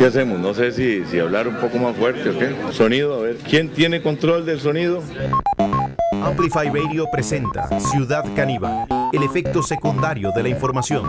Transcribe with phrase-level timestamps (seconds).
[0.00, 0.40] ¿Qué hacemos?
[0.40, 2.56] No sé si, si hablar un poco más fuerte o qué.
[2.72, 3.36] Sonido, a ver.
[3.36, 5.02] ¿Quién tiene control del sonido?
[6.24, 11.06] Amplify Radio presenta Ciudad Caníbal, el efecto secundario de la información.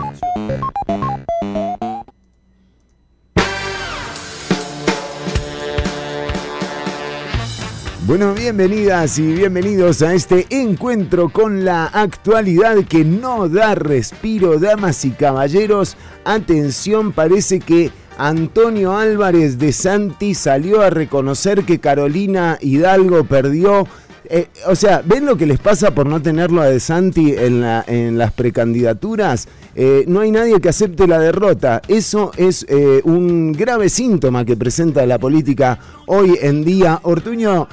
[8.04, 15.02] Bueno, bienvenidas y bienvenidos a este encuentro con la actualidad que no da respiro, damas
[15.06, 15.96] y caballeros.
[16.26, 23.86] Atención, parece que Antonio Álvarez de Santi salió a reconocer que Carolina Hidalgo perdió.
[24.24, 28.18] Eh, o sea, ¿ven lo que les pasa por no tenerlo a De Santi en,
[28.18, 29.48] las precandidaturas?
[29.74, 31.82] Eh, no hay nadie que acepte la derrota.
[31.88, 37.00] Eso es eh, un grave síntoma que presenta la política hoy en día.
[37.02, 37.68] Ortuño,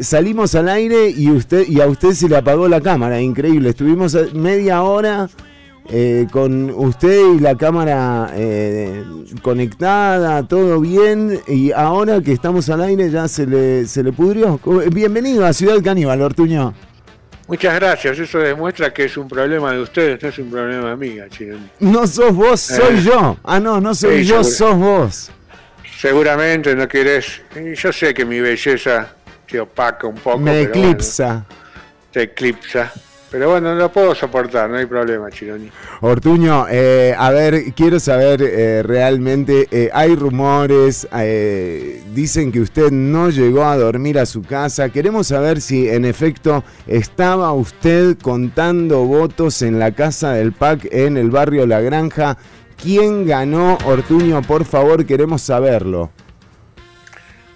[0.00, 3.70] salimos al aire y, usted, y a usted se le apagó la cámara, increíble.
[3.70, 5.28] Estuvimos media hora
[6.30, 8.32] con usted y la cámara
[9.42, 14.60] conectada, todo bien, y ahora que estamos al aire ya se le, se le pudrió.
[14.90, 16.74] Bienvenido a Ciudad Caníbal, Ortuño.
[17.46, 21.24] Muchas gracias, eso demuestra que es un problema de ustedes, no es un problema mío,
[21.78, 23.02] No sos vos, soy eh.
[23.02, 23.36] yo.
[23.44, 25.30] Ah, no, no soy yo, sos vos.
[25.98, 27.42] Seguramente no querés.
[27.76, 29.14] Yo sé que mi belleza
[29.46, 30.38] te opaca un poco.
[30.38, 31.44] Me eclipsa.
[32.10, 32.90] te eclipsa.
[33.34, 35.68] Pero bueno, lo puedo soportar, no hay problema, Chironi.
[36.02, 41.08] Ortuño, eh, a ver, quiero saber eh, realmente, eh, hay rumores,
[42.14, 44.88] dicen que usted no llegó a dormir a su casa.
[44.90, 51.16] Queremos saber si en efecto estaba usted contando votos en la casa del PAC en
[51.16, 52.38] el barrio La Granja.
[52.80, 54.42] ¿Quién ganó, Ortuño?
[54.42, 56.12] Por favor, queremos saberlo.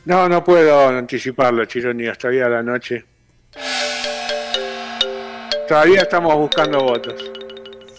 [0.06, 3.04] No, no puedo anticiparlo, Chironi, hasta hoy a la noche.
[5.68, 7.30] Todavía estamos buscando votos.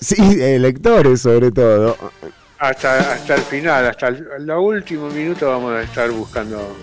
[0.01, 1.95] Sí, electores sobre todo.
[2.57, 6.75] Hasta, hasta el final, hasta el, último minuto vamos a estar buscando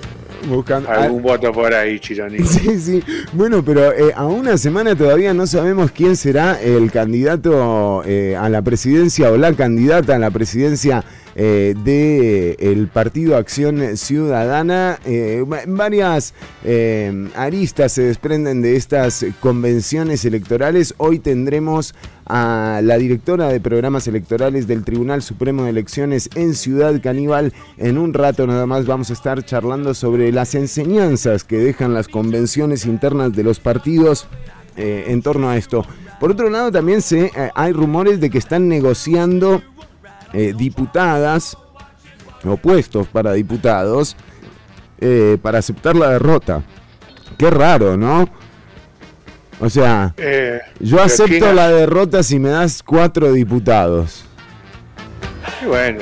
[0.48, 2.38] buscando algún voto por ahí, Chironi.
[2.44, 3.02] Sí, sí.
[3.32, 8.48] Bueno, pero eh, a una semana todavía no sabemos quién será el candidato eh, a
[8.48, 11.04] la presidencia o la candidata a la presidencia
[11.38, 14.98] eh, del Partido Acción Ciudadana.
[15.04, 16.32] Eh, varias
[16.64, 20.94] eh, aristas se desprenden de estas convenciones electorales.
[20.96, 21.94] Hoy tendremos
[22.24, 27.52] a la directora de programas electorales del Tribunal Supremo de Elecciones en Ciudad Caníbal.
[27.76, 32.08] En un rato nada más vamos a estar charlando sobre las enseñanzas que dejan las
[32.08, 34.26] convenciones internas de los partidos
[34.78, 35.84] en torno a esto.
[36.18, 39.62] Por otro lado, también se, hay rumores de que están negociando
[40.36, 41.56] eh, diputadas
[42.44, 44.14] o puestos para diputados
[45.00, 46.62] eh, para aceptar la derrota.
[47.38, 48.28] Qué raro, ¿no?
[49.60, 54.26] O sea, eh, yo acepto la derrota si me das cuatro diputados.
[55.66, 56.00] Bueno,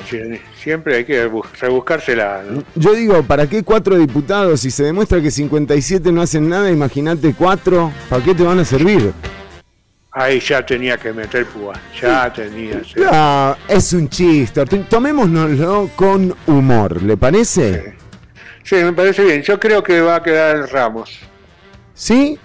[0.60, 1.30] siempre hay que
[1.60, 2.42] rebuscársela.
[2.74, 4.62] Yo digo, ¿para qué cuatro diputados?
[4.62, 8.64] Si se demuestra que 57 no hacen nada, imagínate cuatro, ¿para qué te van a
[8.64, 9.12] servir?
[10.16, 12.80] Ahí ya tenía que meter púa, ya tenía.
[12.94, 14.64] No, es un chiste.
[14.64, 17.96] Tomémonoslo con humor, ¿le parece?
[18.62, 18.76] Sí.
[18.76, 19.42] me parece bien.
[19.42, 21.18] Yo creo que va a quedar Ramos.
[21.94, 22.38] ¿Sí?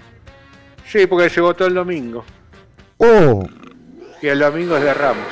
[0.84, 2.24] Sí, porque se votó el domingo.
[2.96, 3.48] Oh.
[4.20, 5.26] Y el domingo es de Ramos.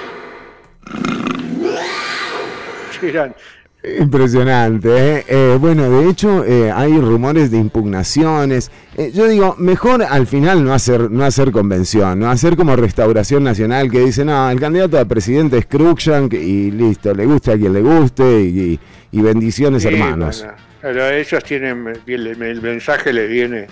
[3.99, 4.89] Impresionante.
[4.89, 5.25] ¿eh?
[5.29, 5.57] ¿eh?
[5.59, 8.71] bueno, de hecho eh, hay rumores de impugnaciones.
[8.97, 13.45] Eh, yo digo, mejor al final no hacer, no hacer convención, no hacer como Restauración
[13.45, 17.57] Nacional que dice, no, el candidato a presidente es Cruikshank y listo, le guste a
[17.57, 18.79] quien le guste y,
[19.13, 20.47] bendiciones hermanos.
[20.81, 23.67] pero ellos tienen, el, mensaje les viene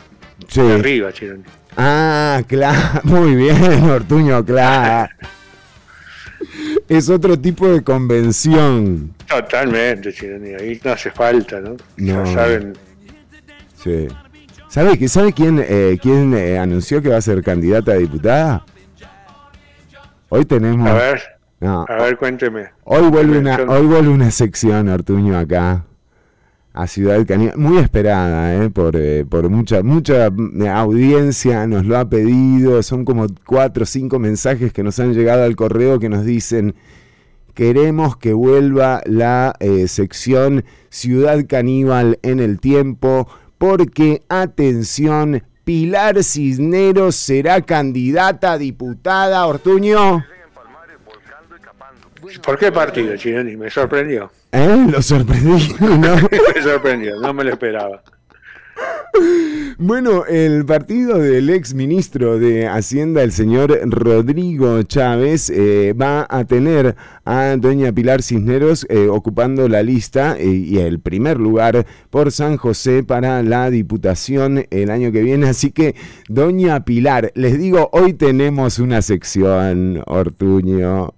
[0.55, 1.45] de arriba, Chironi.
[1.77, 5.11] Ah, claro, muy bien, Ortuño, claro.
[6.89, 9.15] es otro tipo de convención.
[9.29, 10.15] Totalmente,
[10.59, 11.77] ahí no hace falta, ¿no?
[11.97, 12.75] Ya saben.
[13.83, 14.09] Sí.
[14.69, 18.65] ¿Sabe, ¿sabe quién, eh, quién eh, anunció que va a ser candidata a diputada?
[20.29, 20.89] Hoy tenemos.
[20.89, 21.23] A ver.
[21.61, 22.69] A ver, cuénteme.
[22.85, 25.85] Hoy vuelve, una, hoy vuelve una sección, Artuño, acá
[26.77, 31.97] a Ciudad Caníbal, muy esperada eh, por, eh, por mucha, mucha eh, audiencia, nos lo
[31.97, 36.11] ha pedido, son como cuatro o cinco mensajes que nos han llegado al correo que
[36.11, 36.75] nos dicen,
[37.55, 39.57] queremos que vuelva la
[39.87, 43.27] sección Ciudad Caníbal en el tiempo,
[43.57, 50.23] porque, atención, Pilar Cisneros será candidata a diputada, Ortuño.
[52.43, 53.57] ¿Por qué partido, Chironi?
[53.57, 54.31] Me sorprendió.
[54.53, 54.87] ¿Eh?
[54.91, 55.75] Lo sorprendí.
[55.81, 56.17] ¿no?
[56.55, 58.03] me sorprendió, no me lo esperaba.
[59.79, 66.45] Bueno, el partido del ex ministro de Hacienda, el señor Rodrigo Chávez, eh, va a
[66.45, 72.33] tener a doña Pilar Cisneros eh, ocupando la lista eh, y el primer lugar por
[72.33, 75.49] San José para la diputación el año que viene.
[75.49, 75.95] Así que,
[76.29, 81.16] doña Pilar, les digo, hoy tenemos una sección, Ortuño.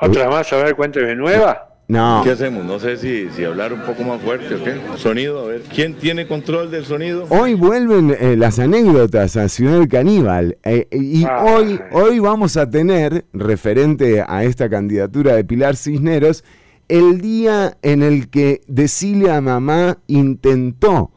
[0.00, 0.52] ¿Otra más?
[0.52, 1.76] A ver, cuénteme, nueva.
[1.88, 2.20] No.
[2.24, 2.64] ¿Qué hacemos?
[2.64, 4.74] No sé si, si hablar un poco más fuerte o qué.
[4.96, 5.62] Sonido, a ver.
[5.62, 7.26] ¿Quién tiene control del sonido?
[7.30, 10.58] Hoy vuelven eh, las anécdotas a Ciudad Caníbal.
[10.64, 16.42] Eh, y hoy, hoy vamos a tener, referente a esta candidatura de Pilar Cisneros,
[16.88, 21.12] el día en el que Decile a Mamá intentó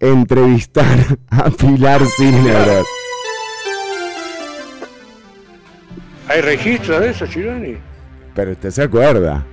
[0.00, 2.86] entrevistar a Pilar Cisneros.
[6.30, 7.76] ¿Hay registro de eso, Chironi?
[8.36, 9.44] Pero usted se acuerda.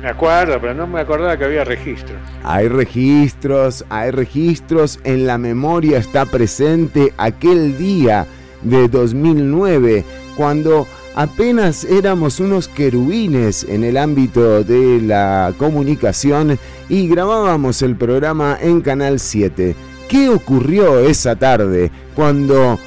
[0.00, 2.16] Me acuerdo, pero no me acordaba que había registros.
[2.44, 5.00] Hay registros, hay registros.
[5.04, 8.26] En la memoria está presente aquel día
[8.62, 10.02] de 2009,
[10.34, 16.58] cuando apenas éramos unos querubines en el ámbito de la comunicación
[16.88, 19.76] y grabábamos el programa en Canal 7.
[20.08, 22.78] ¿Qué ocurrió esa tarde cuando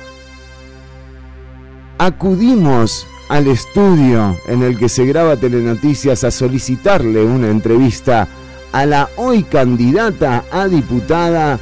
[2.00, 8.28] acudimos al estudio en el que se graba Telenoticias a solicitarle una entrevista
[8.74, 11.57] a la hoy candidata a diputada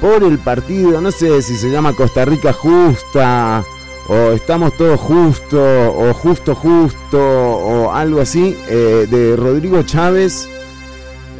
[0.00, 3.64] por el partido, no sé si se llama Costa Rica Justa,
[4.08, 5.62] o Estamos Todos Justo,
[5.96, 10.48] o Justo Justo, o algo así, eh, de Rodrigo Chávez,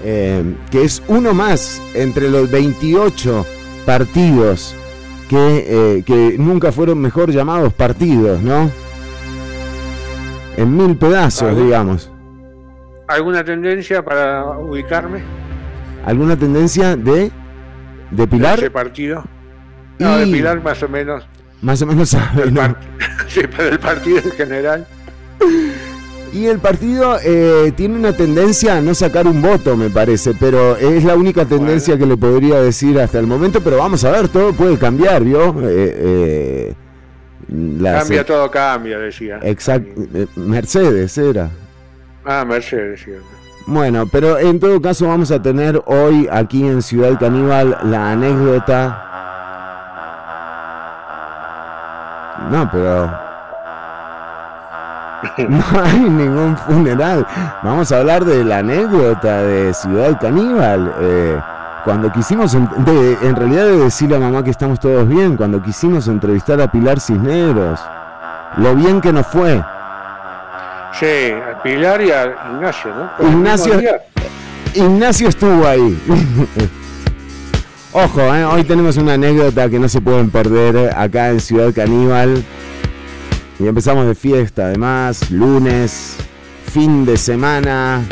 [0.04, 3.44] eh, que es uno más entre los 28
[3.84, 4.76] partidos
[5.28, 8.70] eh, que nunca fueron mejor llamados partidos, ¿no?
[10.56, 12.10] En mil pedazos, digamos.
[13.08, 15.22] ¿Alguna tendencia para ubicarme?
[16.04, 17.30] ¿Alguna tendencia de,
[18.10, 18.56] de Pilar?
[18.56, 19.24] De ese partido.
[19.98, 21.26] No, de Pilar más o menos.
[21.62, 22.44] Más o menos sabe,
[23.28, 24.86] Sí, pero el partido en general.
[26.32, 30.76] Y el partido eh, tiene una tendencia a no sacar un voto, me parece, pero
[30.76, 34.28] es la única tendencia que le podría decir hasta el momento, pero vamos a ver,
[34.28, 35.54] todo puede cambiar, ¿vio?
[35.62, 36.74] Eh, eh,
[37.82, 39.38] cambia todo, cambia, decía.
[39.42, 40.02] Exacto.
[40.14, 41.50] Eh, Mercedes era.
[42.24, 43.12] Ah, Mercedes, sí.
[43.66, 49.02] Bueno, pero en todo caso vamos a tener hoy aquí en Ciudad Caníbal la anécdota.
[52.50, 53.06] No, pero
[55.48, 57.26] no hay ningún funeral.
[57.62, 60.94] Vamos a hablar de la anécdota de Ciudad Caníbal.
[61.00, 61.40] Eh,
[61.86, 66.60] cuando quisimos, en realidad de decirle a mamá que estamos todos bien, cuando quisimos entrevistar
[66.60, 67.78] a Pilar Cisneros,
[68.56, 69.64] lo bien que nos fue.
[70.98, 73.28] Sí, a Pilar y a Ignacio, ¿no?
[73.28, 73.80] Ignacio,
[74.74, 75.96] Ignacio estuvo ahí.
[77.92, 78.44] Ojo, ¿eh?
[78.44, 82.42] hoy tenemos una anécdota que no se pueden perder acá en Ciudad Caníbal.
[83.60, 86.16] Y empezamos de fiesta, además, lunes,
[86.72, 88.02] fin de semana,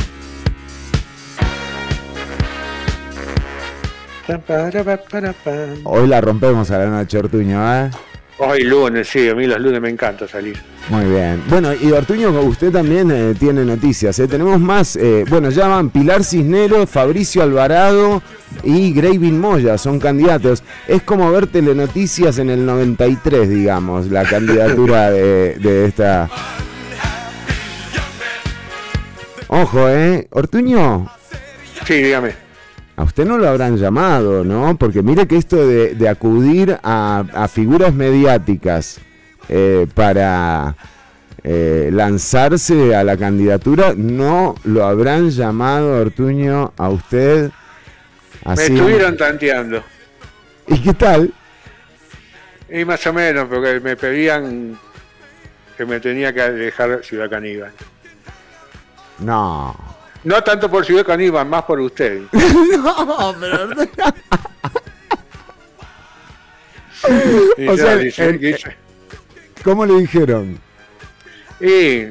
[5.84, 7.90] Hoy la rompemos a la noche, Ortuño, ¿eh?
[8.38, 10.60] Hoy lunes, sí, a mí los lunes me encanta salir.
[10.88, 11.40] Muy bien.
[11.48, 14.18] Bueno, y Ortuño, usted también eh, tiene noticias.
[14.18, 14.26] ¿eh?
[14.26, 18.22] Tenemos más, eh, bueno, ya van Pilar Cisnero, Fabricio Alvarado
[18.64, 20.64] y Gravin Moya, son candidatos.
[20.88, 26.28] Es como ver telenoticias en el 93, digamos, la candidatura de, de esta...
[29.46, 30.26] Ojo, ¿eh?
[30.30, 31.08] Ortuño.
[31.86, 32.43] Sí, dígame.
[32.96, 34.76] A usted no lo habrán llamado, ¿no?
[34.76, 39.00] Porque mire que esto de, acudir a, figuras mediáticas
[39.48, 40.76] eh, para
[41.42, 47.50] eh, lanzarse a la candidatura, no lo habrán llamado, Ortuño, a usted.
[48.44, 48.72] Así.
[48.72, 49.82] Me estuvieron tanteando.
[50.68, 51.32] ¿Y qué tal?
[52.70, 54.78] Y más o menos, porque me pedían
[55.76, 57.72] que me tenía que dejar Ciudad Caníbal.
[59.18, 59.76] No.
[60.24, 62.22] No tanto por Ciudad Caníbal, más por usted.
[62.32, 63.68] no, pero...
[67.70, 67.98] o sea,
[69.62, 70.58] ¿Cómo le dijeron?
[71.60, 72.06] Y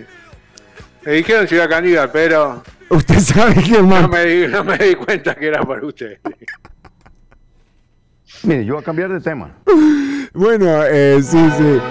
[1.03, 2.63] le dijeron Ciudad Caníbal, pero...
[2.89, 4.03] Usted sabe que más...
[4.03, 6.19] No me, di, no me di cuenta que era por usted.
[8.43, 9.55] Mire, yo voy a cambiar de tema.
[10.33, 11.81] Bueno, eh, sí, sí.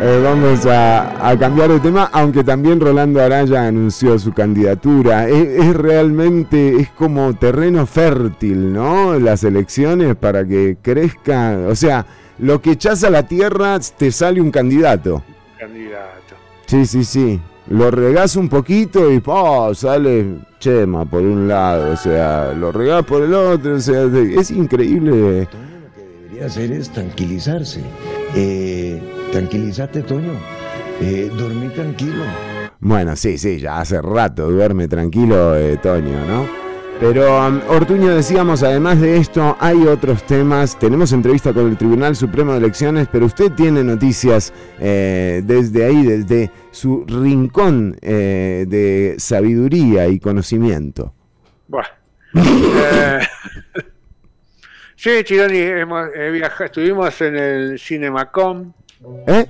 [0.00, 5.28] Eh, vamos a, cambiar de tema, aunque también Rolando Araya anunció su candidatura.
[5.28, 9.18] Es, realmente, es como terreno fértil, ¿no?
[9.18, 11.58] Las elecciones para que crezca.
[11.68, 12.06] O sea,
[12.38, 15.24] lo que echas a la tierra te sale un candidato.
[15.58, 16.36] Candidato.
[16.66, 17.40] Sí, sí, sí.
[17.66, 20.26] lo regás un poquito y oh, sale
[20.60, 25.40] chema por un lado, o sea, lo regás por el otro, o sea, es increíble.
[25.40, 27.80] Lo que debería hacer es tranquilizarse.
[28.36, 30.32] Eh, tranquilízate, Toño.
[31.00, 32.24] Eh, dormí tranquilo.
[32.80, 36.68] Bueno, sí, sí, ya hace rato duerme tranquilo, eh, Toño, ¿no?
[37.00, 40.76] Pero um, Ortuño decíamos, además de esto, hay otros temas.
[40.76, 46.04] Tenemos entrevista con el Tribunal Supremo de Elecciones, pero usted tiene noticias eh, desde ahí,
[46.04, 51.14] desde su rincón eh, de sabiduría y conocimiento.
[51.68, 51.88] Bueno.
[52.34, 53.20] Eh,
[54.96, 56.08] sí, Chironi, hemos,
[56.64, 58.72] estuvimos en el Cinemacom.
[59.26, 59.46] ¿Eh?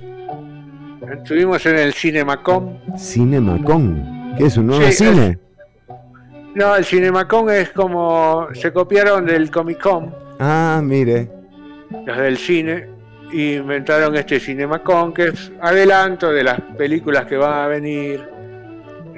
[1.11, 2.77] Estuvimos en el Cinemacom.
[2.97, 4.35] ¿Cinemacom?
[4.37, 5.39] ¿Qué es un nuevo cine?
[6.55, 8.47] No, el Cinemacon es como.
[8.53, 10.13] Se copiaron del Comic Con.
[10.39, 11.29] Ah, mire.
[12.05, 12.87] Los del cine.
[13.31, 18.27] Y inventaron este Cinemacon, que es adelanto de las películas que van a venir.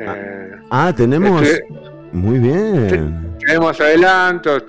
[0.06, 1.48] ah, eh, ah tenemos.
[2.12, 3.38] Muy bien.
[3.40, 4.64] Tenemos adelantos.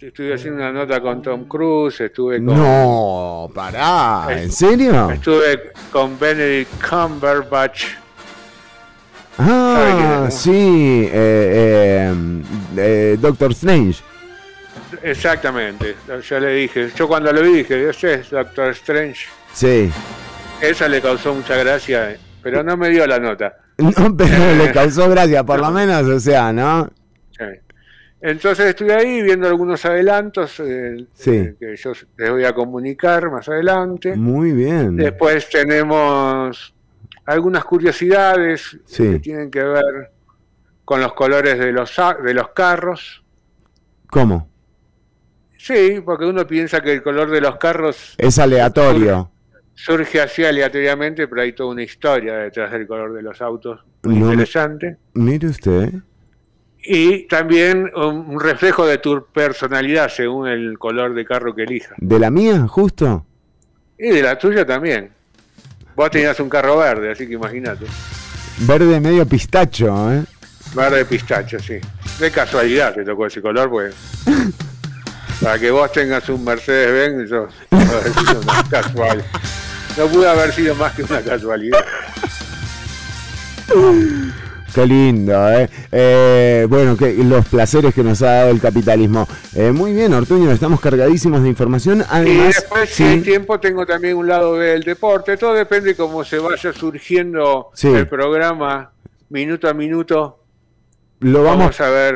[0.00, 2.00] Estuve haciendo una nota con Tom Cruise.
[2.00, 2.56] Estuve con.
[2.56, 4.26] No, pará.
[4.30, 5.10] ¿En serio?
[5.10, 7.84] Estuve con Benedict Cumberbatch.
[9.38, 12.42] Ah, sí, eh, eh,
[12.76, 14.02] eh, Doctor Strange.
[15.00, 15.94] Exactamente,
[16.28, 16.90] ya le dije.
[16.96, 19.28] Yo cuando lo vi dije, ese es Doctor Strange.
[19.52, 19.92] Sí.
[20.60, 23.58] Esa le causó mucha gracia, pero no me dio la nota.
[23.78, 26.90] No, pero le causó gracia, por lo menos, o sea, ¿no?
[27.30, 27.44] Sí.
[28.20, 31.06] Entonces estuve ahí viendo algunos adelantos que
[31.76, 34.16] yo les voy a comunicar más adelante.
[34.16, 34.96] Muy bien.
[34.96, 36.74] Después tenemos
[37.26, 40.10] algunas curiosidades que tienen que ver
[40.84, 41.94] con los colores de los,
[42.24, 43.24] de los carros.
[44.10, 44.48] ¿Cómo?
[45.56, 48.14] Sí, porque uno piensa que el color de los carros...
[48.16, 49.30] Es aleatorio.
[49.80, 53.78] Surge, así aleatoriamente, pero hay toda una historia detrás del color de los autos.
[54.02, 54.96] Muy interesante.
[55.14, 55.92] Mire usted.
[56.82, 61.92] Y también un reflejo de tu personalidad según el color de carro que elijas.
[61.96, 63.24] ¿De la mía, justo?
[63.96, 65.12] Y de la tuya también.
[65.94, 67.86] Vos tenías un carro verde, así que imagínate.
[68.66, 70.24] Verde medio pistacho, ¿eh?
[70.74, 71.78] Verde pistacho, sí.
[72.18, 73.94] De casualidad te tocó ese color, pues.
[75.40, 79.24] Para que vos tengas un Mercedes-Benz, eso no una casual.
[79.98, 81.84] No pudo haber sido más que una casualidad.
[84.74, 85.68] Qué lindo, ¿eh?
[85.90, 86.66] ¿eh?
[86.68, 89.26] bueno, que los placeres que nos ha dado el capitalismo.
[89.56, 92.04] Eh, muy bien, Ortuño, estamos cargadísimos de información.
[92.24, 95.36] y después, si hay tiempo, tengo también un lado del deporte.
[95.36, 98.92] Todo depende de cómo se vaya surgiendo el programa
[99.30, 100.44] minuto a minuto.
[101.20, 102.14] Lo vamos, a ver.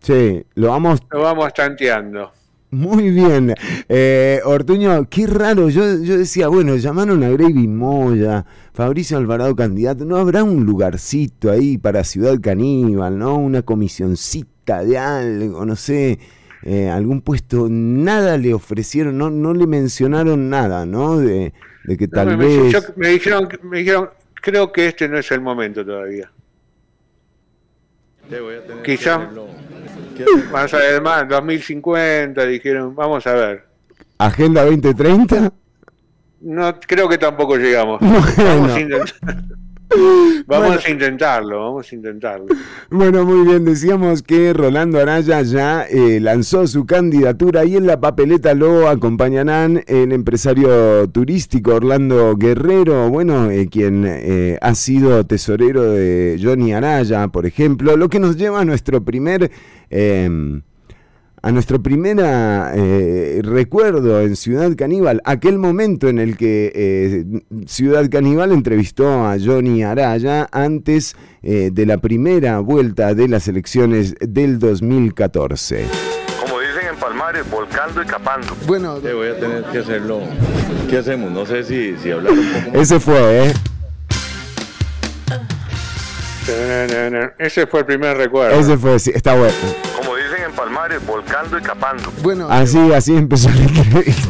[0.00, 1.00] Sí, lo vamos.
[1.10, 2.30] Lo vamos tanteando.
[2.72, 3.54] Muy bien.
[3.86, 5.68] Eh, Ortuño, qué raro.
[5.68, 10.06] Yo, yo decía, bueno, llamaron a Gravy Moya, Fabricio Alvarado candidato.
[10.06, 13.36] ¿No habrá un lugarcito ahí para Ciudad Caníbal, no?
[13.36, 16.18] Una comisioncita de algo, no sé,
[16.62, 17.68] eh, algún puesto.
[17.68, 21.18] Nada le ofrecieron, no, no le mencionaron nada, ¿no?
[21.18, 21.52] De,
[21.98, 22.58] que tal vez.
[22.96, 26.32] me, dijeron, me dijeron, creo que este no es el momento todavía.
[28.84, 29.18] Quizá.
[30.52, 33.64] Más además, 2050, dijeron, vamos a ver.
[34.18, 35.52] ¿Agenda 2030?
[36.42, 38.00] No, creo que tampoco llegamos.
[38.36, 38.78] Vamos, a
[40.90, 42.46] intentarlo, vamos a intentarlo.
[42.90, 48.00] Bueno, muy bien, decíamos que Rolando Araya ya eh, lanzó su candidatura y en la
[48.00, 55.92] papeleta lo acompañarán el empresario turístico Orlando Guerrero, bueno, eh, quien eh, ha sido tesorero
[55.92, 59.50] de Johnny Araya, por ejemplo, lo que nos lleva a nuestro primer
[61.42, 67.24] a nuestro primer eh, recuerdo en Ciudad Caníbal, aquel momento en el que eh,
[67.66, 74.14] Ciudad Caníbal entrevistó a Johnny Araya antes eh, de la primera vuelta de las elecciones
[74.20, 75.86] del 2014.
[76.40, 78.56] Como dicen en Palmares, volcando y capando.
[78.66, 80.20] Bueno, voy a tener que hacerlo.
[80.88, 81.32] ¿Qué hacemos?
[81.32, 82.80] No sé si, si hablar un poco más.
[82.82, 83.52] Ese fue, ¿eh?
[87.38, 88.58] Ese fue el primer recuerdo.
[88.58, 89.91] Ese fue, sí, está bueno.
[90.62, 92.12] Palmares, volcando y capando.
[92.22, 94.28] Bueno, así, así empezó la entrevista.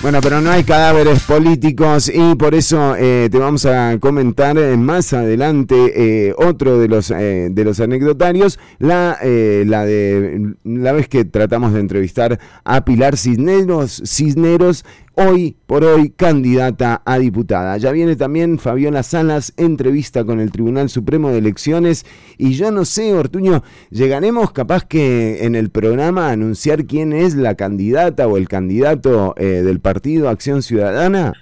[0.00, 4.76] Bueno, pero no hay cadáveres políticos y por eso eh, te vamos a comentar eh,
[4.78, 11.24] más adelante eh, otro de los de los anecdotarios, la, la de la vez que
[11.24, 14.86] tratamos de entrevistar a Pilar Cisneros, Cisneros
[15.20, 17.76] hoy por hoy candidata a diputada.
[17.76, 22.06] Ya viene también Fabiola Salas, entrevista con el Tribunal Supremo de Elecciones.
[22.36, 27.34] Y yo no sé, Ortuño, ¿llegaremos capaz que en el programa a anunciar quién es
[27.34, 31.32] la candidata o el candidato eh, del partido Acción Ciudadana?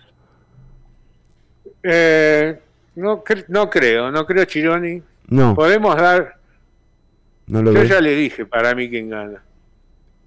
[1.83, 2.59] Eh,
[2.97, 5.02] no, cre- no creo, no creo Chironi.
[5.28, 6.37] No, Podemos dar,
[7.47, 7.88] no lo yo ves.
[7.90, 9.42] ya le dije para mí quién gana.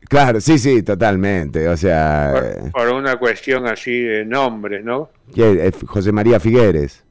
[0.07, 1.67] Claro, sí, sí, totalmente.
[1.67, 5.09] O sea, Por, eh, por una cuestión así de nombres, ¿no?
[5.33, 5.59] ¿quién?
[5.59, 7.03] Eh, José María Figueres.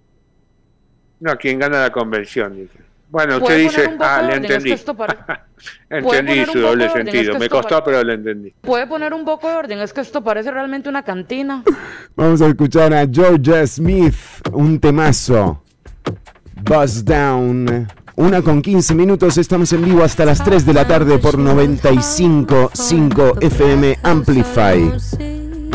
[1.21, 2.69] No, quién gana la convención.
[3.11, 4.45] Bueno, ¿Puede usted dice, ah, le orden?
[4.45, 4.85] Es que entendí.
[5.91, 6.87] entendí su doble?
[6.87, 7.33] Es sentido.
[7.33, 8.55] que Me costó, pero le entendí.
[8.61, 9.79] ¿Puede poner un poco de orden?
[9.81, 11.65] Es que esto parece realmente una cantina.
[12.17, 14.15] Vamos a escuchar a Georgia Smith,
[14.53, 15.63] un temazo.
[16.63, 17.89] Buzz Down.
[18.19, 23.41] Una con 15 minutos, estamos en vivo hasta las 3 de la tarde por 95.5
[23.41, 24.93] FM Amplify.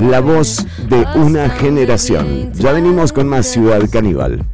[0.01, 2.51] La voz de una generación.
[2.51, 4.45] Ya venimos con más Ciudad Caníbal.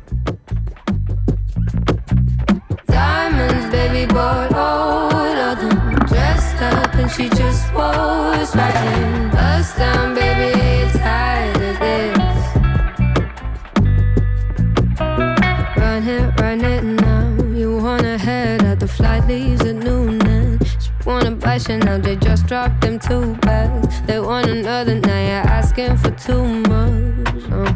[21.89, 24.01] Buy they just dropped them two bags.
[24.01, 27.43] They want another, now you're asking for too much.
[27.51, 27.71] Oh.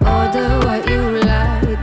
[0.00, 1.23] Order what you like.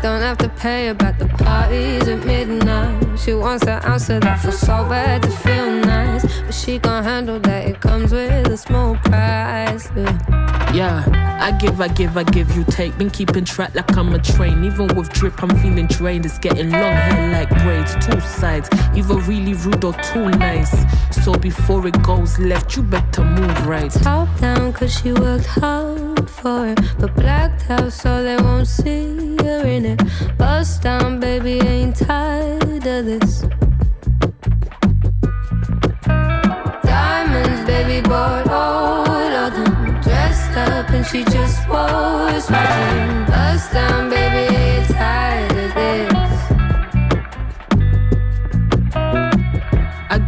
[0.02, 3.20] Don't have to pay about the parties at midnight.
[3.20, 6.42] She wants an answer that for so bad to feel nice.
[6.42, 7.68] But she gon' handle that.
[7.68, 9.90] It comes with a small price.
[9.96, 10.42] Yeah.
[10.74, 11.04] Yeah,
[11.42, 12.98] I give, I give, I give, you take.
[12.98, 14.64] Been keeping track like I'm a train.
[14.64, 16.26] Even with drip, I'm feeling drained.
[16.26, 18.70] It's getting long hair like braids, two sides.
[18.96, 20.74] Either really rude or too nice.
[21.24, 23.92] So before it goes left, you better move right.
[23.92, 26.80] Top down, cause she worked hard for it.
[26.98, 29.91] But blacked out so they won't see her in it.
[30.38, 33.44] Bust down, baby, ain't tired of this.
[36.84, 40.02] Diamonds, baby, bought all of them.
[40.02, 43.26] Dressed up and she just was right.
[43.28, 44.91] Bust down, baby,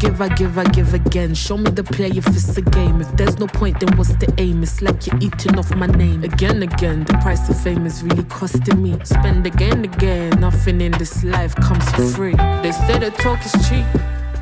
[0.04, 1.34] give, I give, I give again.
[1.34, 3.00] Show me the play if it's a game.
[3.00, 4.62] If there's no point, then what's the aim?
[4.62, 6.24] It's like you're eating off my name.
[6.24, 8.98] Again, again, the price of fame is really costing me.
[9.04, 10.42] Spend again, again.
[10.42, 12.36] Nothing in this life comes for free.
[12.62, 13.86] They say the talk is cheap.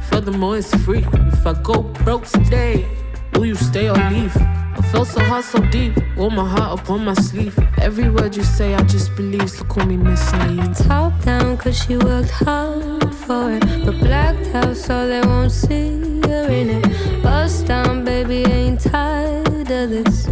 [0.10, 1.06] Furthermore, it's free.
[1.34, 2.88] If I go broke today,
[3.34, 4.36] will you stay or leave?
[4.38, 5.94] I felt so hard, so deep.
[6.16, 7.58] Wore my heart upon my sleeve.
[7.80, 9.50] Every word you say, I just believe.
[9.50, 10.78] So call me Miss Naive.
[10.78, 13.64] Top down, cause she worked hard for it.
[13.86, 17.24] But blacked out so they won't see her in it.
[17.24, 20.28] Bust down, baby, ain't tired of this.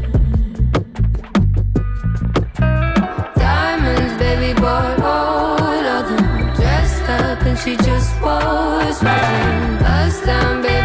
[3.36, 6.56] Diamonds, baby, bought all of them.
[6.56, 9.02] Dressed up and she just was.
[9.02, 10.79] Bust down, baby,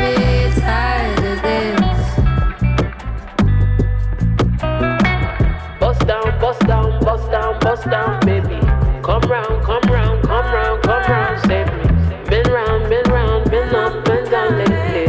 [7.91, 8.61] down, baby.
[9.03, 11.85] Come round, come round, come round, come round, save me.
[12.31, 15.07] Been round, been round, been up and down lately.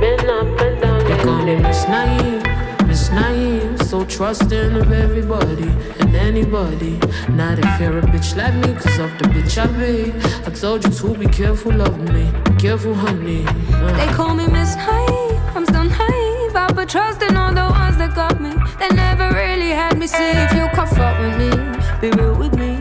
[0.00, 1.16] Been up and down lately.
[1.16, 3.82] They call me Miss Naive, Miss Naive.
[3.82, 5.68] So trusting of everybody
[6.00, 6.98] and anybody.
[7.28, 10.12] Not if you're a bitch like me, cause of the bitch I be.
[10.46, 12.32] I told you to be careful of me.
[12.44, 13.44] Be careful, honey.
[13.46, 13.92] Uh.
[13.96, 16.56] They call me Miss Naive, I'm still naive.
[16.56, 17.62] I put trust in all the
[17.94, 18.50] ones that got me.
[18.78, 21.50] They never really had me see if you come fuck with me.
[22.00, 22.72] Be real with me,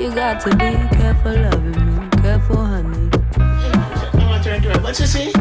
[0.00, 2.08] you got to be careful loving me.
[2.22, 3.10] Careful, honey.
[4.82, 5.32] What you see?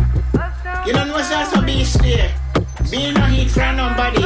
[0.86, 2.32] You don't know what's also beast there.
[2.92, 4.22] Me no eat from nobody.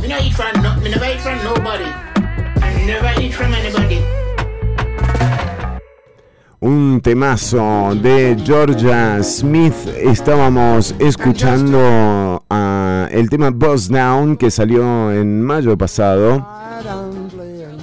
[0.00, 1.90] Me no eat from no, me never eat from nobody.
[2.64, 4.27] I never eat from anybody.
[6.60, 9.74] Un temazo de Georgia Smith.
[10.02, 12.42] Estábamos escuchando
[13.12, 16.44] el tema Buzz Down que salió en mayo pasado.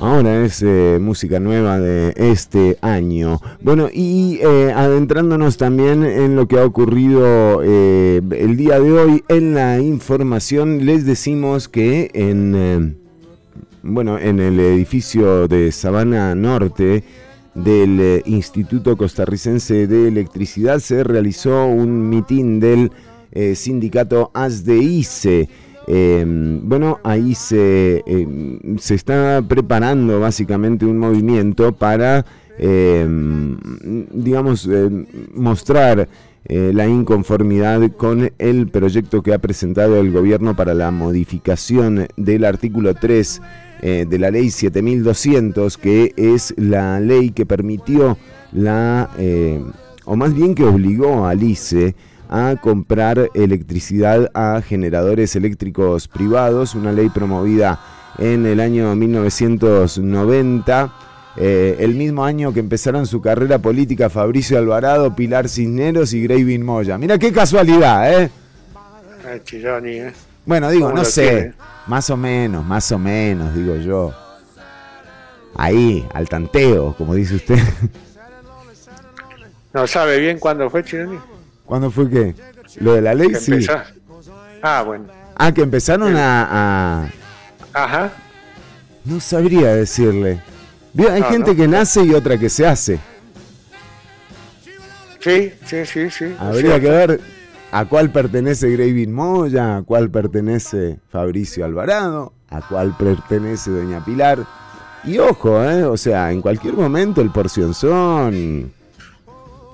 [0.01, 3.39] Ahora es eh, música nueva de este año.
[3.61, 9.23] Bueno, y eh, adentrándonos también en lo que ha ocurrido eh, el día de hoy
[9.29, 12.97] en la información, les decimos que en,
[13.83, 17.05] bueno, en el edificio de Sabana Norte
[17.55, 22.91] del eh, Instituto Costarricense de Electricidad se realizó un mitin del
[23.31, 25.49] eh, sindicato ASDICE.
[25.87, 26.25] Eh,
[26.63, 32.25] bueno, ahí se, eh, se está preparando básicamente un movimiento para,
[32.57, 33.07] eh,
[34.11, 34.69] digamos,
[35.33, 36.09] mostrar
[36.47, 42.45] eh, la inconformidad con el proyecto que ha presentado el gobierno para la modificación del
[42.45, 43.41] artículo 3
[43.81, 48.17] eh, de la ley 7200, que es la ley que permitió
[48.51, 49.63] la, eh,
[50.05, 51.95] o más bien que obligó al ICE
[52.29, 57.79] a comprar electricidad a generadores eléctricos privados, una ley promovida
[58.17, 60.93] en el año 1990.
[61.37, 66.63] eh, el mismo año que empezaron su carrera política Fabricio Alvarado, Pilar Cisneros y Gravin
[66.63, 66.97] Moya.
[66.97, 68.31] Mira qué casualidad, ¿eh?
[69.43, 70.13] Chironi, ¿eh?
[70.45, 71.53] Bueno, digo, ¿Cómo no sé, tiene?
[71.87, 74.13] Más o menos, más o menos, digo yo.
[75.57, 77.59] Ahí, al tanteo, como dice usted.
[79.73, 81.19] ¿No sabe bien cuándo fue Chironi?
[81.65, 82.35] ¿Cuándo fue que?
[82.79, 83.29] ¿Lo de la ley?
[83.29, 83.51] Que Sí.
[83.53, 83.73] empezó.
[84.61, 85.05] Ah, bueno.
[85.35, 87.09] Ah, que empezaron a, a-
[87.73, 88.11] Ajá.
[89.03, 90.41] No sabría decirle.
[90.97, 91.57] Hay No, gente no.
[91.57, 92.99] que nace y otra que se hace.
[95.19, 96.35] Sí, sí, sí, sí.
[96.39, 97.21] Habría Sí, que ver
[97.75, 104.45] a cuál pertenece Gravin Moya, a cuál pertenece Fabricio Alvarado, a cuál pertenece Doña Pilar.
[105.03, 105.83] Y ojo, ¿eh?
[105.83, 108.71] o sea, en cualquier momento el porcionzón.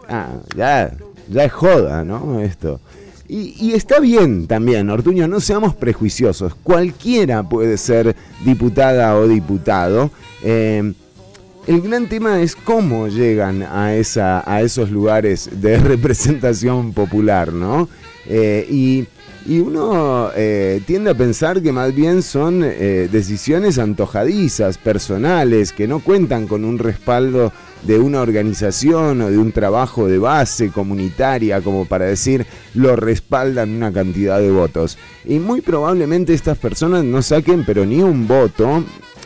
[0.09, 0.97] Ah, ya,
[1.29, 2.39] ya es joda, ¿no?
[2.39, 2.81] Esto.
[3.27, 6.55] Y, y está bien también, Ortuño, no seamos prejuiciosos.
[6.55, 10.09] Cualquiera puede ser diputada o diputado.
[10.41, 10.91] Eh,
[11.67, 17.87] el gran tema es cómo llegan a, esa, a esos lugares de representación popular, ¿no?
[18.27, 19.07] Eh, y,
[19.49, 25.99] uno eh, tiende a pensar que más bien son eh, decisiones antojadizas, personales, que no
[25.99, 31.85] cuentan con un respaldo de una organización o de un trabajo de base comunitaria como
[31.85, 32.45] para decir
[32.75, 34.99] lo respaldan una cantidad de votos.
[35.25, 38.83] Y muy probablemente estas personas no saquen pero ni un voto.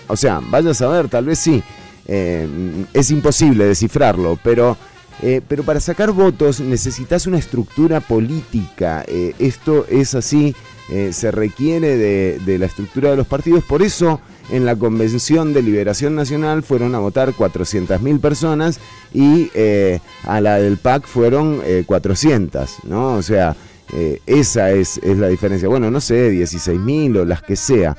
[0.08, 1.62] O sea, vaya a saber, tal vez sí.
[2.08, 2.48] Eh,
[2.94, 4.78] es imposible descifrarlo, pero,
[5.22, 9.04] eh, pero para sacar votos necesitas una estructura política.
[9.08, 10.56] Eh, esto es así,
[11.12, 13.64] se requiere de, de la estructura de los partidos.
[13.64, 18.80] Por eso en la Convención de Liberación Nacional fueron a votar 400.000 personas
[19.12, 19.50] y
[20.26, 23.16] a la del PAC fueron eh, 400, ¿no?
[23.16, 23.56] O sea,
[24.28, 25.68] esa es, es la diferencia.
[25.68, 27.98] Bueno, no sé, 16.000 o las que sea.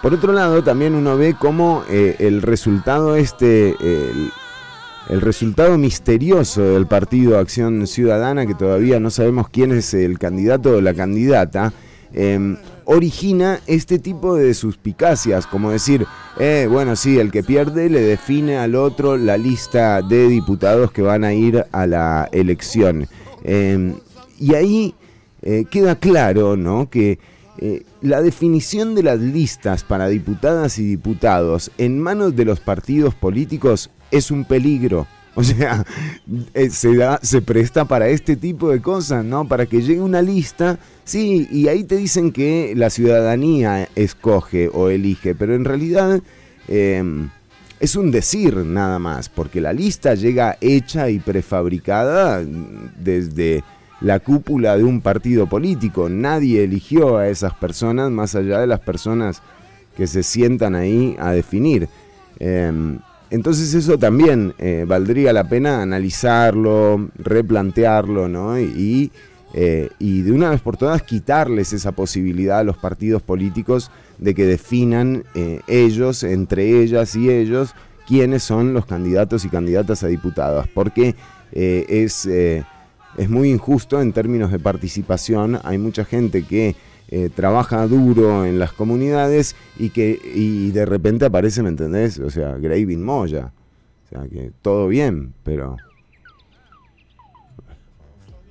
[0.00, 4.30] Em, por otro lado, también uno ve cómo eh, el resultado este, el,
[5.08, 10.76] el resultado misterioso del partido Acción Ciudadana, que todavía no sabemos quién es el candidato
[10.76, 11.72] o la candidata,
[12.12, 16.06] eh, origina este tipo de suspicacias, como decir,
[16.38, 21.02] eh, bueno, sí, el que pierde le define al otro la lista de diputados que
[21.02, 23.06] van a ir a la elección.
[23.44, 23.94] Eh,
[24.38, 24.94] y ahí
[25.42, 26.90] eh, queda claro, ¿no?
[26.90, 27.18] Que
[27.58, 33.14] eh, la definición de las listas para diputadas y diputados en manos de los partidos
[33.14, 35.06] políticos es un peligro.
[35.36, 35.86] O sea,
[36.54, 39.46] eh, se, da, se presta para este tipo de cosas, ¿no?
[39.46, 44.88] Para que llegue una lista, sí, y ahí te dicen que la ciudadanía escoge o
[44.88, 46.20] elige, pero en realidad
[46.66, 47.28] eh,
[47.78, 52.44] es un decir nada más, porque la lista llega hecha y prefabricada
[52.98, 53.62] desde
[54.00, 56.08] la cúpula de un partido político.
[56.08, 59.42] Nadie eligió a esas personas más allá de las personas
[59.96, 61.88] que se sientan ahí a definir.
[62.38, 62.98] Eh,
[63.30, 68.58] entonces eso también eh, valdría la pena analizarlo, replantearlo, ¿no?
[68.58, 69.12] Y,
[69.54, 74.34] eh, y de una vez por todas quitarles esa posibilidad a los partidos políticos de
[74.34, 77.74] que definan eh, ellos, entre ellas y ellos,
[78.06, 80.66] quiénes son los candidatos y candidatas a diputadas.
[80.74, 81.14] Porque
[81.52, 82.28] es,
[83.16, 85.58] es muy injusto en términos de participación.
[85.64, 86.76] Hay mucha gente que
[87.08, 92.18] eh, trabaja duro en las comunidades y que y de repente aparece, ¿me entendés?
[92.18, 93.52] O sea, Graving Moya.
[94.04, 95.76] O sea, que todo bien, pero...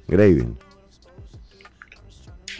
[0.07, 0.68] Graving.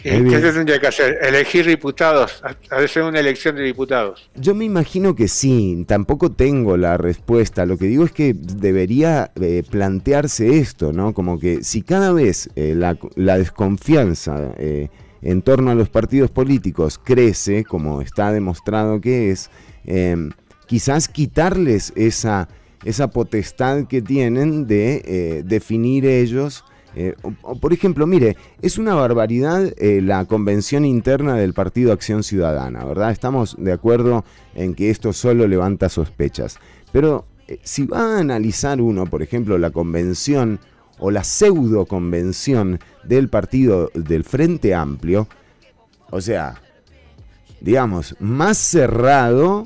[0.02, 1.18] ¿Y Muy ¿Qué se tendría que hacer?
[1.22, 4.30] Elegir diputados, ha- hacer una elección de diputados.
[4.34, 7.66] Yo me imagino que sí, tampoco tengo la respuesta.
[7.66, 11.12] Lo que digo es que debería eh, plantearse esto, ¿no?
[11.12, 14.88] Como que si cada vez eh, la, la desconfianza eh,
[15.22, 19.50] en torno a los partidos políticos crece, como está demostrado que es,
[19.84, 20.16] eh,
[20.66, 22.48] quizás quitarles esa,
[22.84, 26.64] esa potestad que tienen de definir ellos.
[26.96, 31.92] Eh, o- o, por ejemplo, mire, es una barbaridad eh, la convención interna del Partido
[31.92, 33.10] Acción Ciudadana, ¿verdad?
[33.12, 34.24] Estamos de acuerdo
[34.54, 36.58] en que esto solo levanta sospechas.
[36.92, 40.58] Pero eh, si va a analizar uno, por ejemplo, la convención
[40.98, 45.28] o la pseudo convención del partido del Frente Amplio,
[46.10, 46.60] o sea,
[47.60, 49.64] digamos, más cerrado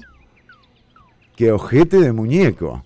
[1.36, 2.84] que ojete de muñeco.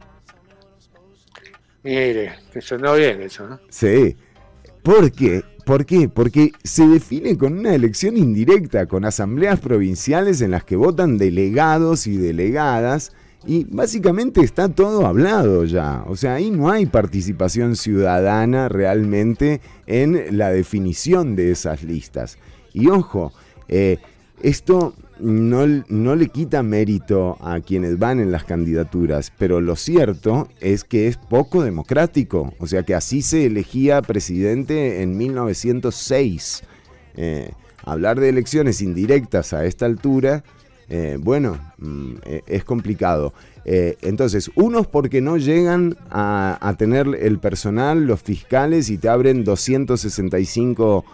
[1.83, 3.61] Mire, que sonó bien eso, ¿no?
[3.69, 4.17] Sí.
[4.83, 5.43] ¿Por qué?
[5.65, 6.09] ¿Por qué?
[6.09, 12.07] Porque se define con una elección indirecta, con asambleas provinciales en las que votan delegados
[12.07, 13.13] y delegadas,
[13.47, 16.05] y básicamente está todo hablado ya.
[16.09, 22.39] O sea, ahí no hay participación ciudadana realmente en la definición de esas listas.
[22.73, 23.33] Y ojo,
[23.69, 23.99] eh,
[24.43, 30.49] esto no, no le quita mérito a quienes van en las candidaturas, pero lo cierto
[30.61, 32.55] es que es poco democrático.
[32.59, 36.63] O sea que así se elegía presidente en 1906.
[37.17, 37.51] Eh,
[37.85, 40.45] hablar de elecciones indirectas a esta altura,
[40.89, 43.33] eh, bueno, mm, eh, es complicado.
[43.71, 51.05] entonces, unos porque no llegan a, tener el personal, los fiscales, y te abren 265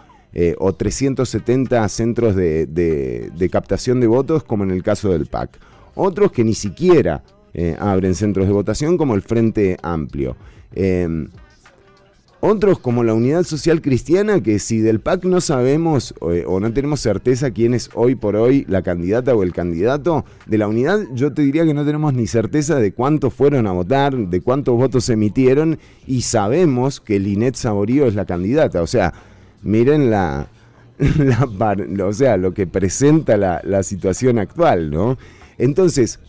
[0.57, 5.57] o 370 centros de, captación de votos, como en el caso del PAC.
[5.95, 7.23] Otros que ni siquiera
[7.79, 10.35] abren centros de votación, como el Frente Amplio.
[12.47, 16.71] Otros como la Unidad Social Cristiana, que si del PAC no sabemos eh, o, no
[16.71, 20.99] tenemos certeza quién es hoy por hoy la candidata o el candidato, de la unidad
[21.15, 24.75] yo te diría que no tenemos ni certeza de cuántos fueron a votar, de cuántos
[24.75, 28.83] votos se emitieron y sabemos que Linet Saborío es la candidata.
[28.83, 29.11] O sea,
[29.61, 30.47] miren la,
[32.03, 35.17] o sea, lo que presenta la, situación actual, ¿no?
[35.57, 36.19] Entonces,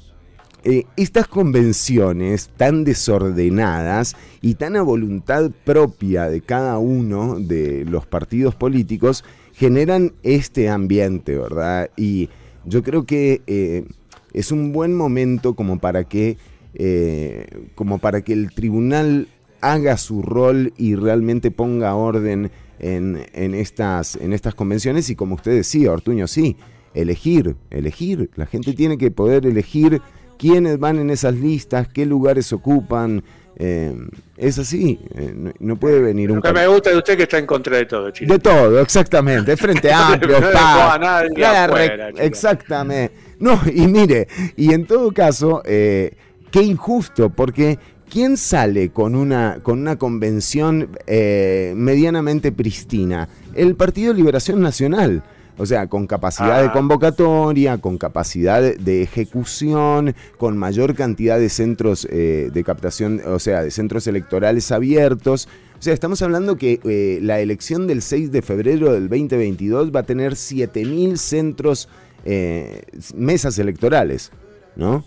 [0.65, 8.07] eh, estas convenciones tan desordenadas y tan a voluntad propia de cada uno de los
[8.07, 11.91] partidos políticos generan este ambiente, ¿verdad?
[11.97, 12.29] Y
[12.65, 13.85] yo creo que eh,
[14.33, 16.37] es un buen momento como para que,
[16.75, 19.29] eh, como para que el tribunal
[19.61, 25.35] haga su rol y realmente ponga orden en, en, estas, en estas convenciones y como
[25.35, 26.57] usted decía, Ortuño, sí,
[26.95, 28.31] elegir, elegir.
[28.37, 30.01] La gente tiene que poder elegir
[30.39, 33.23] quiénes van en esas listas, qué lugares ocupan.
[33.59, 33.95] Eh,
[34.37, 36.37] es así, eh, no, puede venir un...
[36.37, 38.35] Lo que me gusta de usted que está en contra de todo, Chile.
[38.35, 39.57] De todo, exactamente.
[39.57, 43.15] Frente amplio, no exactamente.
[43.39, 46.15] No, y mire, y en todo caso, eh,
[46.51, 47.79] qué injusto, porque
[48.11, 53.29] ¿quién sale con una, con una convención medianamente pristina?
[53.55, 55.23] El Partido Liberación Nacional.
[55.59, 56.73] O sea, con capacidad de ah.
[56.73, 63.63] convocatoria, con capacidad de ejecución, con mayor cantidad de centros eh, de captación, o sea,
[63.63, 65.49] de centros electorales abiertos.
[65.79, 70.01] O sea, estamos hablando que eh, la elección del 6 de febrero del 2022 va
[70.01, 71.89] a tener 7.000 centros,
[72.27, 72.83] eh,
[73.15, 74.33] mesas electorales,
[74.75, 75.05] ¿no?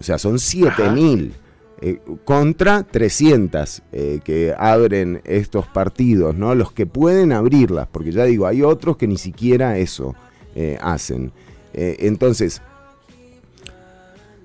[0.00, 1.30] O sea, son 7.000.
[1.82, 6.54] Eh, contra 300 eh, que abren estos partidos, ¿no?
[6.54, 10.14] Los que pueden abrirlas, porque ya digo, hay otros que ni siquiera eso
[10.54, 11.32] eh, hacen.
[11.74, 12.62] entonces,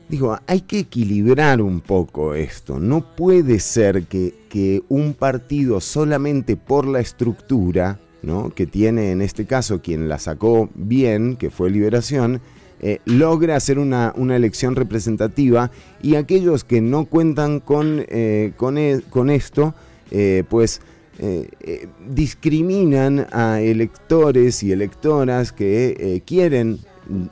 [0.09, 2.81] digo, hay que equilibrar un poco esto.
[2.81, 8.49] No puede ser que, que un partido solamente por la estructura, ¿no?
[8.49, 12.41] Que tiene en este caso quien la sacó bien, que fue Liberación,
[12.83, 15.69] eh, logre hacer una, elección representativa
[16.01, 19.75] y aquellos que no cuentan con, eh, con, e, con, esto,
[20.09, 20.81] eh, pues
[22.09, 26.79] discriminan a electores y electoras que quieren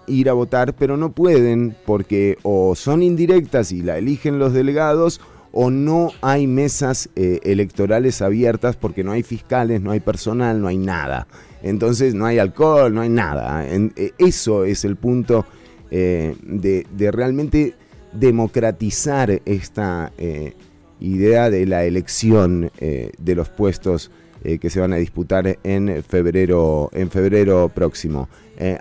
[0.06, 5.22] ir a votar pero no pueden porque o son indirectas y la eligen los delegados
[5.52, 10.78] o no hay mesas electorales abiertas porque no hay fiscales, no hay personal, no hay
[10.78, 11.26] nada.
[11.64, 13.66] Entonces no hay alcohol, no hay nada.
[13.68, 15.46] Eh, eso es el punto
[15.92, 17.74] eh, de, realmente
[18.14, 20.54] democratizar esta eh,
[21.00, 27.12] idea de la elección de los puestos que se van a disputar en febrero, en
[27.12, 28.30] febrero próximo.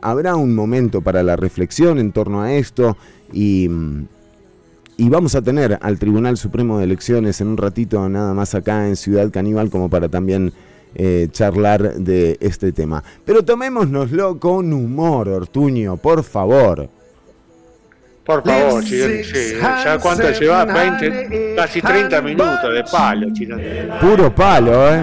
[0.02, 2.96] habrá un momento para la reflexión en torno a esto
[3.32, 3.68] y,
[4.96, 8.88] y vamos a tener al Tribunal Supremo de Elecciones en un ratito nada más acá
[8.88, 10.52] en Ciudad Caníbal como para también
[10.98, 13.02] eh, charlar de este tema.
[13.24, 16.88] Pero tomémonoslo con humor, Ortuño, por favor.
[18.24, 19.00] Por favor, sí,
[19.62, 23.28] ya cuánto lleva 20, casi 30 minutos de palo,
[24.00, 25.02] Puro palo, ¿eh?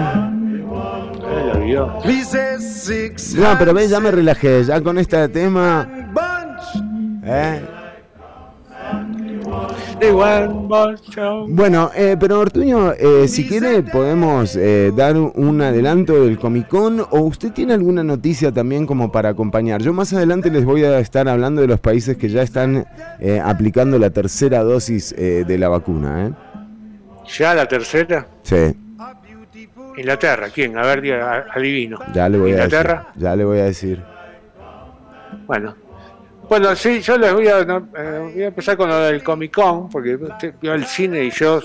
[3.34, 5.88] No, pero ven, ya me relajé, ya con este tema.
[7.24, 7.60] ¿Eh?
[11.48, 17.00] Bueno, eh, pero Ortuño, eh, si quiere podemos eh, dar un adelanto del Comic Con
[17.00, 19.82] o usted tiene alguna noticia también como para acompañar.
[19.82, 22.86] Yo más adelante les voy a estar hablando de los países que ya están
[23.42, 26.36] aplicando la tercera dosis de la vacuna.
[27.38, 28.26] ¿Ya la tercera?
[28.42, 28.76] Sí.
[29.96, 30.76] Inglaterra, ¿quién?
[30.76, 31.98] A ver, adivino.
[32.12, 32.96] Ya le voy a decir.
[33.16, 34.02] Ya le voy a decir.
[35.46, 35.74] Bueno,
[36.48, 39.88] bueno, sí, yo les voy a, eh, voy a empezar con lo del Comic Con,
[39.88, 40.18] porque
[40.62, 41.60] el cine y yo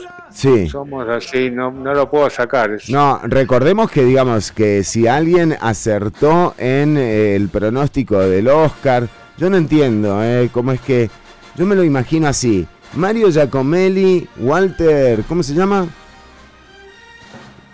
[0.69, 2.77] somos así, no, no lo puedo sacar.
[2.89, 9.49] No, recordemos que digamos que si alguien acertó en eh, el pronóstico del Oscar, yo
[9.49, 11.09] no entiendo eh, cómo es que,
[11.55, 15.87] yo me lo imagino así, Mario Giacomelli, Walter, ¿cómo se llama?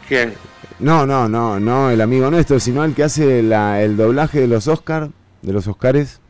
[0.08, 0.34] ¿Quién?
[0.80, 4.48] No, no, no, no el amigo nuestro, sino el que hace la, el doblaje de
[4.48, 5.10] los Oscar,
[5.42, 6.22] de los Oscars.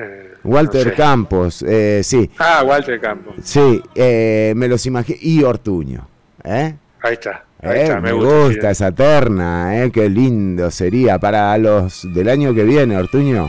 [0.00, 0.96] Eh, Walter no sé.
[0.96, 3.34] Campos, eh, sí, Ah, Walter Campos.
[3.42, 5.18] sí, eh, me los imagino.
[5.20, 6.06] Y Ortuño,
[6.44, 6.74] ¿eh?
[7.02, 7.44] Ahí está.
[7.62, 8.70] Ahí Eh, está, me, me, gusta, gusta.
[8.70, 13.48] esa terna, eh, qué lindo sería para los del año que viene, Ortuño.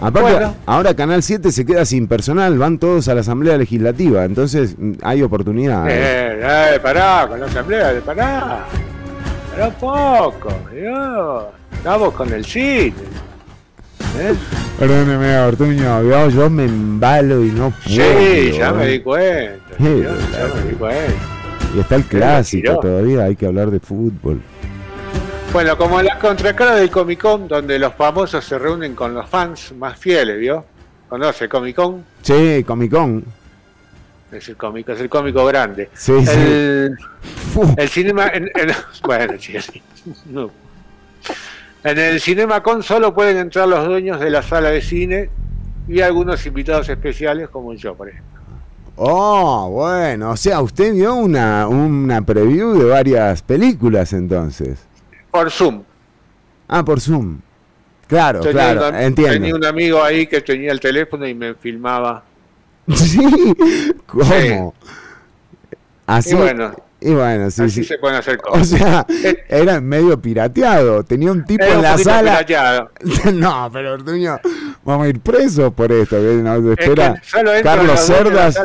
[0.00, 0.56] Aparte, Bueno.
[0.66, 4.92] ahora Canal 7 se queda sin personal, van todos a la Asamblea Legislativa, entonces mm,
[5.02, 5.86] hay oportunidad.
[5.88, 6.40] Eh,
[6.74, 8.64] eh, pará, con la asamblea, pará.
[9.50, 11.44] Pará un poco, Dios.
[11.72, 12.94] Estamos con el cine.
[14.18, 14.34] ¿Eh?
[14.78, 18.18] Perdóneme, Ortuño, yo, yo me embalo y no puedo.
[18.20, 19.76] Sí, ya me di cuenta.
[19.78, 21.12] Sí, Dios, ya me di cuenta.
[21.74, 24.40] Y está el clásico todavía, hay que hablar de fútbol.
[25.52, 29.28] Bueno, como en la contracara del Comic Con, donde los famosos se reúnen con los
[29.28, 30.64] fans más fieles, ¿vio?
[31.08, 32.04] ¿Conoce Comic Con?
[32.22, 33.24] Sí, Comic Con.
[34.30, 35.90] Es el cómico, es el cómico grande.
[35.92, 36.30] Sí, sí.
[36.34, 36.96] el,
[37.52, 37.74] Fu.
[37.76, 38.28] el cinema.
[38.28, 39.54] en- en- bueno, sí.
[40.24, 40.50] No.
[41.84, 45.30] En el Cinema Con solo pueden entrar los dueños de la sala de cine
[45.88, 48.40] y algunos invitados especiales, como yo, por ejemplo.
[48.96, 54.78] Oh, bueno, o sea, usted vio una, una preview de varias películas entonces.
[55.30, 55.82] Por Zoom.
[56.68, 57.40] Ah, por Zoom.
[58.06, 59.32] Claro, Tenía claro, entiendo.
[59.32, 62.22] Tenía un amigo ahí que tenía el teléfono y me filmaba.
[62.94, 63.20] Sí,
[64.06, 64.24] ¿cómo?
[64.24, 64.52] Sí.
[66.06, 66.72] Así, Y bueno,
[67.04, 67.84] y bueno, sí, así sí.
[67.84, 68.68] se pueden hacer O cosas.
[68.68, 71.04] sea, Eh, era medio pirateado.
[71.04, 72.30] Tenía un tipo Era en un la sala.
[72.32, 72.90] pirateado.
[73.34, 74.38] no, pero Ortuño,
[74.84, 76.16] vamos a ir presos por esto.
[76.16, 77.22] que nos Es que espera
[77.62, 78.60] Carlos la Cerdas.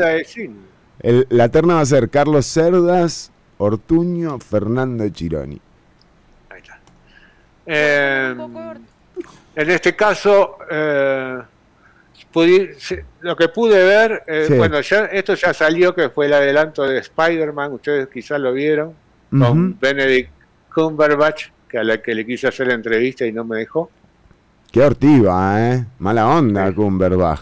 [1.00, 5.60] el- la terna va a ser Carlos Cerdas, Ortuño, Fernando Chironi.
[6.50, 6.80] Ahí está.
[7.66, 8.36] Eh,
[9.56, 11.40] en este caso, eh,
[13.22, 14.54] lo que pude ver, eh, Sí.
[14.56, 18.94] bueno, ya esto ya salió, que fue el adelanto de Spider-Man, ustedes quizás lo vieron,
[19.30, 20.30] con Benedict
[20.74, 23.90] Cumberbatch, que a la que le quise hacer la entrevista y no me dejó.
[24.72, 25.86] Qué hortiva, ¿eh?
[26.00, 27.42] Mala onda, Cumberbatch.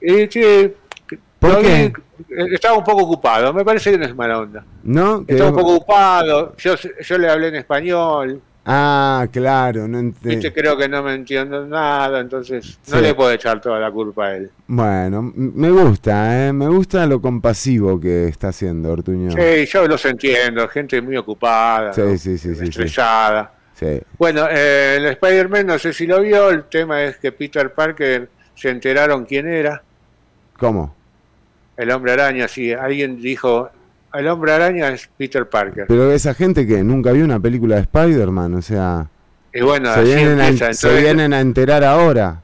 [0.00, 0.74] Y sí,
[1.38, 1.92] ¿Por lo qué?
[2.28, 4.64] vi, eh, estaba un poco ocupado, me parece que no es mala onda.
[4.82, 5.24] ¿No?
[5.26, 8.40] Estaba un poco ocupado, yo, yo le hablé en español,
[8.72, 13.02] Ah, claro, no ent- viste, creo que no me entiendo nada, entonces no Sí.
[13.02, 14.50] le puedo echar toda la culpa a él.
[14.68, 16.52] Bueno, me gusta, ¿eh?
[16.52, 19.32] Me gusta lo compasivo que está haciendo Ortuño.
[19.32, 22.16] Sí, yo los entiendo, gente muy ocupada, Sí, ¿no?
[22.16, 23.52] sí, estresada.
[23.74, 24.00] Sí.
[24.18, 28.28] Bueno, eh, el Spider-Man, no sé si lo vio, el tema es que Peter Parker
[28.54, 29.82] se enteraron quién era,
[30.58, 30.94] ¿Cómo?
[31.76, 33.70] el hombre araña, sí, alguien dijo,
[34.14, 35.86] el hombre araña es Peter Parker.
[35.88, 39.06] Pero esa gente que nunca vio una película de Spider-Man, o sea,
[39.52, 40.72] Y bueno, se vienen, a, empieza.
[40.72, 42.40] se entonces- vienen a enterar ahora.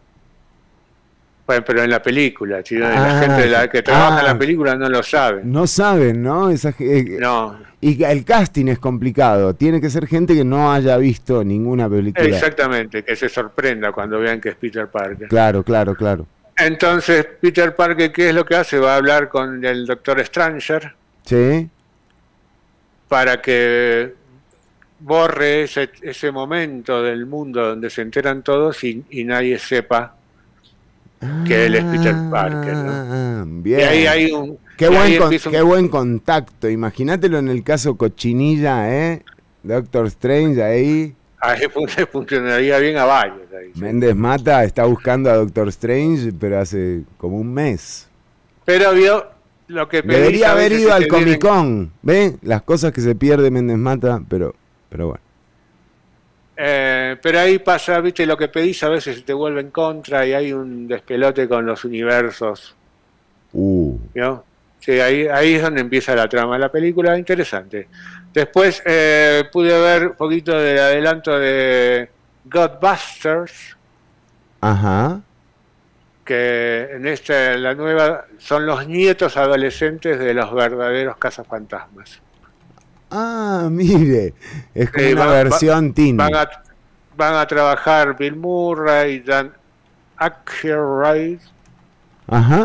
[1.47, 4.33] Bueno, pero en la película, chico, Ah, la gente de la que trabaja en ah.
[4.33, 5.43] la película no lo sabe.
[5.45, 6.51] No saben, ¿no?
[6.51, 9.55] Esa, eh, No, Y el casting es complicado.
[9.55, 12.27] Tiene que ser gente que no haya visto ninguna película.
[12.27, 15.29] exactamente, que se sorprenda cuando vean que es Peter Parker.
[15.29, 16.27] Claro, claro, claro.
[16.57, 18.79] Entonces, Peter Parker, ¿qué es lo que hace?
[18.81, 20.95] Va a hablar con el Doctor Stranger
[21.27, 21.69] Sí.
[23.09, 24.15] para que
[25.01, 30.15] borre ese, ese momento del mundo donde se enteran todos y, y nadie sepa
[31.47, 32.75] que él es Peter Parker.
[32.75, 32.93] ¿no?
[32.93, 33.89] Ah, Y bien.
[33.89, 34.59] ahí hay un...
[34.77, 36.69] Qué buen, con- empieza un- qué buen contacto.
[36.69, 39.23] Imagínatelo en el caso Cochinilla, ¿eh?
[39.63, 41.15] Doctor Strange ahí.
[41.41, 43.39] ahí fun- funcionaría bien a varios.
[43.75, 48.09] Méndez Mata está buscando a Doctor Strange, pero hace como un mes.
[48.65, 49.27] Pero vio
[49.69, 51.93] lo que pedís Debería haber ido al Comic Con.
[52.03, 52.37] ¿Ve?
[52.43, 54.55] Las cosas que se pierde Méndez Mata, pero,
[54.89, 55.21] pero bueno.
[56.57, 60.33] Eh, pero ahí pasa, viste, lo que pedís a veces te vuelve en contra y
[60.33, 62.75] hay un despelote con los universos.
[63.53, 63.99] Uh.
[64.15, 64.45] ¿no?
[64.81, 67.89] Sí, ahí, ahí es donde empieza la trama de la película, interesante.
[68.33, 72.09] Después eh, pude ver un poquito del adelanto de
[72.45, 73.77] Godbusters,
[74.61, 75.21] Ajá.
[76.27, 82.21] Que en esta, la nueva, son los nietos adolescentes de los verdaderos cazafantasmas.
[83.11, 84.35] Ah, mire.
[84.75, 86.17] Es como Eh, una versión teen.
[86.19, 86.51] Van a,
[87.17, 89.53] van a trabajar Bill Murray, Dan
[90.19, 91.39] Aykroyd.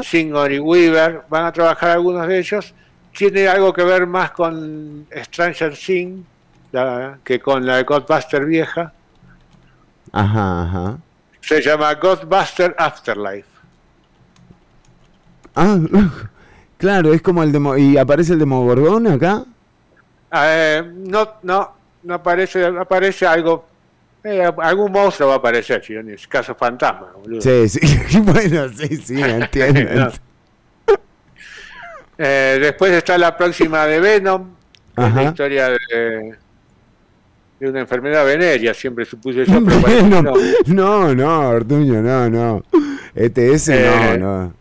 [0.03, 2.73] Sigourney Weaver, van a trabajar algunos de ellos.
[3.15, 6.25] Tiene algo que ver más con Stranger Things
[6.71, 8.91] la- que con la de Ghostbuster vieja.
[10.11, 10.97] Ajá, ajá.
[11.41, 13.50] Se llama Ghostbuster Afterlife.
[15.55, 15.77] Ah,
[16.77, 17.77] claro, es como el demo.
[17.77, 19.43] ¿Y aparece el Demogorgón acá?
[20.33, 21.71] Eh, no, no,
[22.03, 23.65] no aparece, aparece algo.
[24.23, 26.27] eh, algún monstruo va a aparecer, Chironis.
[26.27, 27.41] Caso fantasma, boludo.
[27.41, 27.79] Sí, sí.
[28.21, 29.81] bueno, sí, sí, entiendo.
[30.87, 30.95] No.
[32.17, 34.49] Eh, después está la próxima de Venom,
[34.95, 35.23] que es Ajá.
[35.23, 36.35] la historia de,
[37.59, 40.33] de una enfermedad venérea, siempre supuse yo, pero Bueno, no.
[40.67, 42.63] no, no, Ortuño, no, no.
[43.15, 44.53] ETS Eh, no, no.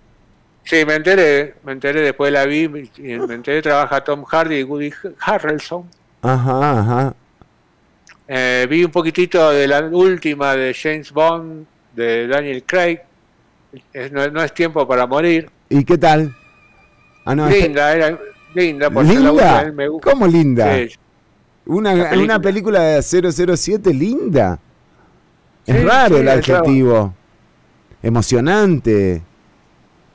[0.65, 4.63] Sí, me enteré, me enteré, después la vi, y me enteré, trabaja Tom Hardy y
[4.63, 5.85] Woody Harrelson.
[6.23, 7.15] Ajá, ajá.
[8.29, 13.01] Eh, vi un poquitito de la última de James Bond, de Daniel Craig.
[13.93, 15.51] Es- no, no es tiempo para morir.
[15.69, 16.35] ¿Y qué tal?
[17.25, 18.19] Ah, no, este- linda, era
[18.55, 19.63] linda, por ser la última, ¿Linda?
[19.63, 20.11] él me gusta.
[20.11, 20.77] ¿Cómo linda?
[20.77, 20.95] Sí,
[21.67, 22.25] Una, La película.
[22.25, 24.59] una película de 007 linda.
[25.67, 27.15] Es Sí, raro sí, el adjetivo.
[28.03, 29.23] Emocionante.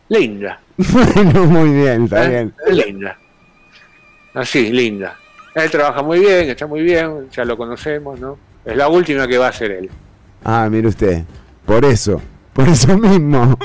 [0.10, 0.60] Linda.
[0.78, 2.30] Bueno, muy bien, está ¿eh?
[2.30, 2.53] bien.
[2.70, 3.18] Linda.
[4.34, 5.16] Así, linda.
[5.53, 8.38] Él trabaja muy bien, está muy bien, ya lo conocemos, ¿no?
[8.66, 9.89] Es la última que va a hacer él.
[10.43, 11.24] Ah, mire usted.
[11.66, 12.22] Por eso.
[12.53, 13.58] Por eso mismo.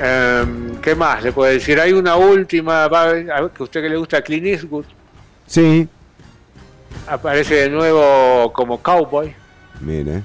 [0.00, 1.78] Em, ¿Qué más le puedo decir?
[1.80, 4.46] Hay una última, va a ver, a ver, que a usted que le gusta Clint
[4.46, 4.84] Eastwood,
[5.46, 5.88] Sí.
[7.06, 9.34] aparece de nuevo como cowboy.
[9.80, 10.22] Mire.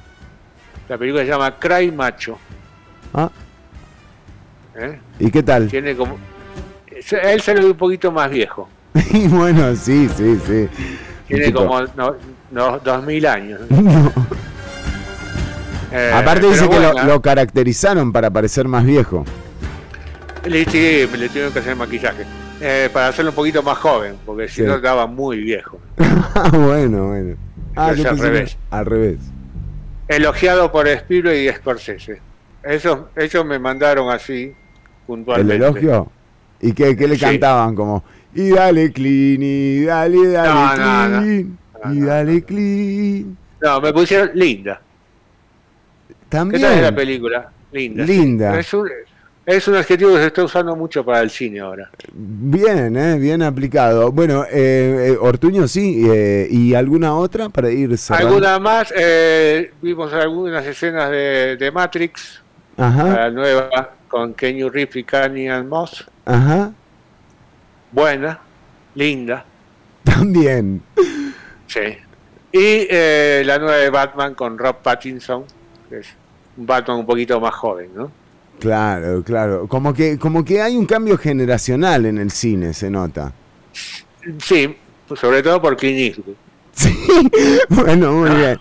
[0.88, 2.38] La película se llama Cry Macho.
[3.14, 3.30] Ah,
[4.78, 5.00] ¿eh?
[5.20, 5.68] ¿y qué tal?
[5.68, 6.18] Tiene como...
[7.24, 8.68] Él se lo ve un poquito más viejo.
[9.12, 10.68] Y bueno, sí, sí, sí.
[11.28, 12.16] Tiene como no,
[12.52, 13.62] no, 2000 años.
[13.70, 14.12] No.
[15.90, 19.24] Eh, Aparte dice que lo, caracterizaron para parecer más viejo.
[20.46, 22.26] Le, sí, le tuvieron que hacer maquillaje.
[22.60, 24.62] Eh, para hacerlo un poquito más joven, porque si Sí.
[24.64, 25.80] no estaba muy viejo.
[26.36, 27.36] Ah, bueno, bueno.
[27.76, 28.58] Ah, al revés.
[28.70, 29.18] Al revés.
[30.08, 32.22] Elogiado por Spielberg y Scorsese.
[32.64, 34.54] Ellos me mandaron así,
[35.08, 35.56] ¿El puntualmente.
[35.56, 36.12] elogio?
[36.62, 37.22] ¿Y qué, qué le Sí.
[37.22, 37.76] cantaban?
[37.76, 38.04] Como,
[38.36, 41.22] y dale clean, y dale, dale No, no, no.
[41.22, 41.58] clean,
[41.94, 43.38] y dale clean.
[43.62, 44.82] No, me pusieron linda.
[46.08, 46.62] ¿Qué También.
[46.62, 47.50] tal es la película?
[47.72, 48.04] Linda.
[48.06, 48.60] Linda.
[48.60, 48.90] Es un,
[49.46, 51.90] es un adjetivo que se está usando mucho para el cine ahora.
[52.14, 54.12] Bien, eh, bien aplicado.
[54.12, 58.28] Bueno, eh, eh, Ortuño sí, eh, ¿y alguna otra para ir cerrando?
[58.30, 58.94] ¿Alguna más?
[58.98, 62.42] Eh, vimos algunas escenas de, de Matrix,
[62.78, 63.70] Ajá, la nueva,
[64.08, 66.06] con Kenny Reeves y Kanye Moss.
[66.26, 66.72] ajá,
[67.92, 68.40] Buena,
[68.96, 69.46] linda,
[70.04, 70.82] también.
[71.68, 71.98] sí.
[72.52, 75.44] Y eh, la nueva de Batman con Rob Pattinson,
[75.90, 76.08] que es
[76.56, 78.12] un Batman un poquito más joven, ¿no?
[78.60, 79.68] Claro, claro.
[79.68, 83.32] Como que, como que hay un cambio generacional en el cine, se nota.
[84.40, 84.76] Sí,
[85.16, 86.36] sobre todo por Clint Eastwood.
[86.78, 86.94] Sí,
[87.70, 88.60] bueno, muy bien.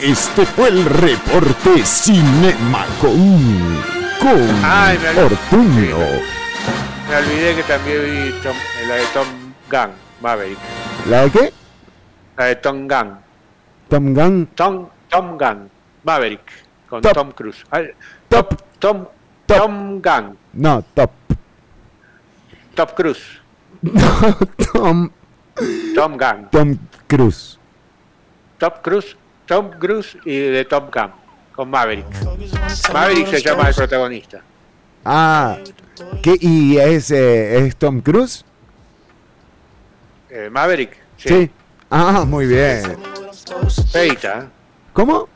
[0.00, 3.10] Este fue el reporte Cinema con,
[4.64, 5.12] Ay, me.
[7.08, 8.56] Me olvidé que también vi Tom-
[8.88, 9.26] la de Tom
[9.70, 9.90] Gunn,
[10.20, 10.58] Maverick.
[11.08, 11.52] ¿La de qué?
[12.36, 13.18] La de Tom Gunn.
[13.88, 14.48] Tom Gunn.
[14.54, 15.70] Tom, Tom Gunn,
[16.04, 16.42] Maverick,
[16.88, 17.14] con Top.
[17.14, 17.64] Tom Cruise.
[18.28, 18.54] Top.
[18.78, 19.06] Tom,
[19.46, 19.58] Top.
[19.58, 21.10] Tom Gunn, No, Top.
[22.74, 23.40] Top Cruise,
[24.72, 25.10] Tom,
[25.94, 26.78] Tom Gunn, Tom
[27.08, 27.58] Cruise.
[28.58, 29.16] Top Cruise,
[29.48, 31.10] Tom Cruise y de Top Gun,
[31.56, 32.06] con Maverick.
[32.92, 34.42] Maverick se llama el protagonista.
[35.04, 35.56] Ah,
[36.22, 36.36] ¿qué?
[36.38, 38.44] ¿Y es, eh, es Tom Cruise?
[40.28, 41.28] Eh, Maverick, sí.
[41.28, 41.50] Sí.
[41.90, 42.98] Ah, muy bien.
[43.90, 44.44] Feita, ¿eh?
[44.92, 45.28] ¿Cómo?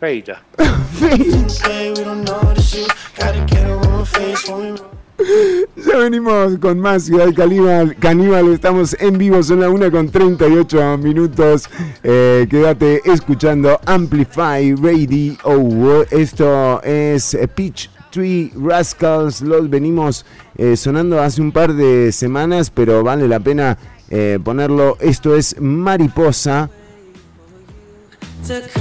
[0.00, 0.42] Feita.
[5.76, 7.96] Ya venimos con más Ciudad Caníbal.
[7.96, 11.68] Caníbal, estamos en vivo, son las 1 con 38 minutos.
[12.02, 16.06] Eh, quédate escuchando Amplify Radio.
[16.10, 19.40] Esto es Peach Tree Rascals.
[19.40, 20.24] Los venimos
[20.56, 23.78] eh, sonando hace un par de semanas, pero vale la pena
[24.10, 24.96] eh, ponerlo.
[25.00, 26.70] Esto es Mariposa.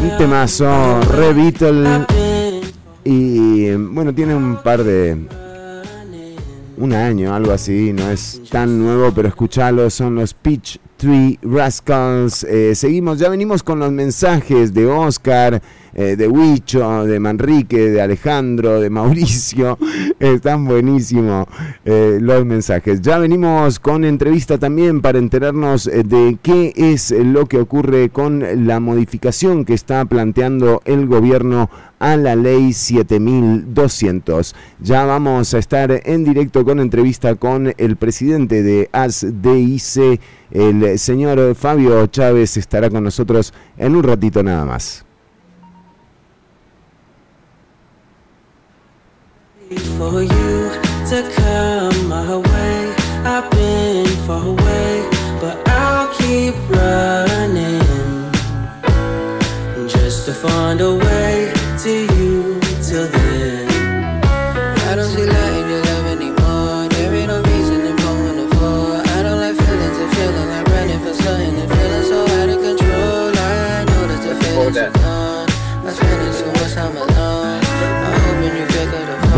[0.01, 1.53] Un temazo, Re.
[3.03, 5.17] Y bueno, tiene un par de,
[6.78, 12.43] un año, algo así, no es tan nuevo, pero escuchalo, son los Peach Tree Rascals.
[12.43, 15.61] Eh, seguimos, ya venimos con los mensajes de Oscar,
[15.93, 19.78] eh, de Huicho, de Manrique, de Alejandro, de Mauricio.
[20.19, 21.47] Están buenísimos
[21.86, 23.01] eh, los mensajes.
[23.01, 28.80] Ya venimos con entrevista también para enterarnos de qué es lo que ocurre con la
[28.80, 31.69] modificación que está planteando el gobierno
[32.00, 34.56] a la ley 7200.
[34.80, 40.20] Ya vamos a estar en directo con entrevista con el presidente de ASDIC,
[40.52, 45.06] el señor Fabio Chávez, estará con nosotros en un ratito nada más.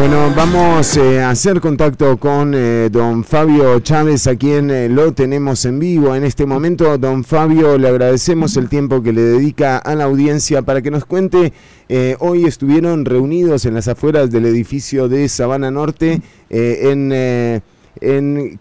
[0.10, 5.14] Bueno, vamos eh, a hacer contacto con eh, don Fabio Chávez, a quien eh, lo
[5.14, 6.98] tenemos en vivo en este momento.
[6.98, 11.06] Don Fabio, le agradecemos el tiempo que le dedica a la audiencia para que nos
[11.06, 11.54] cuente.
[12.18, 17.60] hoy estuvieron reunidos en las afueras del edificio de Sabana Norte en,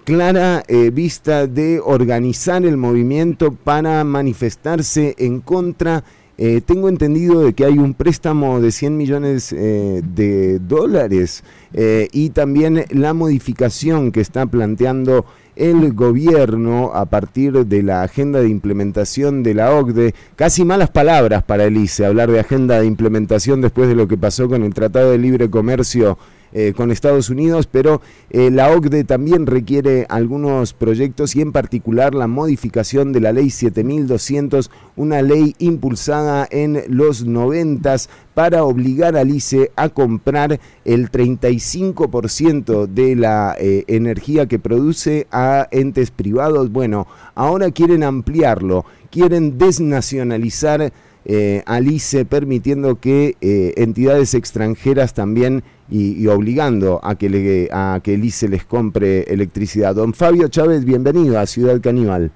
[0.04, 6.04] clara vista de organizar el movimiento para manifestarse en contra
[6.40, 12.08] eh, tengo entendido de que hay un préstamo de 100 millones eh, de dólares eh,
[12.12, 15.26] y también la modificación que está planteando
[15.56, 20.14] el gobierno a partir de la agenda de implementación de la OCDE.
[20.36, 24.16] Casi malas palabras para el ICE hablar de agenda de implementación después de lo que
[24.16, 26.18] pasó con el Tratado de Libre Comercio
[26.52, 32.14] eh, con Estados Unidos, pero eh, la OCDE también requiere algunos proyectos y en particular
[32.14, 37.96] la modificación de la ley 7200, una ley impulsada en los 90
[38.32, 45.68] para obligar al ICE a comprar el 35% de la eh, energía que produce a
[45.70, 46.72] entes privados.
[46.72, 50.94] Bueno, ahora quieren ampliarlo, quieren desnacionalizar
[51.26, 53.36] eh, al ICE permitiendo que
[53.76, 59.22] entidades extranjeras también y, y obligando a que, le, a que el ICE les compre
[59.22, 59.94] electricidad.
[59.94, 62.30] Don Fabio Chávez, bienvenido a Ciudad Caníbal.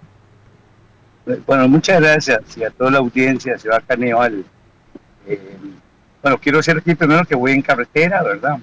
[1.47, 4.45] Bueno, muchas gracias y a toda la audiencia de Ciudad Caníbal.
[5.27, 5.39] Eh,
[6.23, 8.59] bueno, quiero decir aquí primero que voy en carretera, ¿verdad?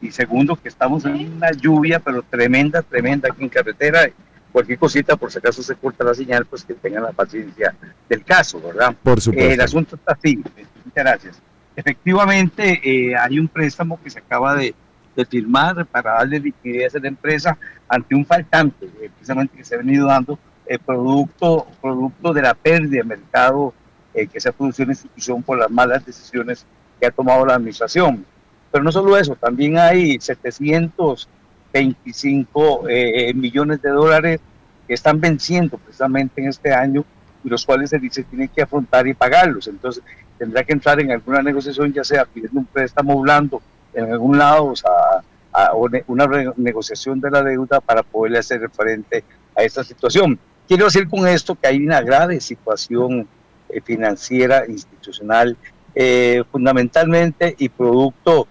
[0.00, 4.08] Y segundo, que estamos en una lluvia, pero tremenda, tremenda aquí en carretera.
[4.52, 7.74] Cualquier cosita, por si acaso se corta la señal, pues que tengan la paciencia
[8.08, 8.94] del caso, ¿verdad?
[9.02, 9.50] Por supuesto.
[9.50, 10.36] Eh, el asunto está así.
[10.36, 11.42] Muchas gracias.
[11.76, 14.74] Efectivamente, eh, hay un préstamo que se acaba de,
[15.16, 17.58] de firmar para darle liquidez a la empresa
[17.88, 22.54] ante un faltante, eh, precisamente que se ha venido dando eh, producto, producto de la
[22.54, 23.74] pérdida de mercado
[24.14, 26.64] eh, que se ha producido en institución por las malas decisiones
[26.98, 28.24] que ha tomado la administración.
[28.72, 34.40] Pero no solo eso, también hay 725 eh, millones de dólares
[34.88, 37.04] que están venciendo precisamente en este año
[37.44, 39.68] y los cuales se dice tienen que afrontar y pagarlos.
[39.68, 40.02] Entonces
[40.44, 43.62] tendrá que entrar en alguna negociación, ya sea pidiendo un préstamo blando
[43.94, 44.90] en algún lado, o sea,
[46.06, 46.26] una
[46.56, 49.24] negociación de la deuda para poderle hacer frente
[49.56, 50.38] a esta situación.
[50.68, 53.26] Quiero decir con esto que hay una grave situación
[53.70, 55.56] eh, financiera, institucional,
[55.94, 58.46] eh, fundamentalmente y producto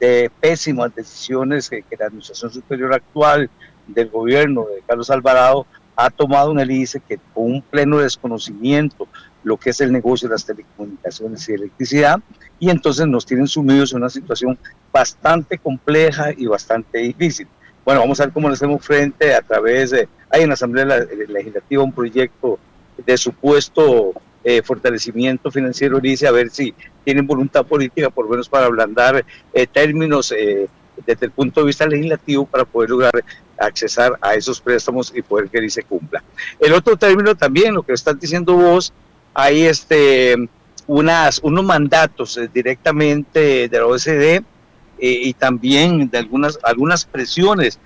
[0.00, 3.48] de pésimas decisiones que, que, la Administración Superior actual
[3.86, 9.06] del gobierno de Carlos Alvarado ha tomado en el ICE que con un pleno desconocimiento
[9.46, 12.18] lo que es el negocio de las telecomunicaciones y electricidad,
[12.58, 14.58] y entonces nos tienen sumidos en una situación
[14.92, 17.46] bastante compleja y bastante difícil.
[17.84, 21.06] Bueno, vamos a ver cómo le hacemos frente a través de, hay en la Asamblea
[21.28, 22.58] Legislativa un proyecto
[23.06, 26.74] de supuesto eh, fortalecimiento financiero, dice, a ver si
[27.04, 29.24] tienen voluntad política, por lo menos para ablandar
[29.54, 30.66] eh, términos eh,
[31.06, 33.24] desde el punto de vista legislativo para poder lograr
[33.58, 36.24] accesar a esos préstamos y poder que se cumpla.
[36.58, 38.92] El otro término también, lo que estás diciendo vos,
[39.38, 40.34] hay este,
[40.86, 44.42] unas, unos mandatos directamente de la OSD
[44.98, 47.78] y también de algunas, algunas presiones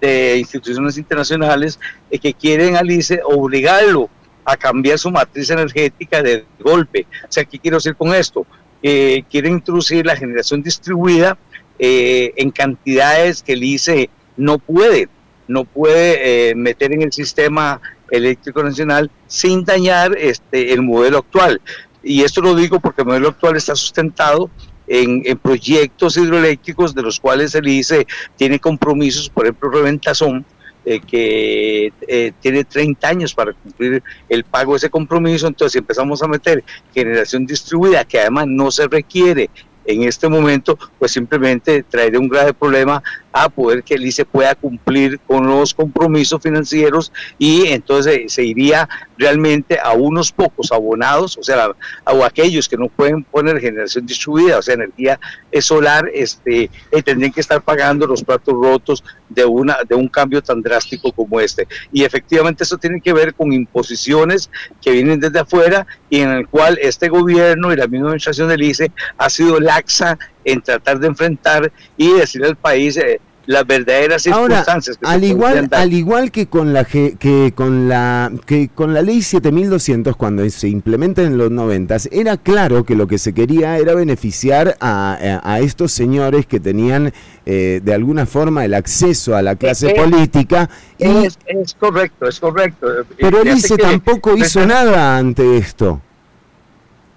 [0.00, 1.78] de instituciones internacionales
[2.10, 4.10] eh, que quieren al ICE obligarlo
[4.44, 7.06] a cambiar su matriz energética de golpe.
[7.22, 8.44] O sea, ¿qué quiero decir con esto?
[8.82, 11.38] Eh, quieren introducir la generación distribuida
[11.78, 15.08] eh, en cantidades que el ICE no puede,
[15.46, 17.80] no puede meter en el sistema
[18.10, 21.60] eléctrico nacional sin dañar este, el modelo actual.
[22.02, 24.50] Y esto lo digo porque el modelo actual está sustentado
[24.86, 30.44] en, en, proyectos hidroeléctricos de los cuales el ICE tiene compromisos, por ejemplo, Reventazón,
[30.88, 35.78] eh, que eh, tiene 30 años para cumplir el pago de ese compromiso, entonces si
[35.78, 36.62] empezamos a meter
[36.94, 39.50] generación distribuida, que además no se requiere
[39.84, 43.02] en este momento, pues simplemente traería un grave problema
[43.36, 48.88] a poder que el ICE pueda cumplir con los compromisos financieros y entonces se iría
[49.18, 51.70] realmente a unos pocos abonados, o sea,
[52.06, 55.20] a, aquellos que no pueden poner generación distribuida, o sea, energía
[55.60, 60.42] solar, este, eh, tendrían que estar pagando los platos rotos de, una, de un cambio
[60.42, 61.68] tan drástico como este.
[61.92, 66.48] Y efectivamente eso tiene que ver con imposiciones que vienen desde afuera y en el
[66.48, 71.08] cual este gobierno y la misma administración del ICE ha sido laxa en tratar de
[71.08, 74.98] enfrentar y decirle al país eh, las verdaderas circunstancias.
[75.02, 79.22] Ahora, al igual, al igual que con la que con la que con la ley
[79.22, 83.94] 7200 cuando se implementa en los 90 era claro que lo que se quería era
[83.94, 87.12] beneficiar a, a, a estos señores que tenían
[87.44, 90.68] eh, de alguna forma el acceso a la clase es, política.
[90.98, 92.88] Y, es, es, correcto, es correcto.
[93.16, 96.00] Pero el ICE tampoco hizo nada ante esto.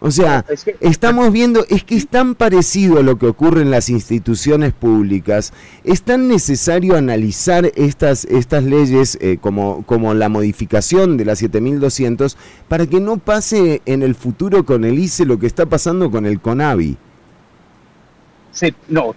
[0.02, 0.46] O sea,
[0.80, 5.52] estamos viendo, es que es tan parecido a lo que ocurre en las instituciones públicas,
[5.84, 12.38] es tan necesario analizar estas, estas leyes eh, como, como la modificación de la 7200
[12.70, 16.26] para que no pase en el futuro con el ICE lo que está pasando con
[16.26, 16.98] el CONAVI.
[18.52, 19.14] Sí, no,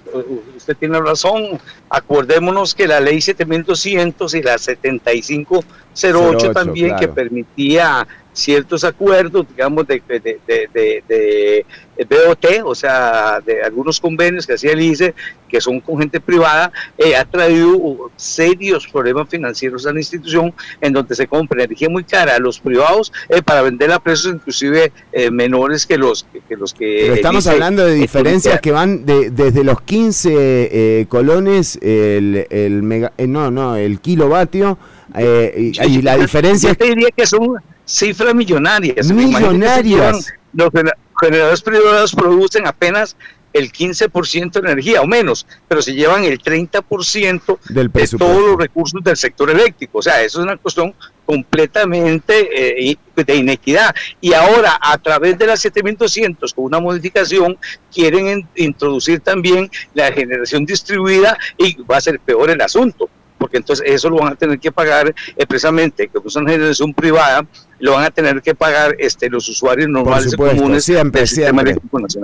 [0.57, 1.59] usted tiene razón.
[1.89, 10.03] Acordémonos que la ley 7200 y la 7508 también, que permitía ciertos acuerdos, digamos, de,
[10.09, 11.67] de, de, de,
[12.05, 15.15] BOT, o sea, de algunos convenios que hacía el ICE,
[15.49, 20.93] que son con gente privada, eh, ha traído serios problemas financieros a la institución, en
[20.95, 24.93] donde se compra energía muy cara a los privados eh, para vender a precios inclusive
[25.13, 27.01] eh, menores que los que, los que...
[27.03, 33.13] Pero estamos hablando de diferencias que van de, desde los 15 colones, el, el mega,
[33.19, 34.79] no, no, el kilovatio,
[35.15, 36.71] y, y, la diferencia...
[36.71, 39.11] Yo te diría que son cifras millonarias.
[39.11, 40.33] Millonarias.
[40.53, 40.71] Los
[41.21, 43.17] generadores privados producen apenas
[43.53, 48.57] el 15% de energía o menos, pero se llevan el 30% Del de todos los
[48.57, 49.99] recursos del sector eléctrico.
[49.99, 53.95] O sea, eso es una cuestión completamente eh, de inequidad.
[54.21, 57.59] Y ahora, a través de la 7200, con una modificación,
[57.93, 63.09] quieren introducir también la generación distribuida y va a ser peor el asunto
[63.43, 67.45] porque entonces eso lo van a tener que pagar expresamente, como es una generación privada,
[67.83, 71.77] lo van a tener que pagar este, los usuarios normales comunes siempre, siempre,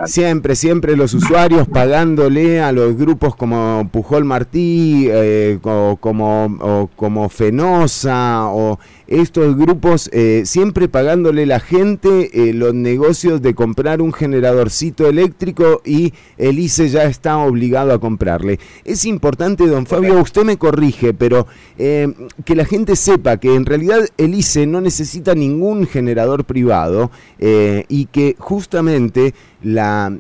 [0.07, 7.29] Siempre, siempre los usuarios pagándole a los grupos como Pujol Martí, eh, o, como, como
[7.29, 8.79] Fenosa, o
[9.09, 15.83] estos grupos, eh, siempre pagándole la gente eh, los negocios de comprar un generadorcito eléctrico
[15.85, 18.61] y el ICE ya está obligado a comprarle.
[18.85, 24.07] Es importante, don Fabio, usted me corrige, pero que la gente sepa que en realidad
[24.19, 30.19] el ICE no necesita ni ningún generador privado eh, y que justamente la,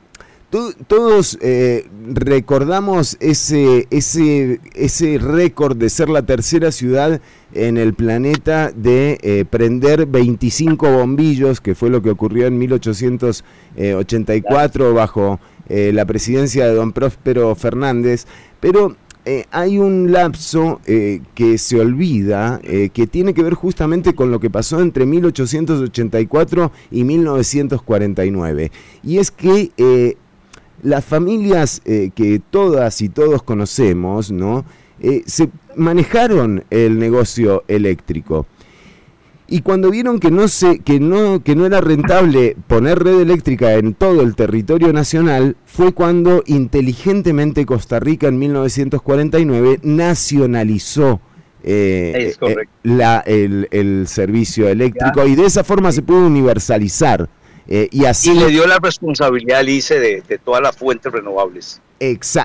[0.87, 7.21] todos eh, recordamos ese, ese, ese récord de ser la tercera ciudad
[7.53, 14.95] en el planeta de eh, prender 25 bombillos, que fue lo que ocurrió en 1884
[14.95, 18.27] bajo la presidencia de don Próspero Fernández.
[18.59, 18.97] Pero
[19.31, 24.31] eh, hay un lapso eh, que se olvida, eh, que tiene que ver justamente con
[24.31, 28.73] lo que pasó entre 1884 y 1949.
[29.05, 30.17] Y es que
[30.83, 34.65] las familias que todas y todos conocemos, ¿no?
[35.27, 38.47] se manejaron el negocio eléctrico.
[39.51, 43.73] Y cuando vieron que no, se, que, no, que no era rentable poner red eléctrica
[43.75, 51.23] en todo el territorio nacional, fue cuando inteligentemente Costa Rica en 1949 nacionalizó
[51.65, 55.27] eh, eh, la, el, servicio eléctrico.
[55.27, 57.31] Y de esa forma se pudo universalizar.
[57.67, 61.81] Eh, y, así, le dio la responsabilidad al ICE de, de todas las fuentes renovables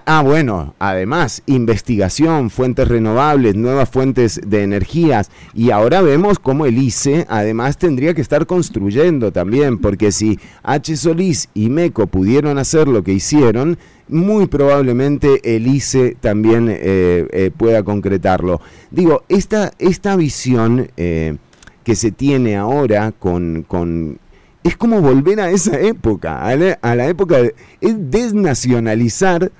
[0.05, 5.29] ah, bueno, además, investigación, fuentes renovables, nuevas fuentes de energías.
[5.53, 10.97] Y ahora vemos cómo el ICE además tendría que estar construyendo también, porque si H.
[10.97, 13.77] Solís y MECO pudieron hacer lo que hicieron,
[14.07, 18.61] muy probablemente el ICE también eh, eh, pueda concretarlo.
[18.91, 21.37] Digo, esta, esta visión eh,
[21.83, 24.19] que se tiene ahora con, con
[24.63, 29.51] es como volver a esa época, a la, época de es desnacionalizar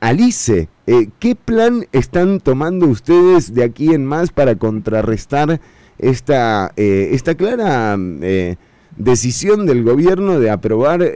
[0.00, 0.68] al ICE.
[0.86, 5.60] Eh, ¿Qué plan están tomando ustedes de aquí en más para contrarrestar
[5.98, 8.56] esta, eh, clara eh,
[8.96, 11.08] decisión del gobierno de aprobar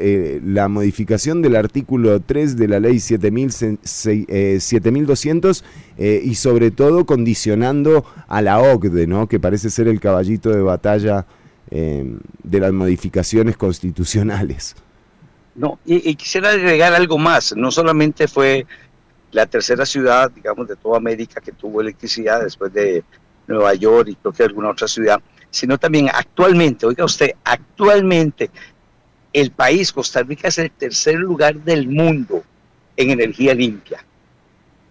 [0.45, 5.65] la modificación del artículo 3 de la ley 7200
[5.99, 9.27] y sobre todo condicionando a la OCDE, ¿no?
[9.27, 11.27] que parece ser el caballito de batalla
[11.71, 14.75] Em, de las modificaciones constitucionales.
[15.55, 17.57] No, y, quisiera agregar algo más.
[17.57, 18.67] No solamente fue
[19.31, 23.05] la tercera ciudad, digamos, de toda América que tuvo electricidad después de
[23.47, 25.19] Nueva York y creo que alguna otra ciudad,
[25.51, 28.51] sino también actualmente, oiga usted, actualmente
[29.33, 32.45] el país, Costa Rica, es el tercer lugar del mundo
[32.97, 34.05] en energía limpia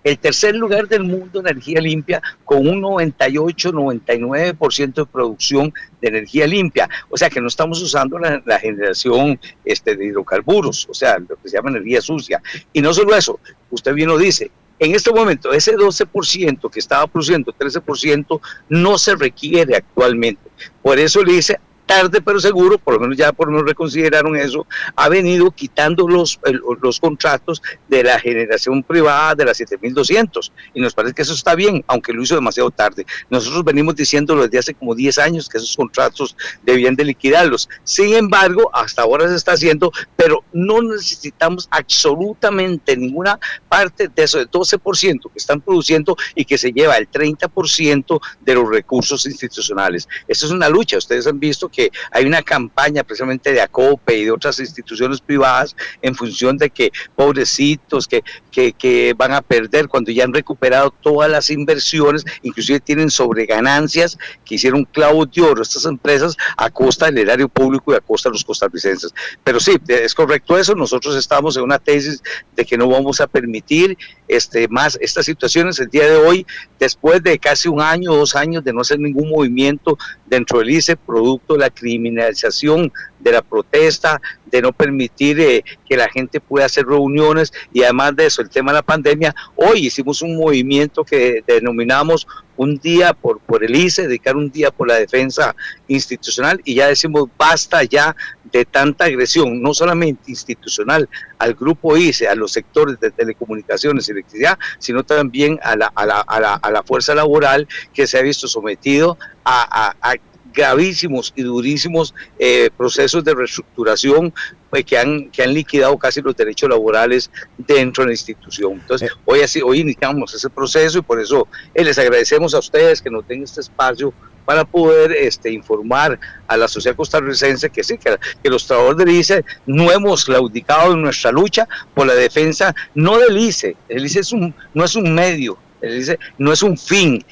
[0.04, 5.72] el tercer lugar del mundo en energía limpia con un 98-99% de producción
[6.02, 6.90] de energía limpia.
[7.10, 11.50] O sea que no estamos usando la, generación este, de hidrocarburos, o sea, lo que
[11.50, 12.42] se llama energía sucia.
[12.74, 13.40] Y no solo eso,
[13.70, 19.16] usted bien lo dice, en este momento ese 12% que estaba produciendo, 13%, no se
[19.16, 20.50] requiere actualmente.
[20.82, 21.60] Por eso le dice
[21.92, 24.66] tarde pero seguro, por lo menos ya por lo menos reconsideraron eso,
[24.96, 26.40] ha venido quitando los,
[26.82, 31.54] los contratos de la generación privada de las 7200 y nos parece que eso está
[31.54, 33.06] bien, aunque lo hizo demasiado tarde.
[33.30, 37.68] Nosotros venimos diciendo desde hace como 10 años que esos contratos debían de liquidarlos.
[37.84, 43.38] Sin embargo, hasta ahora se está haciendo, pero no necesitamos absolutamente ninguna
[43.68, 48.56] parte de eso, del 12% que están produciendo y que se lleva el 30% de
[48.56, 50.08] los recursos institucionales.
[50.28, 50.98] Esta es una lucha.
[50.98, 51.81] Ustedes han visto que
[52.12, 56.92] hay una campaña precisamente de ACOPE y de otras instituciones privadas en función de que
[57.16, 63.10] pobrecitos que, que, van a perder cuando ya han recuperado todas las inversiones, inclusive tienen
[63.10, 68.02] sobreganancias que hicieron clavos de oro estas empresas a costa del erario público y a
[68.02, 69.14] costa de los costarricenses.
[69.44, 70.76] Pero sí, es correcto eso.
[70.76, 72.22] Nosotros estamos en una tesis
[72.56, 76.46] de que no vamos a permitir este, más estas situaciones el día de hoy,
[76.80, 80.96] después de casi un año, dos años de no hacer ningún movimiento dentro del ICE,
[80.96, 86.66] producto de la criminalización de la protesta, de no permitir eh, que la gente pueda
[86.66, 91.04] hacer reuniones y además de eso, el tema de la pandemia, hoy hicimos un movimiento
[91.04, 95.56] que denominamos un día por, por el ICE, dedicar un día por la defensa
[95.88, 98.16] institucional y ya decimos basta ya
[98.52, 101.08] de tanta agresión, no solamente institucional
[101.40, 106.06] al grupo ICE, a los sectores de telecomunicaciones y electricidad, sino también a la, a
[106.06, 110.16] la, a la, a la fuerza laboral que se ha visto sometido a, a, a
[110.54, 114.34] gravísimos y durísimos eh, procesos de reestructuración
[114.70, 118.74] pues, que, han, que han liquidado casi los derechos laborales dentro de la institución.
[118.74, 123.02] Entonces, hoy, así, hoy iniciamos ese proceso y por eso eh, les agradecemos a ustedes
[123.02, 124.14] que nos den este espacio
[124.46, 129.16] para poder este, informar a la sociedad costarricense que sí, que, que los trabajadores del
[129.16, 134.20] ICE no hemos claudicado en nuestra lucha por la defensa, no del ICE, el ICE
[134.20, 137.24] es un, no es un medio, el ICE no es un fin,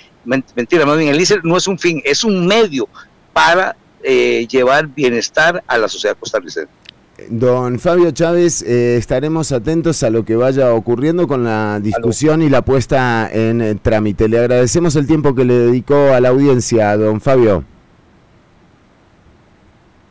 [0.55, 2.87] mentira, más bien el ICE no es un fin, es un medio
[3.33, 6.69] para eh, llevar bienestar a la sociedad costarricense.
[7.27, 12.49] Don Fabio Chávez, eh, estaremos atentos a lo que vaya ocurriendo con la discusión y
[12.49, 14.29] la puesta en eh, trámite.
[14.29, 17.65] Le agradecemos el tiempo que le dedicó a la audiencia, don Fabio.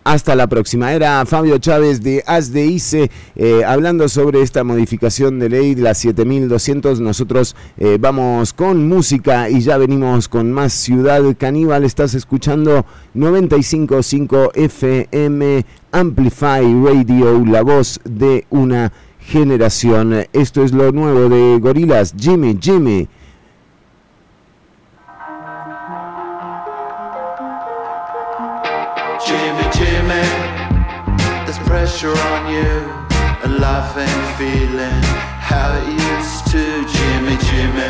[0.09, 0.95] Hasta la próxima.
[0.95, 5.93] Era Fabio Chávez de As de ICE eh, hablando sobre esta modificación de ley, la
[5.93, 6.99] 7200.
[7.01, 11.85] Nosotros eh, vamos con música y ya venimos con más Ciudad Caníbal.
[11.85, 18.91] Estás escuchando 955 FM Amplify Radio, la voz de una
[19.21, 20.25] generación.
[20.33, 22.15] Esto es lo nuevo de Gorilas.
[22.19, 22.57] Jimmy.
[22.59, 23.09] Jimmy,
[31.99, 33.09] pressure on you,
[33.43, 33.93] and life
[34.39, 35.03] feeling
[35.41, 36.87] how it used to.
[36.87, 37.89] Jimmy, Jimmy,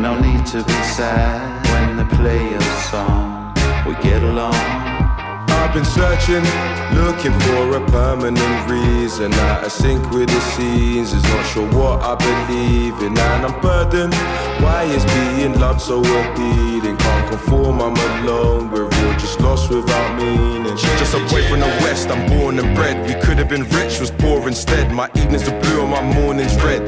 [0.00, 2.60] no need to be sad when they play your
[2.90, 3.54] song.
[3.86, 4.93] We get along.
[5.74, 6.44] Been searching,
[6.94, 9.34] looking for a permanent reason.
[9.34, 14.14] Out of sync with the seasons, not sure what I believe in, and I'm burdened.
[14.62, 16.96] Why is being loved so appealing?
[16.96, 18.70] Can't conform, I'm alone.
[18.70, 20.76] We're all just lost without meaning.
[20.76, 23.04] Just a boy from the west, I'm born and bred.
[23.08, 24.92] We could have been rich, was poor instead.
[24.92, 26.84] My evenings are blue and my mornings red.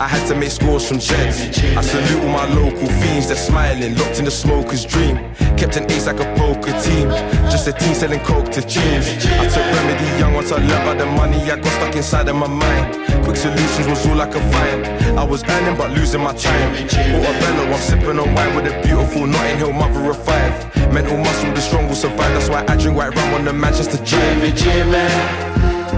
[0.00, 1.58] I had to make scores from jets.
[1.76, 5.16] I salute all my local fiends, they're smiling, locked in the smoker's dream.
[5.56, 7.08] Kept an ace like a poker team,
[7.52, 9.06] just a team selling coke to teens.
[9.26, 12.36] I took remedy young once I learned about the money I got stuck inside of
[12.36, 13.24] my mind.
[13.24, 14.86] Quick solutions was all I could find.
[15.18, 16.74] I was earning but losing my time.
[16.74, 20.52] Portobello, I'm sipping on wine with a beautiful Notting Hill mother of five.
[20.92, 22.32] Mental muscle, the strong will survive.
[22.34, 25.08] That's why I drink white rum on the Manchester Jimmy, Jimmy,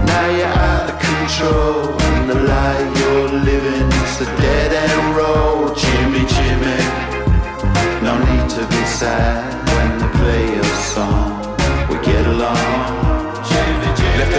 [0.05, 2.01] now you're out of control.
[2.01, 5.75] And the life you're living is a dead end road.
[5.75, 6.79] Jimmy, Jimmy,
[8.03, 11.34] no need to be sad when they play your song.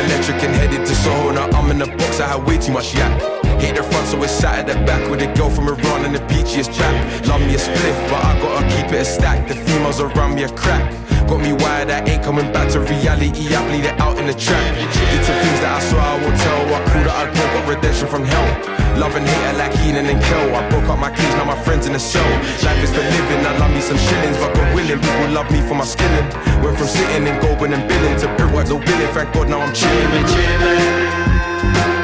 [0.04, 1.30] Electric and headed to Soho.
[1.32, 3.45] Now I'm in the box, I had way too much yak.
[3.60, 6.14] Hit the front, so it's sat at the back with a girl from Iran and
[6.14, 6.94] the beachiest chap.
[7.26, 9.48] Love me a spliff, but I gotta keep it a stack.
[9.48, 10.84] The females around me a crack.
[11.26, 13.50] Got me wired, I ain't coming back to reality.
[13.54, 14.62] I bleed it out in the track.
[14.78, 16.62] Did some things that I swear I won't tell.
[16.70, 18.76] I cool that I broke got redemption from hell.
[18.96, 20.54] Love and hate like Heenan and Kel.
[20.54, 22.24] I broke up my keys, now my friends in the cell.
[22.62, 25.60] Life is for living, I love me some shillings, but God willing, people love me
[25.66, 26.26] for my skilling.
[26.62, 29.10] Went from sitting and Goldburn and billing to Brickworks or billing.
[29.12, 30.24] Thank God now I'm chilling.
[30.30, 31.95] Jimmy,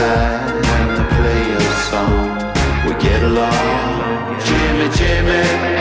[0.00, 1.44] sad when they play
[1.90, 2.28] song.
[2.86, 5.79] We get along, Jimmy, Jimmy.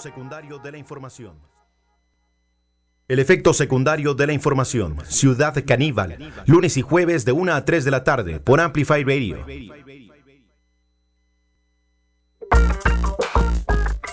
[0.00, 1.36] Secundario de la información.
[3.06, 4.96] El efecto secundario de la información.
[5.04, 6.32] Ciudad Caníbal.
[6.46, 9.44] Lunes y jueves de 1 a 3 de la tarde por Amplify Radio.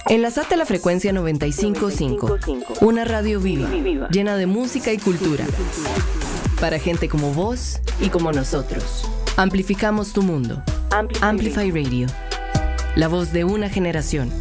[0.09, 2.37] Enlazate a la frecuencia 955,
[2.79, 3.69] una radio viva,
[4.09, 5.45] llena de música y cultura.
[6.61, 9.07] Para gente como vos y como nosotros.
[9.35, 10.63] Amplificamos tu mundo.
[11.21, 12.07] Amplify Radio.
[12.95, 14.31] La voz de una generación.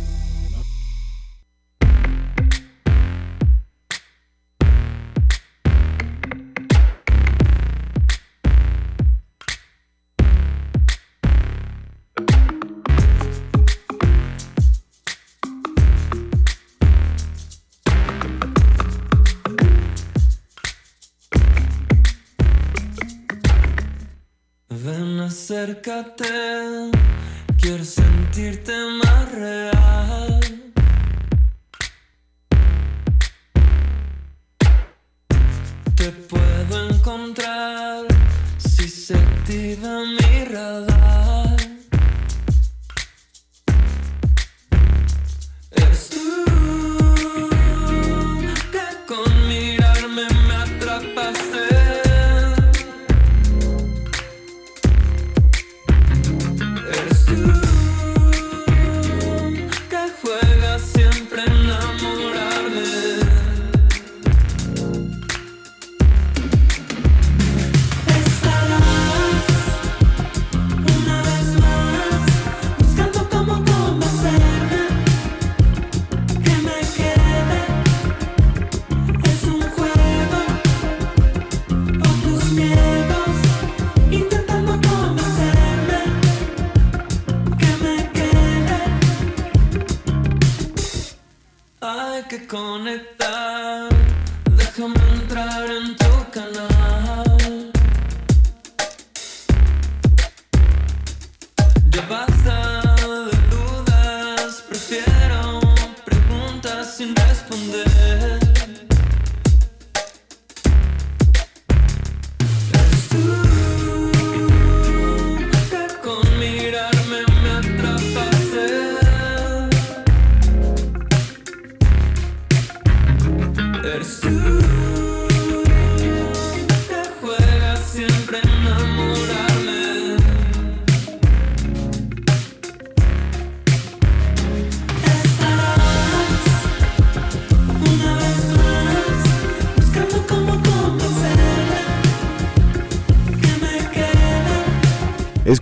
[25.87, 26.86] Acércate, quiero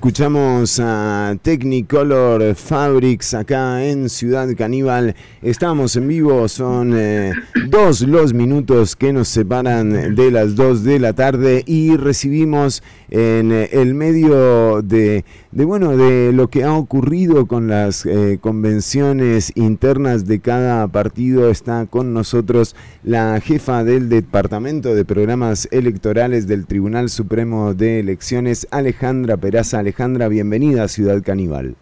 [0.05, 5.17] Escuchamos a Technicolor Fabrics acá en Ciudad Caníbal.
[5.41, 7.33] Estamos en vivo, son eh,
[7.75, 13.51] dos los minutos que nos separan de las dos de la tarde y recibimos en
[13.51, 20.25] eh, el medio de, bueno de lo que ha ocurrido con las eh, convenciones internas
[20.25, 27.11] de cada partido está con nosotros la jefa del departamento de programas electorales del Tribunal
[27.11, 31.75] Supremo de Elecciones Alejandra Peraza Alejandra bienvenida a Ciudad Caníbal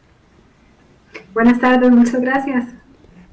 [1.34, 2.64] Buenas tardes, muchas gracias.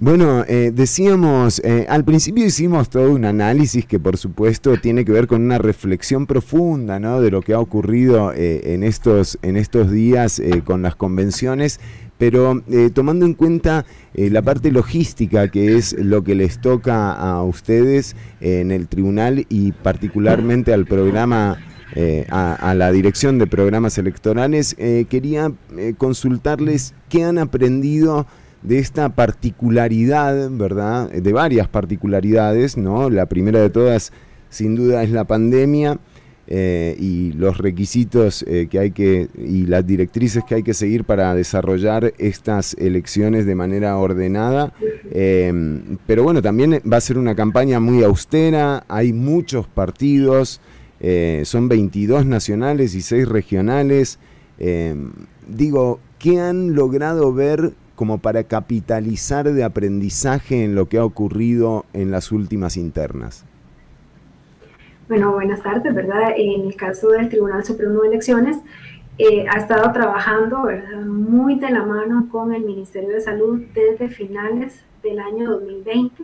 [0.01, 5.11] Bueno, eh, decíamos, eh, al principio hicimos todo un análisis que por supuesto tiene que
[5.11, 7.19] ver con una reflexión profunda ¿no?
[7.19, 11.81] de lo que ha ocurrido eh, en, estos, en estos días eh, con las convenciones,
[12.17, 18.17] pero tomando en cuenta la parte logística que es lo que les toca a ustedes
[18.41, 21.57] en el tribunal y particularmente al programa
[21.95, 25.51] eh, a, la dirección de programas electorales, eh, quería
[25.97, 28.27] consultarles qué han aprendido
[28.61, 31.09] de esta particularidad, ¿verdad?
[31.09, 33.09] De varias particularidades, ¿no?
[33.09, 34.11] La primera de todas,
[34.49, 35.99] sin duda, es la pandemia
[36.51, 41.03] eh, y los requisitos eh, que hay que y las directrices que hay que seguir
[41.03, 44.73] para desarrollar estas elecciones de manera ordenada.
[45.11, 45.53] Eh,
[46.07, 50.59] pero bueno, también va a ser una campaña muy austera, hay muchos partidos,
[51.43, 54.17] son 22 nacionales y 6 regionales.
[55.47, 61.83] Digo, ¿qué han logrado ver como para capitalizar de aprendizaje en lo que ha ocurrido
[61.91, 63.43] en las últimas internas?
[65.09, 66.31] Bueno, buenas tardes, ¿verdad?
[66.37, 68.55] En el caso del Tribunal Supremo de Elecciones,
[69.17, 71.01] eh, ha estado trabajando ¿verdad?
[71.01, 76.23] muy de la mano con el Ministerio de Salud desde finales del año 2020.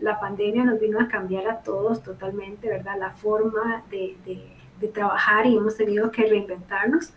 [0.00, 2.96] La pandemia nos vino a cambiar a todos totalmente, ¿verdad?
[2.98, 4.42] La forma de, de,
[4.80, 7.12] de trabajar y hemos tenido que reinventarnos.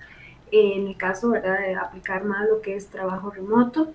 [0.52, 1.60] En el caso, ¿verdad?
[1.60, 3.93] De aplicar más lo que es trabajo remoto.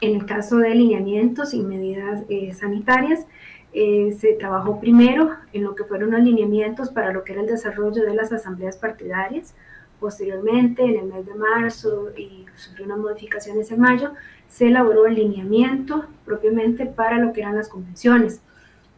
[0.00, 3.26] En el caso de lineamientos y medidas eh, sanitarias,
[3.72, 7.46] eh, se trabajó primero en lo que fueron los lineamientos para lo que era el
[7.46, 9.54] desarrollo de las asambleas partidarias.
[10.00, 14.12] Posteriormente, en el mes de marzo y sufrió unas modificaciones en mayo,
[14.48, 18.40] se elaboró el lineamiento propiamente para lo que eran las convenciones.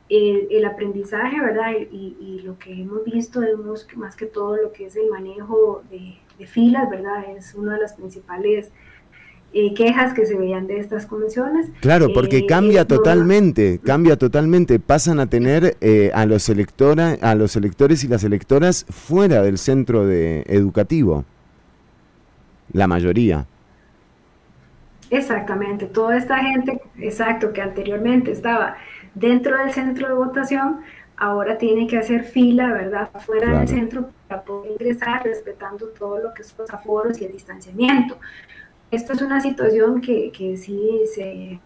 [0.08, 1.72] El, el aprendizaje, ¿verdad?
[1.90, 3.56] Y, y, lo que hemos visto es
[3.96, 7.24] más que todo lo que es el manejo de, filas, ¿verdad?
[7.36, 8.72] Es una de las principales
[9.52, 11.70] eh, quejas que se veían de estas convenciones.
[11.80, 13.26] Claro, porque Eh, cambia es normal.
[13.26, 14.78] totalmente, cambia totalmente.
[14.80, 19.58] Pasan a tener eh, a, los electora, a los electores y las electoras fuera del
[19.58, 21.24] centro de educativo.
[22.72, 23.46] La mayoría.
[25.10, 28.76] Exactamente, toda esta gente, exacto, que anteriormente estaba
[29.14, 30.80] dentro del centro de votación,
[31.16, 33.58] ahora tiene que hacer fila, ¿verdad?, fuera Claro.
[33.60, 38.18] del centro para poder ingresar, respetando todo lo que son los aforos y el distanciamiento.
[38.90, 41.58] Esto es una situación que, que sí se...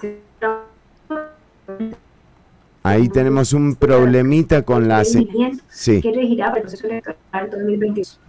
[0.00, 0.20] se-
[2.82, 5.04] Ahí tenemos un problemita con la...
[5.04, 5.26] Sí.
[6.00, 8.20] que regirá para el proceso electoral 2022.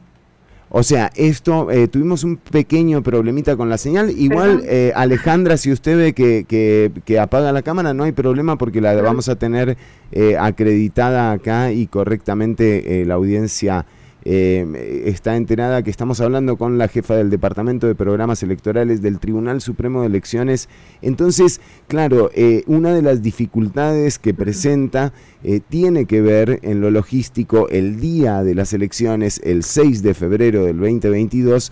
[0.70, 4.10] O sea, esto, eh, tuvimos un pequeño problemita con la señal.
[4.12, 8.58] Igual, eh, Alejandra, si usted ve que, que- que apaga la cámara, no hay problema
[8.58, 9.78] porque la vamos a tener
[10.12, 13.86] eh, acreditada acá y correctamente eh, la audiencia
[14.30, 19.20] eh, está enterada que estamos hablando con la jefa del Departamento de Programas Electorales del
[19.20, 20.68] Tribunal Supremo de Elecciones.
[21.02, 25.14] Entonces, claro, eh, una de las dificultades que presenta
[25.46, 30.14] eh, tiene que ver en lo logístico el día de las elecciones, el 6 de
[30.14, 31.72] febrero del 2022.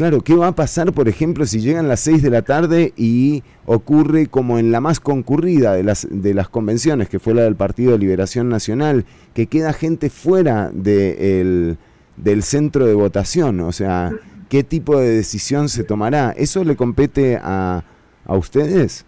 [0.00, 3.42] Claro, ¿qué va a pasar, por ejemplo, si llegan las 6 de la tarde y
[3.66, 7.54] ocurre como en la más concurrida de las, de las convenciones, que fue la del
[7.54, 11.76] Partido de Liberación Nacional, que queda gente fuera de el-
[12.16, 13.60] del centro de votación?
[13.60, 14.10] O sea,
[14.48, 16.30] ¿qué tipo de decisión se tomará?
[16.34, 17.84] ¿Eso le compete a,
[18.24, 19.04] a ustedes?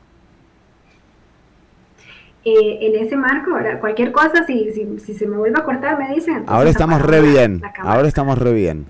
[2.45, 3.80] Eh, en ese marco, ¿verdad?
[3.80, 6.43] cualquier cosa, si, si, si se me vuelve a cortar, me dicen.
[6.47, 8.84] Ahora estamos re bien, ahora estamos re bien.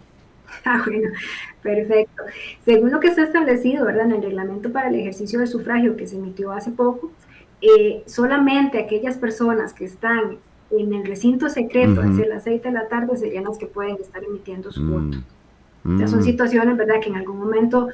[0.64, 1.08] Ah, bueno,
[1.62, 2.22] perfecto.
[2.64, 4.06] Según lo que está establecido, ¿verdad?
[4.06, 7.12] En el reglamento para el ejercicio del sufragio que se emitió hace poco,
[7.60, 10.38] eh, solamente aquellas personas que están
[10.70, 12.10] en el recinto secreto Ujú.
[12.10, 15.18] hacia las 6 de la tarde serían las que pueden estar emitiendo su voto.
[15.84, 15.94] Mm.
[15.96, 16.24] O sea, son Mm.
[16.24, 17.88] situaciones, ¿verdad?, que en algún momento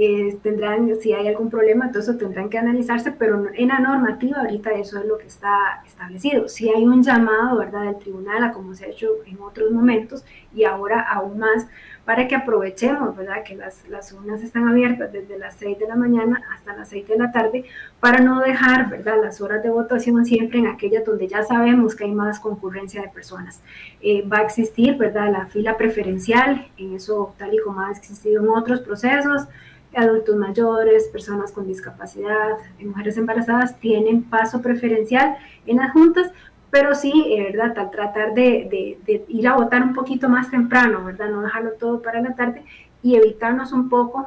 [0.00, 4.70] eh, tendrán, si hay algún problema, entonces tendrán que analizarse, pero en la normativa ahorita
[4.72, 6.46] eso es lo que está establecido.
[6.48, 10.24] Si hay un llamado, ¿verdad?, del tribunal, a como se ha hecho en otros momentos
[10.54, 11.66] y ahora aún más,
[12.08, 15.94] para que aprovechemos, ¿verdad?, que las, las urnas están abiertas desde las 6 de la
[15.94, 17.66] mañana hasta las 6 de la tarde,
[18.00, 22.04] para no dejar, ¿verdad?, las horas de votación siempre en aquellas donde ya sabemos que
[22.04, 23.60] hay más concurrencia de personas.
[24.00, 28.42] Eh, va a existir, ¿verdad?, la fila preferencial, en eso tal y como ha existido
[28.42, 29.46] en otros procesos,
[29.94, 35.36] adultos mayores, personas con discapacidad, mujeres embarazadas tienen paso preferencial
[35.66, 36.32] en las juntas,
[36.70, 37.78] pero sí, eh, ¿verdad?
[37.78, 41.30] Al tratar de, de- de ir a votar un poquito más temprano, ¿verdad?
[41.30, 42.62] No dejarlo todo para la tarde
[43.02, 44.26] y evitarnos un poco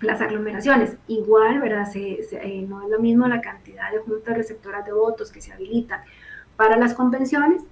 [0.00, 0.96] las aglomeraciones.
[1.08, 1.86] Igual, ¿verdad?
[1.90, 5.40] Se- se- eh, no es lo mismo la cantidad de juntas receptoras de votos que
[5.40, 6.00] se habilitan
[6.56, 7.62] para las convenciones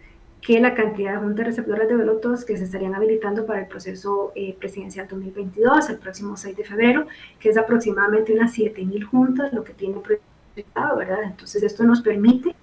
[0.43, 4.31] que la cantidad de juntas receptoras de votos que se estarían habilitando para el proceso
[4.35, 7.07] eh, presidencial 2022, el próximo 6 de febrero,
[7.41, 11.23] que es aproximadamente unas 7.000 juntas, lo que tiene proyectado, ¿verdad?
[11.25, 12.55] Entonces esto nos permite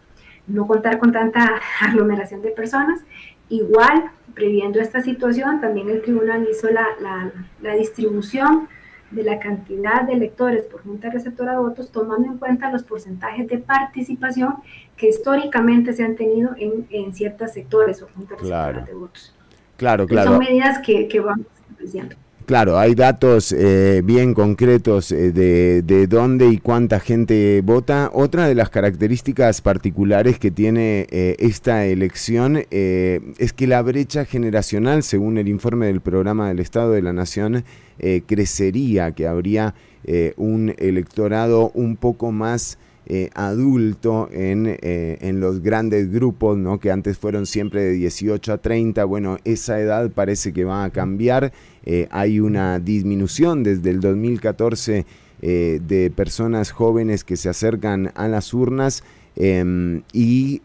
[0.51, 3.01] no contar con tanta aglomeración de personas.
[3.49, 7.31] Igual, previendo esta situación, también el tribunal hizo la, la,
[7.61, 8.67] la distribución
[9.11, 13.45] de la cantidad de electores por junta receptora de votos, tomando en cuenta los porcentajes
[13.49, 14.55] de participación
[14.95, 18.67] que históricamente se han tenido en, en ciertos sectores o juntas Claro.
[18.79, 19.35] receptoras de votos.
[19.75, 20.29] Claro, Y claro.
[20.31, 22.15] Son medidas que, que vamos estableciendo.
[22.45, 28.09] Claro, hay datos eh, bien concretos eh, de, de dónde y cuánta gente vota.
[28.13, 34.25] Otra de las características particulares que tiene eh, esta elección eh, es que la brecha
[34.25, 37.63] generacional, según el informe del programa del Estado de la Nación,
[37.99, 42.77] eh, crecería, que habría eh, un electorado un poco más
[43.13, 46.79] eh, adulto en, eh, en los grandes grupos, ¿no?
[46.79, 49.03] que antes fueron siempre de 18 a 30.
[49.03, 51.51] Bueno, esa edad parece que va a cambiar.
[51.85, 55.05] Eh, hay una disminución desde el 2014
[55.41, 59.03] eh, de personas jóvenes que se acercan a las urnas
[59.35, 60.61] em, y,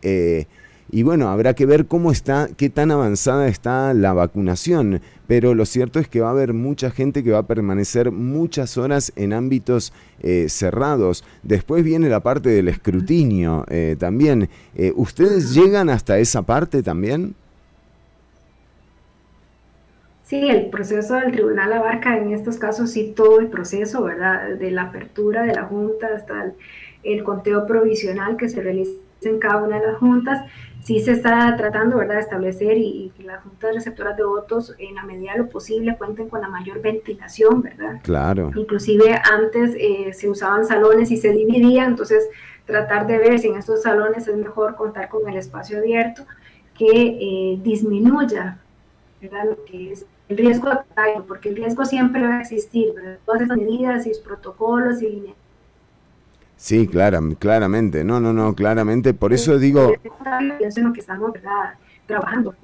[0.91, 5.67] y bueno, habrá que ver cómo está, qué tan avanzada está la vacunación, pero lo
[5.67, 9.33] cierto es que va a haber mucha gente que va a permanecer muchas horas en
[9.33, 11.25] ámbitos eh, cerrados.
[11.43, 14.49] Después viene la parte del escrutinio eh, también.
[14.77, 17.35] Eh, ¿Ustedes llegan hasta esa parte también?
[20.23, 24.55] Sí, el proceso del tribunal abarca en estos casos sí todo el proceso, ¿verdad?
[24.57, 26.53] De la apertura de la junta hasta el,
[27.03, 28.91] el conteo provisional que se realiza
[29.23, 30.45] en cada una de las juntas.
[30.87, 34.95] Sí se está tratando, ¿verdad?, de establecer y, que las juntas receptoras de votos en
[34.95, 37.99] la medida de lo posible cuenten con la mayor ventilación, ¿verdad?
[38.05, 38.53] Claro.
[38.55, 42.29] Inclusive antes eh, se usaban salones y se dividía, entonces
[42.67, 46.25] tratar de ver si en estos salones es mejor contar con el espacio abierto
[46.79, 48.59] que eh, disminuya
[49.21, 49.45] ¿verdad?
[49.45, 53.19] lo que es el riesgo de contagio, porque el riesgo siempre va a existir, ¿verdad?
[53.27, 55.46] todas esas medidas y protocolos y lineamientos
[56.57, 58.03] Sí, clara, claramente.
[58.03, 59.15] No, no, no, claramente.
[59.15, 59.93] Por eso digo...
[60.61, 61.75] es lo que estamos ¿verdad?
[62.07, 62.55] trabajando.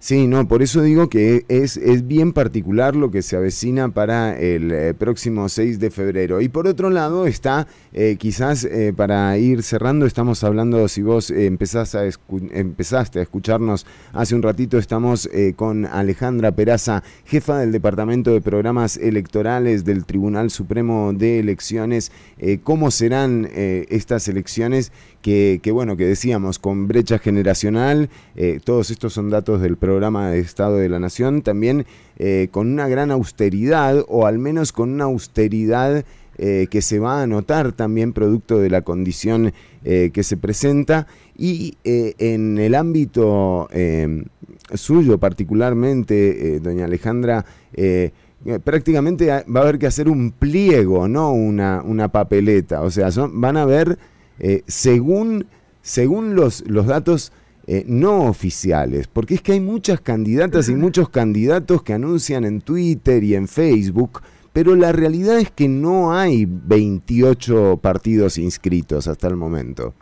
[0.00, 4.38] Sí, no, por eso digo que es, es bien particular lo que se avecina para
[4.38, 6.40] el eh, próximo 6 de febrero.
[6.40, 11.30] Y por otro lado está, eh, quizás eh, para ir cerrando, estamos hablando, si vos
[11.30, 12.04] empezás a
[12.52, 18.98] empezaste a escucharnos hace un ratito, estamos con Alejandra Peraza, jefa del Departamento de Programas
[18.98, 22.12] Electorales del Tribunal Supremo de Elecciones.
[22.62, 24.92] ¿Cómo serán estas elecciones?
[25.20, 30.38] Que, bueno, que decíamos, con brecha generacional, eh, todos estos son datos del programa de
[30.38, 31.84] Estado de la Nación, también
[32.18, 36.04] eh, con una gran austeridad, o al menos con una austeridad
[36.38, 39.52] eh, que se va a notar también producto de la condición
[39.82, 41.06] que se presenta,
[41.36, 43.68] y en el ámbito
[44.74, 47.44] suyo particularmente, doña Alejandra,
[48.64, 52.82] prácticamente va a haber que hacer un pliego, no una, una papeleta.
[52.82, 53.98] O sea, van a ver,
[54.40, 55.46] eh, según,
[55.82, 57.32] según los, los datos
[57.66, 62.60] eh, no oficiales, porque es que hay muchas candidatas y muchos candidatos que anuncian en
[62.62, 64.22] Twitter y en Facebook,
[64.52, 69.94] pero la realidad es que no hay 28 partidos inscritos hasta el momento.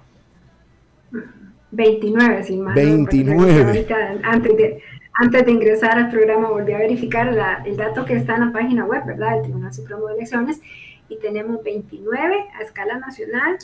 [1.72, 2.74] 29, sin más.
[2.74, 3.64] 29.
[3.64, 4.80] Ahorita, antes de,
[5.14, 8.52] antes de ingresar al programa, volví a verificar la- el dato que está en la
[8.52, 9.34] página web, ¿verdad?
[9.34, 10.60] Del Tribunal Supremo de Elecciones,
[11.08, 13.56] y tenemos 29 a escala nacional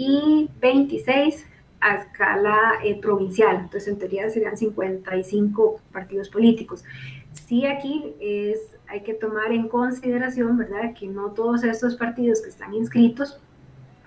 [0.00, 1.46] y 26
[1.82, 3.56] a escala eh, provincial.
[3.56, 6.84] Entonces, en teoría serían 55 partidos políticos.
[7.34, 12.48] Sí, aquí es, hay que tomar en consideración, ¿verdad?, que no todos estos partidos que
[12.48, 13.38] están inscritos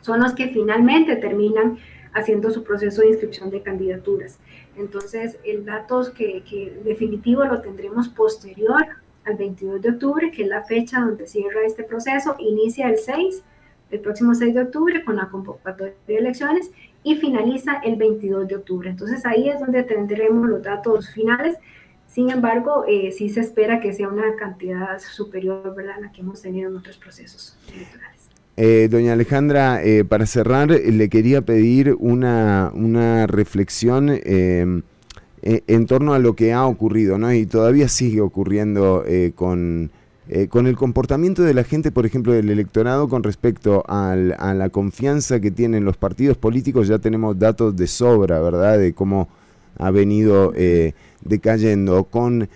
[0.02, 1.78] son los que finalmente terminan
[2.16, 4.40] haciendo su proceso de inscripción de candidaturas.
[4.76, 8.84] Entonces, el dato que, que definitivo lo tendremos posterior
[9.26, 13.44] al 22 de octubre, que es la fecha donde cierra este proceso, inicia el 6,
[13.94, 16.72] el próximo 6 de octubre con la convocatoria de elecciones
[17.04, 18.90] y finaliza el 22 de octubre.
[18.90, 21.58] Entonces, ahí es donde tendremos los datos finales.
[22.08, 25.98] Sin embargo, eh, sí se espera que sea una cantidad superior ¿verdad?
[25.98, 28.14] a la que hemos tenido en otros procesos electorales.
[28.56, 34.82] Eh, doña Alejandra, eh, para cerrar, le quería pedir una, una reflexión eh,
[35.42, 37.34] eh, en torno a lo que ha ocurrido, ¿no?
[37.34, 39.04] Y todavía sigue ocurriendo
[39.36, 39.92] con,
[40.30, 44.70] eh, con el comportamiento de la gente, por ejemplo, del electorado con respecto a la
[44.70, 46.88] confianza que tienen los partidos políticos.
[46.88, 48.78] Ya tenemos datos de sobra, ¿verdad?
[48.78, 49.28] De cómo
[49.78, 50.94] ha venido eh,
[51.24, 52.06] decayendo.
[52.06, 52.50] Con,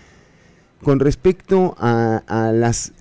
[0.81, 2.93] con respecto a, a las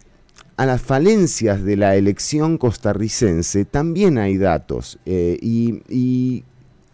[0.57, 6.45] a las falencias de la elección costarricense también hay datos eh, y, y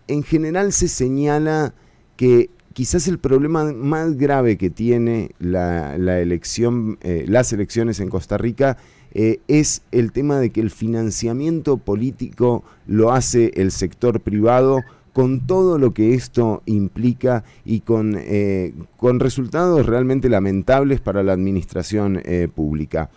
[0.08, 1.72] en general se señala
[2.16, 8.38] que quizás el problema más grave que tiene la, elección, eh, las elecciones en Costa
[8.38, 8.76] Rica
[9.12, 14.82] eh, es el tema de que el financiamiento político lo hace el sector privado
[15.12, 22.22] con todo lo que esto implica y con, eh, resultados realmente lamentables para la administración
[22.54, 23.10] pública.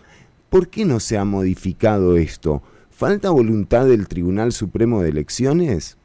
[0.50, 2.62] ¿Por qué no se ha modificado esto?
[2.90, 5.96] ¿Falta voluntad del Tribunal Supremo de Elecciones?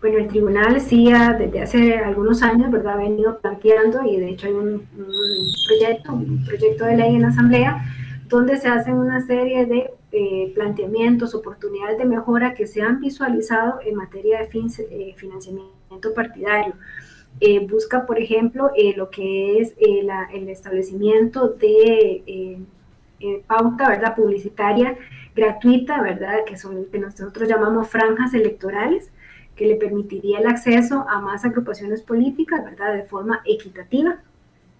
[0.00, 4.28] Bueno, el tribunal sí ha, desde hace algunos años, ¿verdad?, ha venido planteando y de
[4.30, 4.86] hecho hay un,
[5.66, 7.82] proyecto, un proyecto de ley en la Asamblea
[8.28, 13.80] donde se hacen una serie de eh, planteamientos, oportunidades de mejora que se han visualizado
[13.84, 16.74] en materia de fin- eh, financiamiento partidario.
[17.40, 22.58] Eh, busca, por ejemplo, lo que es el establecimiento de
[23.46, 24.14] pauta, ¿verdad?
[24.16, 24.96] Publicitaria
[25.34, 26.44] gratuita, ¿verdad?
[26.46, 29.10] Que son que nosotros llamamos franjas electorales,
[29.56, 32.94] que le permitiría el acceso a más agrupaciones políticas, ¿verdad?
[32.94, 34.20] De forma equitativa.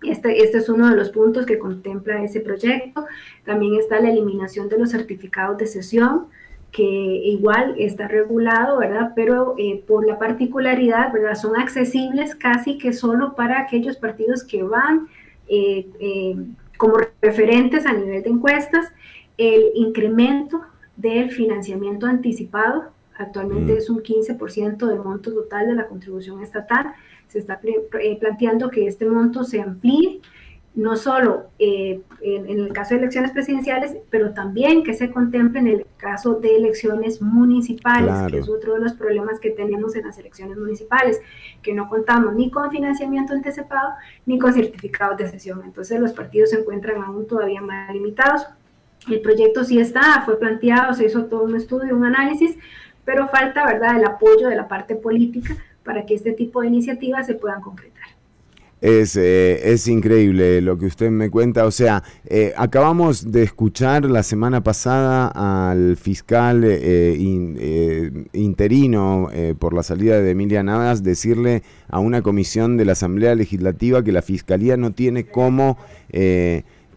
[0.03, 3.07] Este, este es uno de los puntos que contempla ese proyecto.
[3.45, 6.27] También está la eliminación de los certificados de sesión,
[6.71, 9.13] que igual está regulado, ¿verdad?
[9.17, 11.35] Pero eh, por la particularidad, ¿verdad?
[11.35, 15.09] Son accesibles casi que solo para aquellos partidos que van
[15.49, 16.37] eh, eh,
[16.77, 18.93] como referentes a nivel de encuestas.
[19.39, 20.61] El incremento
[20.97, 23.77] del financiamiento anticipado, actualmente Mm.
[23.79, 26.93] es un 15% del monto total de la contribución estatal.
[27.29, 30.21] Se está eh, planteando que este monto se amplíe
[30.75, 35.61] no solo eh, en, en el caso de elecciones presidenciales, pero también que se contemple
[35.61, 38.31] en el caso de elecciones municipales, Claro.
[38.31, 41.19] que es otro de los problemas que tenemos en las elecciones municipales,
[41.63, 43.95] que no contamos ni con financiamiento anticipado
[44.27, 45.63] ni con certificados de sesión.
[45.65, 48.47] Entonces los partidos se encuentran aún todavía más limitados.
[49.11, 52.55] El proyecto sí está, fue planteado, se hizo todo un estudio, un análisis,
[53.07, 57.27] pero falta, ¿verdad?, el apoyo de la parte política para que este tipo de iniciativas
[57.27, 58.05] se puedan concretar.
[58.83, 61.65] Es, eh, es increíble lo que usted me cuenta.
[61.65, 69.55] O sea, eh, acabamos de escuchar la semana pasada al fiscal eh, eh, interino eh,
[69.59, 74.13] por la salida de Emilia Navas decirle a una comisión de la Asamblea Legislativa que
[74.13, 75.79] la Fiscalía no tiene cómo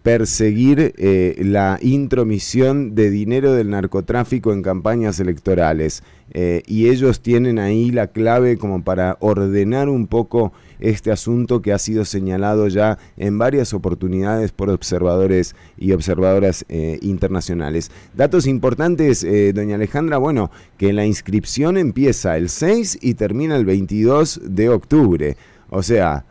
[0.04, 6.04] perseguir eh, la intromisión de dinero del narcotráfico en campañas electorales.
[6.32, 11.74] Eh, y ellos tienen ahí la clave como para ordenar un poco este asunto que
[11.74, 17.92] ha sido señalado ya en varias oportunidades por observadores y observadoras eh, internacionales.
[18.16, 24.42] Datos importantes, doña Alejandra, bueno, que la inscripción empieza el 6 y termina el 22
[24.44, 25.36] de octubre.
[25.72, 26.26] O sea,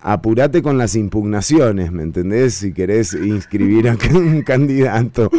[0.00, 2.54] apurate con las impugnaciones, ¿me entendés?
[2.54, 5.30] Si querés inscribir a un candidato.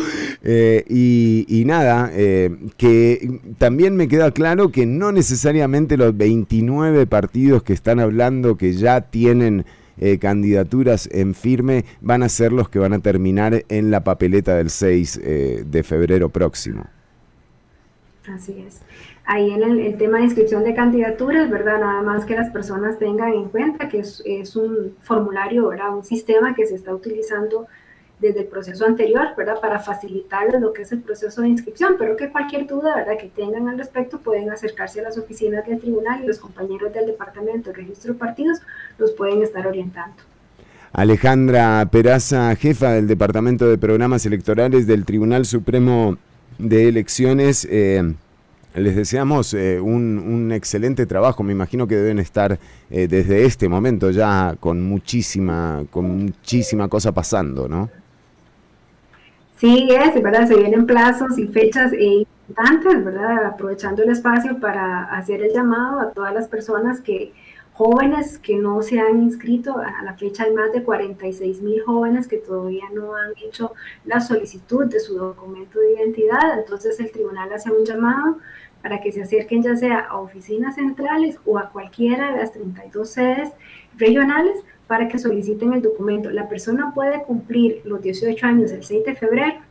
[0.43, 7.63] Eh, y, nada, eh, que también me queda claro que no necesariamente los 29 partidos
[7.63, 9.65] que están hablando que ya tienen
[10.01, 14.55] eh, candidaturas en firme van a ser los que van a terminar en la papeleta
[14.55, 16.85] del 6 eh, de febrero próximo.
[18.25, 18.79] Así es.
[19.31, 21.79] Ahí en el, el tema de inscripción de candidaturas, ¿verdad?
[21.79, 25.95] Nada más que las personas tengan en cuenta que es, es un formulario, ¿verdad?
[25.95, 27.67] Un sistema que se está utilizando
[28.19, 29.61] desde el proceso anterior, ¿verdad?
[29.61, 33.19] Para facilitarles lo que es el proceso de inscripción, pero que cualquier duda, ¿verdad?
[33.19, 37.05] Que tengan al respecto pueden acercarse a las oficinas del tribunal y los compañeros del
[37.05, 38.61] Departamento de Registro de Partidos
[38.97, 40.15] los pueden estar orientando.
[40.91, 46.17] Alejandra Peraza, jefa del Departamento de Programas Electorales del Tribunal Supremo
[46.57, 47.67] de Elecciones.
[47.69, 48.15] eh,
[48.75, 51.43] les deseamos eh, un, un excelente trabajo.
[51.43, 52.59] Me imagino que deben estar
[52.89, 57.89] eh, desde este momento ya con muchísima, con muchísima cosa pasando, ¿no?
[59.57, 60.47] Sí, es, ¿verdad?
[60.47, 63.45] Se vienen plazos y fechas eh, importantes, ¿verdad?
[63.45, 67.33] Aprovechando el espacio para hacer el llamado a todas las personas que,
[67.79, 72.27] jóvenes que no se han inscrito, a la fecha hay más de 46 mil jóvenes
[72.27, 73.71] que todavía no han hecho
[74.03, 78.39] la solicitud de su documento de identidad, entonces el tribunal hace un llamado
[78.81, 83.09] para que se acerquen ya sea a oficinas centrales o a cualquiera de las 32
[83.09, 83.53] sedes
[83.95, 86.29] regionales para que soliciten el documento.
[86.31, 89.61] La persona puede cumplir los 18 años el 6 de febrero,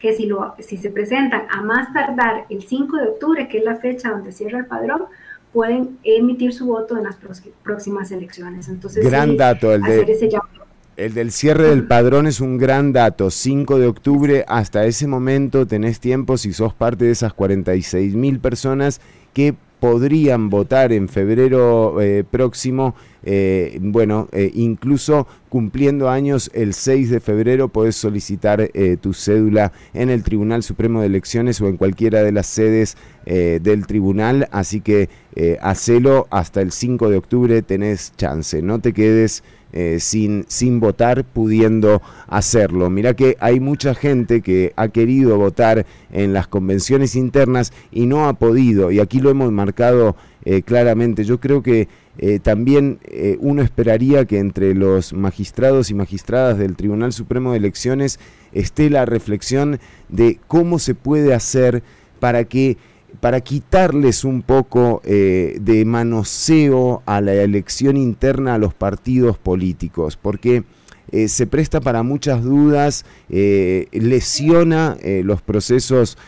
[0.00, 3.64] que si, lo, si se presentan a más tardar el 5 de octubre, que es
[3.64, 5.04] la fecha donde cierra el padrón,
[5.52, 7.16] pueden emitir su voto en las
[7.62, 8.68] próximas elecciones.
[8.68, 10.66] Entonces, Gran sí, dato el hacer de, ese llamado.
[10.96, 13.30] el del cierre del padrón es un gran dato.
[13.30, 18.40] 5 de octubre, hasta ese momento tenés tiempo si sos parte de esas 46 mil
[18.40, 19.00] personas
[19.32, 27.10] que podrían votar en febrero eh, próximo, eh, bueno, eh, incluso cumpliendo años el 6
[27.10, 31.76] de febrero podés solicitar eh, tu cédula en el Tribunal Supremo de Elecciones o en
[31.76, 32.96] cualquiera de las sedes
[33.26, 35.08] eh, del tribunal, así que
[35.38, 40.80] eh, hacelo hasta el 5 de octubre, tenés chance, no te quedes eh, sin, sin
[40.80, 42.88] votar pudiendo hacerlo.
[42.88, 48.28] Mira que hay mucha gente que ha querido votar en las convenciones internas y no
[48.28, 50.16] ha podido, y aquí lo hemos marcado
[50.46, 51.22] eh, claramente.
[51.22, 51.86] Yo creo que
[52.16, 52.98] eh, también
[53.38, 58.18] uno esperaría que entre los magistrados y magistradas del Tribunal Supremo de Elecciones
[58.52, 59.78] esté la reflexión
[60.08, 61.84] de cómo se puede hacer
[62.18, 62.78] para que
[63.20, 70.16] para quitarles un poco eh, de manoseo a la elección interna a los partidos políticos,
[70.20, 70.64] porque
[71.10, 76.18] eh, se presta para muchas dudas, eh, lesiona los procesos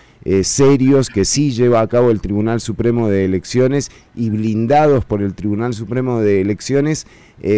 [0.43, 5.33] serios que sí lleva a cabo el Tribunal Supremo de Elecciones y blindados por el
[5.33, 7.07] Tribunal Supremo de Elecciones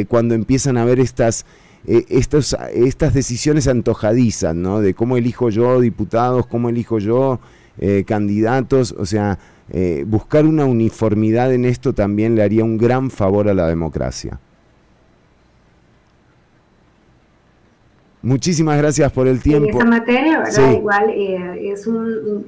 [0.07, 1.45] cuando empiezan a haber estas
[1.85, 4.81] estas decisiones antojadizas, ¿no?
[4.81, 7.41] De cómo elijo yo diputados, cómo elijo yo
[7.85, 9.39] eh, candidatos, o sea,
[9.71, 14.39] eh, buscar una uniformidad en esto también le haría un gran favor a la democracia.
[18.23, 19.79] Muchísimas gracias por el En tiempo.
[19.79, 20.53] esa materia, ¿verdad?
[20.71, 20.77] Sí.
[20.77, 22.47] Igual eh, es un,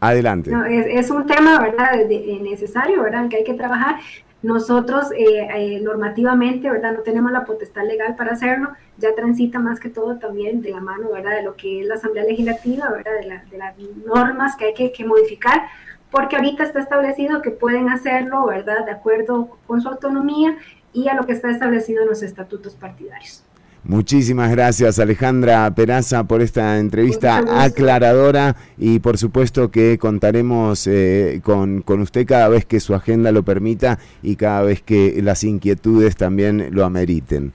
[0.00, 0.50] Adelante.
[0.50, 1.92] no, es, es un tema, ¿verdad?
[2.08, 3.22] de- eh, necesario, ¿verdad?
[3.24, 3.96] En que hay que trabajar.
[4.44, 6.92] Nosotros eh, eh, normativamente, ¿verdad?
[6.92, 8.68] No tenemos la potestad legal para hacerlo.
[8.98, 11.36] Ya transita más que todo también de la mano, ¿verdad?
[11.36, 13.12] De lo que es la Asamblea Legislativa, ¿verdad?
[13.20, 15.62] De, la- de las normas que hay que, que modificar,
[16.10, 18.84] porque ahorita está establecido que pueden hacerlo, ¿verdad?
[18.84, 20.58] De acuerdo con su autonomía
[20.92, 23.42] y a lo que está establecido en los estatutos partidarios.
[23.86, 31.82] Muchísimas gracias Alejandra Peraza por esta entrevista aclaradora y por supuesto que contaremos eh, con,
[31.82, 36.16] con usted cada vez que su agenda lo permita y cada vez que las inquietudes
[36.16, 37.52] también lo ameriten.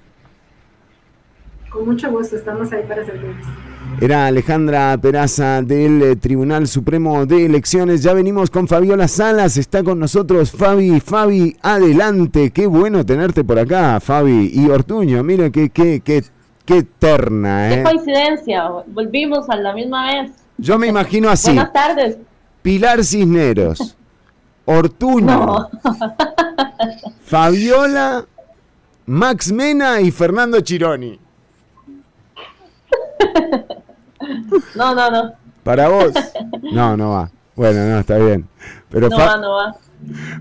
[1.71, 3.47] Con mucho gusto, estamos ahí para servirles.
[4.01, 8.01] Era Alejandra Peraza del eh, Tribunal Supremo de Elecciones.
[8.01, 9.57] Ya venimos con Fabiola Salas.
[9.57, 11.01] Está con nosotros Fabi.
[11.01, 12.51] Fabi, adelante.
[12.51, 14.51] Qué bueno tenerte por acá, Fabi.
[14.53, 16.23] Y Ortuño, mira qué, qué, qué,
[16.65, 17.83] qué terna, Qué ¿eh?
[17.83, 20.31] coincidencia, volvimos a la misma vez.
[20.57, 21.47] Yo me imagino así.
[21.51, 22.17] Buenas tardes.
[22.61, 23.97] Pilar Cisneros,
[24.65, 25.69] Ortuño, No.
[27.23, 28.25] Fabiola,
[29.07, 31.19] Max Mena y Fernando Chironi.
[34.75, 35.33] No, no, no.
[35.63, 36.13] Para vos.
[36.71, 37.31] No, no va.
[37.55, 38.47] Bueno, no, está bien.
[38.89, 39.75] Pero no va, no va.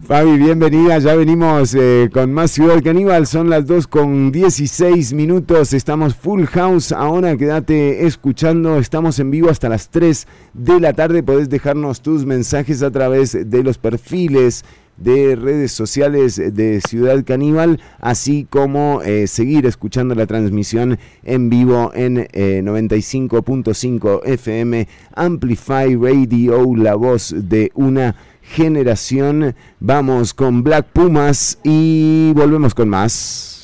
[0.03, 0.99] Fabi, bienvenida.
[0.99, 3.27] Ya venimos eh, con más Ciudad Caníbal.
[3.27, 5.73] Son las 2 con 16 minutos.
[5.73, 6.93] Estamos full house.
[6.93, 8.79] Ahora quédate escuchando.
[8.79, 11.23] Estamos en vivo hasta las 3 de la tarde.
[11.23, 14.65] Podés dejarnos tus mensajes a través de los perfiles
[14.99, 21.93] de redes sociales de Ciudad Caníbal, así como eh, seguir escuchando la transmisión en vivo
[21.95, 29.55] en eh, 95.5 FM Amplify Radio, la voz de una generación.
[29.81, 33.58] Vamos con Black Pumas y volvemos con más.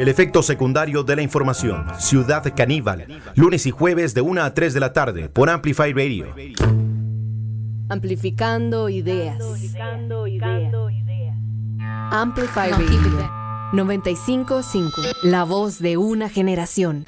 [0.00, 1.84] El efecto secundario de la información.
[1.98, 3.20] Ciudad Caníbal.
[3.34, 6.34] Lunes y jueves de 1 a 3 de la tarde por Amplify Radio.
[7.90, 9.38] Amplificando ideas.
[9.42, 11.36] Amplificando ideas.
[12.12, 13.30] Amplify Radio
[13.74, 15.02] 955.
[15.22, 17.04] La voz de una generación.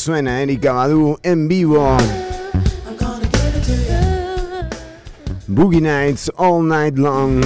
[0.00, 1.96] Suena Erika Badu en vivo?
[5.46, 7.44] Boogie Nights All Night Long.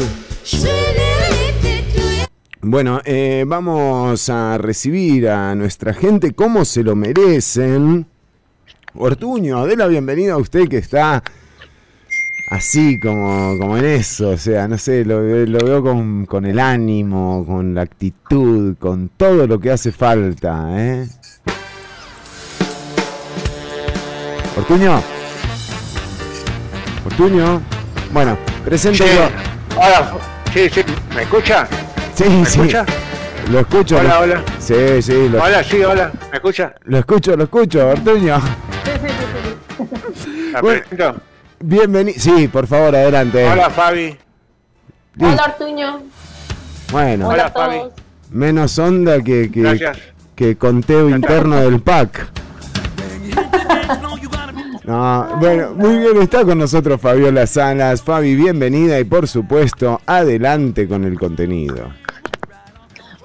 [2.62, 8.06] Bueno, eh, vamos a recibir a nuestra gente como se lo merecen.
[8.94, 11.22] Ortuño, dé la bienvenida a usted que está
[12.50, 16.46] así como, como en eso, o sea, no sé, lo, ve- lo veo con, con
[16.46, 21.08] el ánimo, con la actitud, con todo lo que hace falta, ¿eh?
[24.56, 25.02] Ortuño.
[27.06, 27.62] Ortuño.
[28.12, 29.04] Bueno, presento.
[29.04, 29.10] Sí.
[29.76, 30.12] Hola,
[30.52, 30.82] sí, sí,
[31.14, 31.66] ¿me escucha?
[32.14, 32.60] Sí, ¿Me sí.
[32.60, 32.86] escucha?
[33.50, 33.98] Lo escucho.
[33.98, 34.42] Hola, lo- hola.
[34.58, 36.74] Sí, sí, lo, Hola, sí, hola, ¿me escucha?
[36.84, 38.40] lo escucho, lo escucho, Ortuño.
[40.52, 40.82] ¿La Bueno.
[41.60, 42.18] Bienvenido.
[42.20, 43.46] Sí, por favor, adelante.
[43.48, 44.16] Hola, Fabi.
[45.20, 46.02] Hola, Artuño.
[46.92, 47.80] Bueno, Hola Fabi.
[48.30, 49.92] menos onda que, que,
[50.36, 52.28] que conteo interno del PAC.
[54.84, 58.02] No, bueno, muy bien, está con nosotros Fabiola Salas.
[58.02, 61.90] Fabi, bienvenida y por supuesto, adelante con el contenido.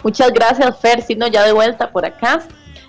[0.01, 1.01] Muchas gracias, Fer.
[1.01, 2.43] Si no, ya de vuelta por acá.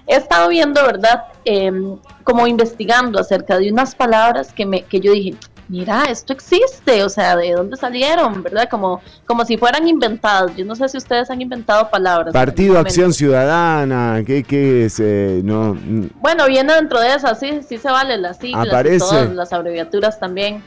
[0.06, 1.24] He estado viendo, ¿verdad?
[1.44, 5.34] Em, como investigando acerca de unas palabras que, me, que yo dije,
[5.70, 8.42] mira, esto existe, o sea, ¿de dónde salieron?
[8.42, 8.68] ¿Verdad?
[8.68, 10.54] Como, como si fueran inventadas.
[10.56, 12.32] Yo no sé si ustedes han inventado palabras.
[12.32, 13.12] Partido Acción.
[13.14, 15.00] Ciudadana, ¿qué, qué es?
[15.00, 18.68] Eh, no, mm, Bueno, viene dentro de esas, sí, sí se vale las siglas, y
[18.68, 18.98] Aparece.
[18.98, 20.62] todas las abreviaturas también.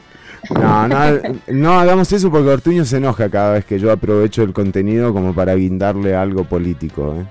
[0.50, 0.96] no, no,
[1.48, 5.34] no hagamos eso porque Ortuño se enoja cada vez que yo aprovecho el contenido como
[5.34, 7.14] para guindarle algo político.
[7.20, 7.26] ¿eh?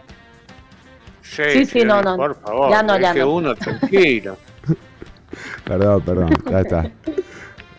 [1.21, 2.15] Sí, sí, no, no.
[2.15, 3.31] Por favor, Ya no, ya deje no.
[3.33, 4.37] uno tranquilo.
[5.65, 6.91] Perdón, perdón, ya está.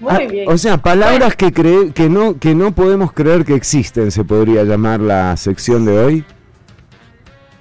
[0.04, 0.48] Muy Ah, bien.
[0.48, 4.62] O sea, palabras que, cree, que, no, que no podemos creer que existen, se podría
[4.64, 6.24] llamar la sección de hoy.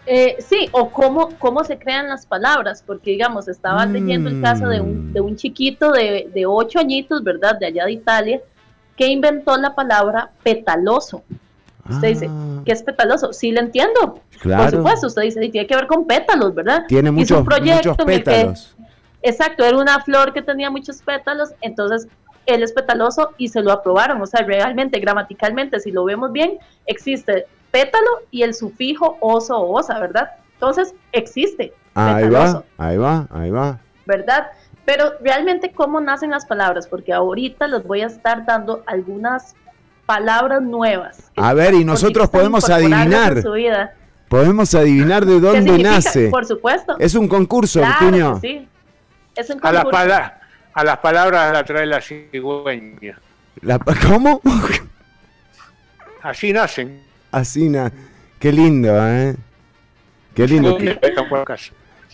[0.06, 4.68] Eh, sí, o cómo, cómo se crean las palabras, porque digamos, estaba leyendo el caso
[4.68, 7.58] de un, de un chiquito de, de ocho añitos, ¿verdad?
[7.58, 8.42] De allá de Italia,
[8.98, 11.24] que inventó la palabra petaloso.
[11.90, 12.30] Usted dice,
[12.66, 13.32] ¿qué es petaloso?
[13.32, 14.20] Sí, le entiendo.
[14.20, 14.38] Ah.
[14.42, 14.64] Claro.
[14.64, 16.84] Por supuesto, usted dice, "Y tiene que ver con pétalos, ¿verdad?
[16.88, 18.76] Tiene Hizo muchos, un proyecto muchos en el que- pétalos.
[19.22, 22.08] exacto, era una flor que tenía muchos pétalos, entonces
[22.46, 24.22] él es petaloso y se lo aprobaron.
[24.22, 29.80] O sea, realmente, gramaticalmente, si lo vemos bien, existe pétalo y el sufijo oso o
[29.80, 30.30] osa, ¿verdad?
[30.54, 33.80] Entonces, existe Ahí petaloso, va, ahí va, ahí va.
[34.06, 34.48] ¿verdad?
[34.86, 36.88] Pero realmente, ¿cómo nacen las palabras?
[36.88, 39.56] Porque ahorita les voy a estar dando algunas
[40.06, 41.32] palabras nuevas.
[41.38, 43.38] A ver, y nosotros podemos adivinar.
[43.38, 43.94] en su vida.
[44.28, 46.30] Podemos adivinar de ¿Qué dónde nace.
[46.30, 46.96] Por supuesto.
[47.00, 48.42] Es un concurso, Claro Ortuño.
[48.42, 48.68] que sí.
[49.36, 50.06] Es un A las, concurso.
[50.74, 53.20] A las palabras la trae la cigüeña.
[53.62, 54.42] La- ¿Cómo?
[56.22, 57.02] Así nacen.
[57.32, 57.92] Así, na-
[58.40, 59.36] qué lindo, ¿eh?
[60.36, 60.78] Qué lindo.
[60.78, 61.00] qué-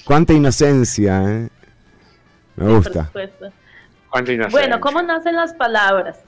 [0.05, 1.49] cuánta inocencia, ¿eh?
[2.55, 3.05] Me gusta.
[3.05, 3.51] supuesto.
[4.09, 4.59] Cuánta inocencia.
[4.59, 6.19] Bueno, ¿cómo nacen las palabras?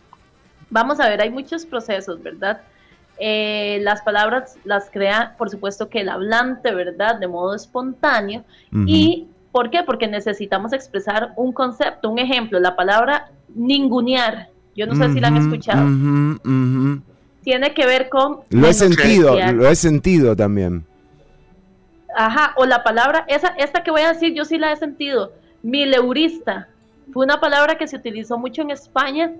[0.69, 2.61] Vamos a ver, hay muchos procesos, ¿verdad?
[3.17, 7.19] Eh, las palabras las crea, por supuesto, que el hablante, ¿verdad?
[7.19, 8.45] De modo espontáneo.
[8.85, 9.83] ¿Y por qué?
[9.83, 12.59] Porque necesitamos expresar un concepto, un ejemplo.
[12.59, 15.87] La palabra ningunear, yo no sé si la han escuchado,
[17.43, 18.39] tiene que ver con...
[18.49, 20.85] Lo he sentido, lo he sentido también.
[22.15, 25.33] Ajá, o la palabra, esa, esta que voy a decir, yo sí la he sentido,
[25.63, 26.67] mileurista.
[27.13, 29.33] Fue una palabra que se utilizó mucho en España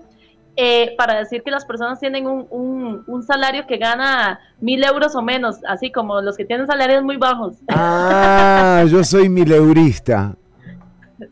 [0.56, 5.14] eh, para decir que las personas tienen un, un- un salario que gana mil euros
[5.16, 7.56] o menos, así como los que tienen salarios muy bajos.
[7.68, 10.34] Ah, yo soy mileurista.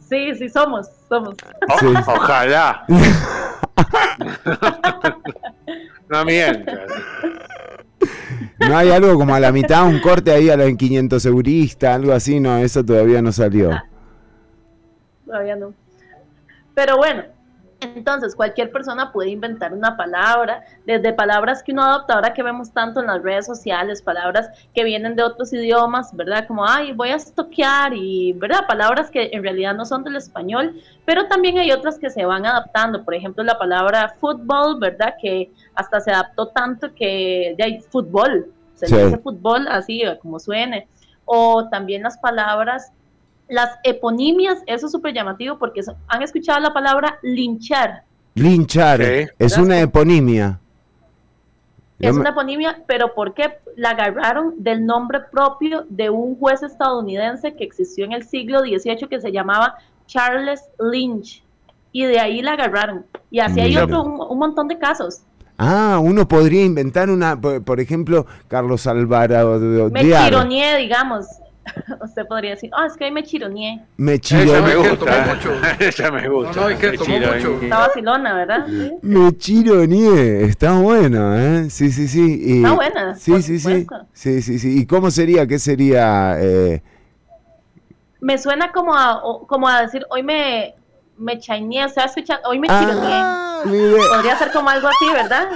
[0.09, 1.35] Sí, sí, somos, somos.
[1.81, 1.87] Sí.
[2.07, 2.85] Ojalá.
[6.09, 6.81] no mientas.
[8.69, 12.13] No hay algo como a la mitad, un corte ahí a los 500 eurista, algo
[12.13, 13.71] así, no, eso todavía no salió.
[15.27, 15.73] Todavía no.
[16.75, 17.23] Pero bueno,
[17.81, 22.73] entonces cualquier persona puede inventar una palabra, desde palabras que uno adopta ahora que vemos
[22.73, 26.47] tanto en las redes sociales, palabras que vienen de otros idiomas, ¿verdad?
[26.47, 28.67] Como, ay, voy a estoquear y, ¿verdad?
[28.69, 32.47] Palabras que en realidad no son del español, pero también hay otras que se van
[32.47, 33.05] adaptando.
[33.05, 35.15] Por ejemplo, la palabra fútbol, ¿verdad?
[35.21, 38.97] Que hasta se adaptó tanto que ya hay fútbol, se Sí.
[38.97, 40.89] dice fútbol así como suene.
[41.25, 42.93] O también las palabras
[43.51, 48.05] las eponimias, eso es súper llamativo porque han escuchado la palabra linchar.
[48.35, 49.27] Linchar, Sí.
[49.39, 50.59] es una eponimia.
[51.99, 57.55] Es una eponimia, pero ¿por qué la agarraron del nombre propio de un juez estadounidense
[57.57, 59.75] que existió en el siglo XVIII que se llamaba
[60.07, 61.43] Charles Lynch?
[61.93, 63.05] Y de ahí la agarraron.
[63.31, 65.23] Y así hay otro, un, un montón de casos.
[65.59, 71.27] Ah, uno podría inventar una, por, por ejemplo, Carlos Alvarado de Me tironeé, digamos.
[72.05, 73.81] usted podría decir, ah, es que hoy me chironeé.
[73.97, 74.77] Me Esa me chironeé.
[74.77, 75.37] gusta.
[75.79, 76.53] Esa me gusta.
[76.61, 77.59] No, no, y que Me tomó mucho.
[77.63, 78.67] Está vacilona, ¿verdad?
[78.69, 78.93] Sí.
[79.03, 80.45] Me chironeé.
[80.45, 81.71] Está bueno, ¿eh?
[81.71, 82.43] Sí, sí, sí.
[82.45, 83.87] Y- Está buena, Sí, sí, sí.
[84.13, 84.81] Sí, sí, sí.
[84.81, 85.47] ¿Y cómo sería?
[85.47, 86.37] ¿Qué sería?
[86.41, 86.83] eh,
[88.21, 90.75] Me suena como a, como a decir, hoy me,
[91.17, 94.01] me chaineé, o sea, escucha, hoy me Ah, chironeé.
[94.15, 95.49] Podría ser como algo así, ¿verdad?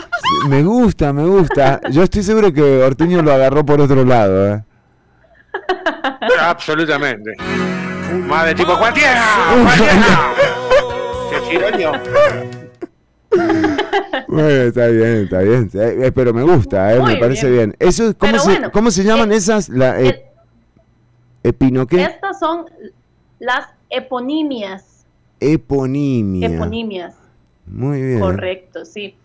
[0.49, 1.81] Me gusta, me gusta.
[1.91, 4.65] Yo estoy seguro que Ortuño lo agarró por otro lado, ¿eh?
[6.41, 7.35] Absolutamente.
[8.27, 9.11] Más de tipo, ¡Juan Diego!
[9.63, 10.05] ¡Juan Diego!
[11.31, 11.93] Se chironeó.
[14.29, 15.71] Bueno, está bien, está bien.
[15.75, 17.75] Eh, eh, pero me gusta, eh, me parece bien.
[17.79, 17.89] bien.
[17.89, 19.69] Eso, ¿cómo, se, bueno, ¿Cómo se llaman esas?
[19.69, 20.25] La, eh,
[21.43, 22.03] ¿Epino qué?
[22.03, 22.67] Estas son
[23.39, 25.05] las eponimias.
[25.41, 26.49] Eponimia.
[26.49, 27.15] Eponimias,
[27.67, 28.21] Muy bien.
[28.21, 29.17] correcto, sí.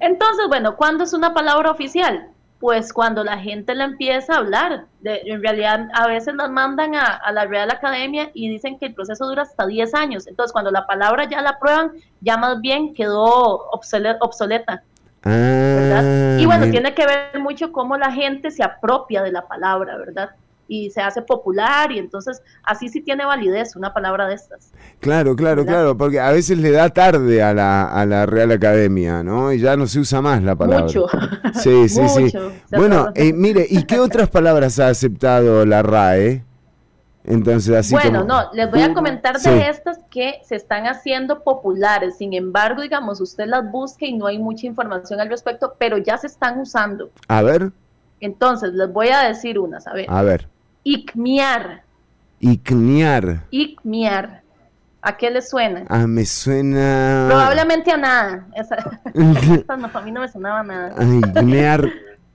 [0.00, 2.28] Entonces, bueno, ¿cuándo es una palabra oficial?
[2.60, 4.86] Pues cuando la gente la empieza a hablar.
[5.00, 8.86] De- en realidad, a veces las mandan a, a la Real Academia y dicen que
[8.86, 10.26] el proceso dura hasta 10 años.
[10.26, 14.82] Entonces, cuando la palabra ya la aprueban, ya más bien quedó obsole- obsoleta.
[15.24, 16.72] Ah, Y bueno, bien.
[16.72, 20.30] tiene que ver mucho cómo la gente se apropia de la palabra, ¿verdad?
[20.68, 24.70] Y se hace popular y entonces así sí tiene validez una palabra de estas.
[25.00, 25.72] Claro, claro, ¿verdad?
[25.72, 29.50] claro, porque a veces le da tarde a la, a la Real Academia, ¿no?
[29.52, 30.84] Y ya no se usa más la palabra.
[30.84, 31.06] Mucho.
[31.54, 32.22] Sí, sí, sí.
[32.24, 32.52] Mucho.
[32.68, 36.44] Se Bueno, eh, mire, ¿y qué otras palabras ha aceptado la RAE?
[37.24, 38.32] Entonces, así bueno, como...
[38.32, 39.50] no, les voy a comentar de Sí.
[39.68, 42.16] estas que se están haciendo populares.
[42.16, 46.16] Sin embargo, digamos, usted las busca y no hay mucha información al respecto, pero ya
[46.16, 47.10] se están usando.
[47.28, 47.70] A ver,
[48.20, 49.86] Entonces, les voy a decir unas.
[49.86, 50.48] A ver, a ver.
[50.92, 51.82] Icmiar,
[52.40, 53.44] Icniar.
[53.50, 54.42] icmiar.
[55.02, 55.84] ¿A qué le suena?
[55.88, 57.26] Ah, me suena...
[57.28, 58.46] Probablemente a nada.
[58.54, 58.76] Esa,
[59.14, 60.94] esa no, a mí no me sonaba nada.
[60.98, 61.88] Ay, Gnear,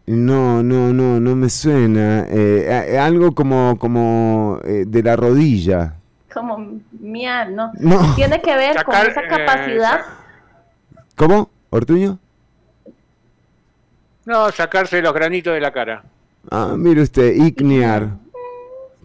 [0.08, 2.26] no, no, no, no me suena.
[2.30, 5.96] Eh, a- algo como, como eh, de la rodilla.
[6.34, 7.72] Como miar, ¿no?
[7.80, 8.16] No.
[8.16, 10.02] Tiene que ver con esa eh, capacidad.
[11.16, 11.50] ¿Cómo?
[11.70, 12.18] ¿Ortuño?
[14.26, 16.04] No, sacarse los granitos de la cara.
[16.50, 18.10] Ah, mire usted, Ignear.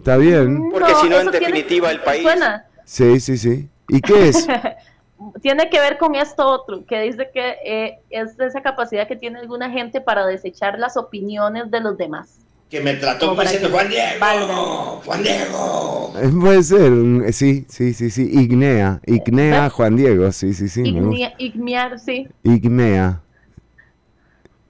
[0.09, 0.70] ¿Está bien?
[0.70, 2.22] Porque si no, en definitiva, el país.
[2.22, 2.64] Suena.
[2.86, 3.68] Sí, sí, sí.
[3.90, 4.47] ¿Y qué es?
[5.43, 9.39] tiene que ver con esto otro, que dice que eh, es esa capacidad que tiene
[9.39, 12.39] alguna gente para desechar las opiniones de los demás.
[12.70, 15.02] Que me trató diciendo Juan Diego.
[15.05, 16.12] Juan Diego.
[16.16, 16.90] Eh, Puede ser,
[17.26, 18.30] eh, sí, sí, sí, sí.
[18.32, 19.72] Ignea, Ignea ¿Ves?
[19.74, 20.85] Juan Diego, sí, sí, sí.
[20.85, 22.26] Ignia- igniar, sí.
[22.44, 23.20] Ignea.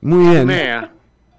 [0.01, 0.47] Muy bien.
[0.47, 0.93] Mea.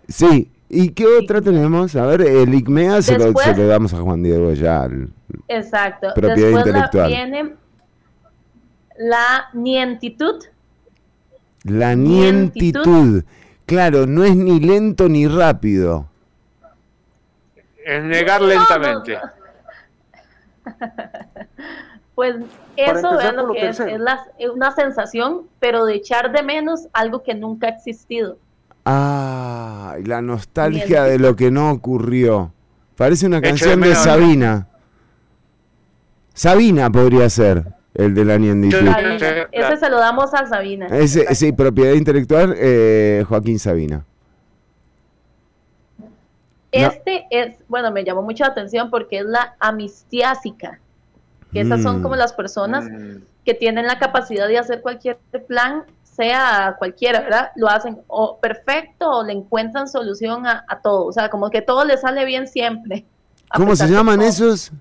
[0.07, 0.49] Sí.
[0.70, 1.96] ¿Y qué otra tenemos?
[1.96, 4.86] A ver, el Igmea se lo, se lo damos a Juan Diego ya.
[4.86, 5.12] el-
[5.48, 6.10] Exacto.
[6.14, 7.08] Propiedad Después la- intelectual.
[7.08, 7.56] viene
[8.98, 10.44] la nientitud.
[11.64, 12.86] La Nientitud.
[12.86, 13.24] nientitud.
[13.66, 16.08] Claro, no es ni lento ni rápido.
[17.86, 19.18] Es negar No, no, lentamente.
[22.16, 22.36] Pues
[22.76, 23.96] eso empezar es lo que es, tercero.
[23.96, 28.38] es la- es una sensación, pero de echar de menos algo que nunca ha existido.
[28.85, 32.53] Ah, la nostalgia de lo que no ocurrió.
[32.95, 34.68] Parece una de canción de Sabina.
[36.34, 38.77] Sabina podría ser el de la nientitud.
[38.85, 39.47] Sabina.
[39.51, 40.88] Ese se lo damos a Sabina.
[40.88, 44.06] Ese, sí, propiedad intelectual, eh, Joaquín Sabina.
[46.72, 50.80] Este es, bueno, me llamó mucho la atención porque es la amistiásica.
[51.51, 52.03] Que esas son Mm.
[52.03, 52.85] como las personas
[53.43, 55.84] que tienen la capacidad de hacer cualquier plan,
[56.20, 57.52] sea cualquiera, ¿verdad?
[57.56, 61.06] Lo hacen o perfecto o le encuentran solución a, a todo.
[61.06, 63.06] O sea, como que todo le sale bien siempre.
[63.56, 64.72] ¿Cómo se llaman esos?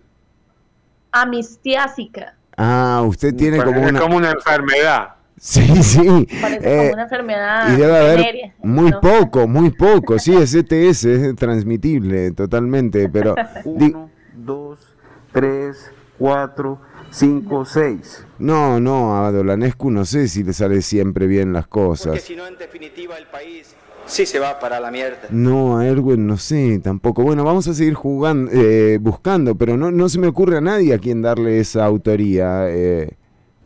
[1.13, 2.35] Amistiásica.
[2.57, 4.01] Ah, usted tiene como es una...
[4.01, 5.09] como una enfermedad.
[5.41, 6.27] Sí, sí.
[6.41, 9.01] Parece Eh, como una enfermedad y debe haber muy ¿no?
[9.01, 10.19] poco, muy poco.
[10.19, 13.37] Sí, es ETS, es transmitible totalmente, pero...
[13.65, 13.95] di-
[14.35, 14.79] dos,
[15.33, 18.25] tres, cuatro, cinco, seis.
[18.39, 22.21] No, no, a Dolanescu no sé si le sale siempre bien las cosas.
[22.21, 23.75] si no, en definitiva, el país
[24.07, 25.29] sí se va para la mierda.
[25.31, 27.23] No, a Erwin no sé tampoco.
[27.23, 30.95] Bueno, vamos a seguir jugando, eh, buscando, pero no, no se me ocurre a nadie
[30.95, 32.69] a quien darle esa autoría.
[32.71, 33.11] eh.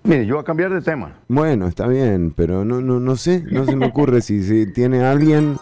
[0.05, 1.17] Mire, yo voy a cambiar de tema.
[1.29, 5.05] Bueno, está bien, pero no, no, no sé, no se me ocurre si, si tiene
[5.05, 5.57] alguien.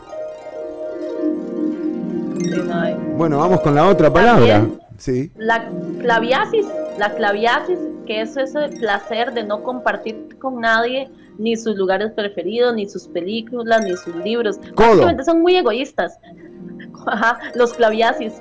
[2.43, 2.97] Sí, no hay.
[3.19, 4.67] Bueno, vamos con la otra palabra.
[5.01, 5.33] Sí.
[5.37, 5.67] La
[5.99, 6.67] claviasis,
[6.99, 11.09] la claviasis, que es el placer de no compartir con nadie
[11.39, 14.61] ni sus lugares preferidos, ni sus películas, ni sus libros.
[14.77, 16.19] Básicamente son muy egoístas.
[17.07, 18.35] Ajá, los claviasis.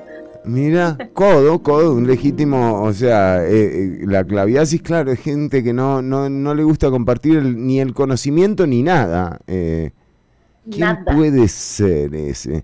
[0.44, 3.52] Mira, codo, codo, un legítimo, o sea, eh,
[4.02, 7.80] eh, la claviasis, claro, es gente que no, no, no le gusta compartir el- ni
[7.80, 9.40] el conocimiento ni nada.
[9.48, 9.92] eh.
[10.70, 11.16] ¿Quién Nada.
[11.16, 12.64] puede ser ese?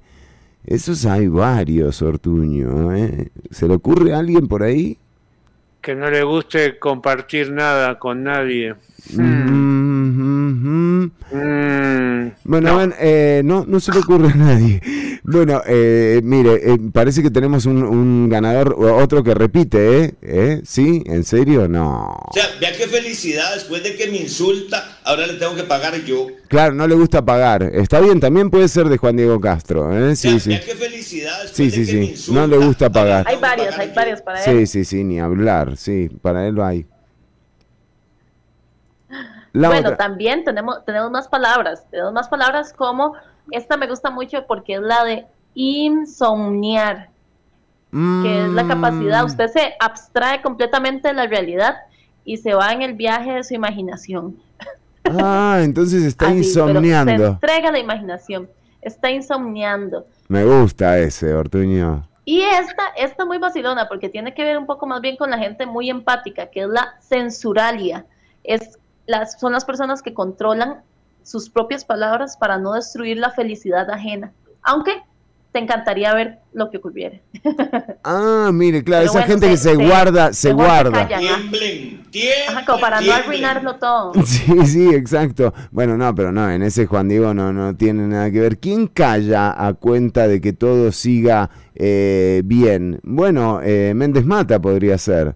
[0.66, 2.96] Esos hay varios, Ortuño.
[2.96, 3.30] ¿eh?
[3.52, 4.98] ¿Se le ocurre a alguien por ahí?
[5.82, 8.74] Que no le guste compartir nada con nadie.
[9.14, 14.82] Mm, Mm, Bueno, eh, no, no se le ocurre a nadie.
[15.24, 20.14] Bueno, eh, mire, eh, parece que tenemos un, un ganador, o otro que repite, ¿eh?
[20.22, 20.62] ¿Eh?
[20.64, 21.02] ¿Sí?
[21.08, 21.68] ¿En serio?
[21.68, 22.12] No.
[22.30, 25.96] O sea, vea qué felicidad, después de que me insulta, ahora le tengo que pagar
[26.04, 26.28] yo.
[26.48, 27.64] Claro, no le gusta pagar.
[27.74, 30.16] Está bien, también puede ser de Juan Diego Castro, ¿eh?
[30.16, 30.50] Sí, sí.
[30.50, 32.12] Vea qué felicidad, después Sí, de sí, que me sí.
[32.12, 32.42] insulta.
[32.42, 33.26] No le gusta pagar.
[33.28, 34.68] Hay varias, hay varias para él.
[34.68, 35.76] Sí, sí, sí, ni hablar.
[35.78, 36.86] Sí, para él hay.
[39.56, 39.98] La bueno, otra.
[39.98, 41.86] también tenemos, tenemos más palabras.
[41.90, 43.14] Tenemos más palabras como,
[43.52, 47.10] esta me gusta mucho porque es la de insomniar,
[47.92, 49.26] que es la capacidad, Mm.
[49.28, 51.76] usted se abstrae completamente de la realidad
[52.26, 54.38] y se va en el viaje de su imaginación.
[55.06, 57.26] Ah, entonces está Así, pero Se insomniando.
[57.28, 58.50] entrega la imaginación,
[58.82, 60.06] está insomniando.
[60.28, 62.06] Me gusta ese, Ortuño.
[62.26, 65.38] Y esta, esta muy vacilona, porque tiene que ver un poco más bien con la
[65.38, 68.06] gente muy empática, que es la censuralia.
[68.44, 70.82] Es las, son las personas que controlan
[71.24, 74.32] sus propias palabras para no destruir la felicidad ajena.
[74.62, 75.02] Aunque
[75.56, 77.20] te encantaría ver lo que ocurriera.
[78.08, 81.10] Ah, mire, claro, Pero esa bueno, gente que se guarda, se guarda.
[81.12, 81.40] ¿ah?
[82.50, 84.12] Ajá, como para no arruinarlo todo.
[84.26, 85.56] Sí, sí, exacto.
[85.72, 88.60] Bueno, no, pero no, en ese Juan Diego no, no tiene nada que ver.
[88.60, 93.00] ¿Quién calla a cuenta de que todo siga eh, bien?
[93.02, 95.36] Bueno, eh, Méndez Mata podría ser.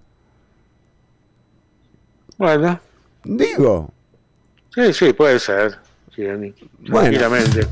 [2.37, 2.79] Bueno.
[3.23, 3.91] Digo.
[4.73, 5.77] Sí, sí, puede ser.
[6.15, 6.53] Sí, Dani.
[6.79, 6.99] Bueno.
[7.01, 7.67] Tranquilamente.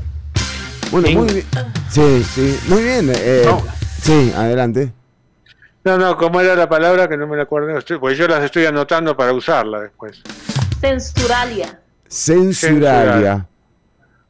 [0.90, 1.46] Bueno, muy bien.
[1.90, 3.10] Sí, sí, muy bien.
[3.14, 3.44] eh,
[4.00, 4.92] Sí, adelante.
[5.84, 7.78] No, no, ¿cómo era la palabra que no me la acuerdo?
[8.00, 10.22] Pues yo las estoy anotando para usarla después.
[10.80, 11.80] Censuralia.
[12.08, 13.46] Censuralia.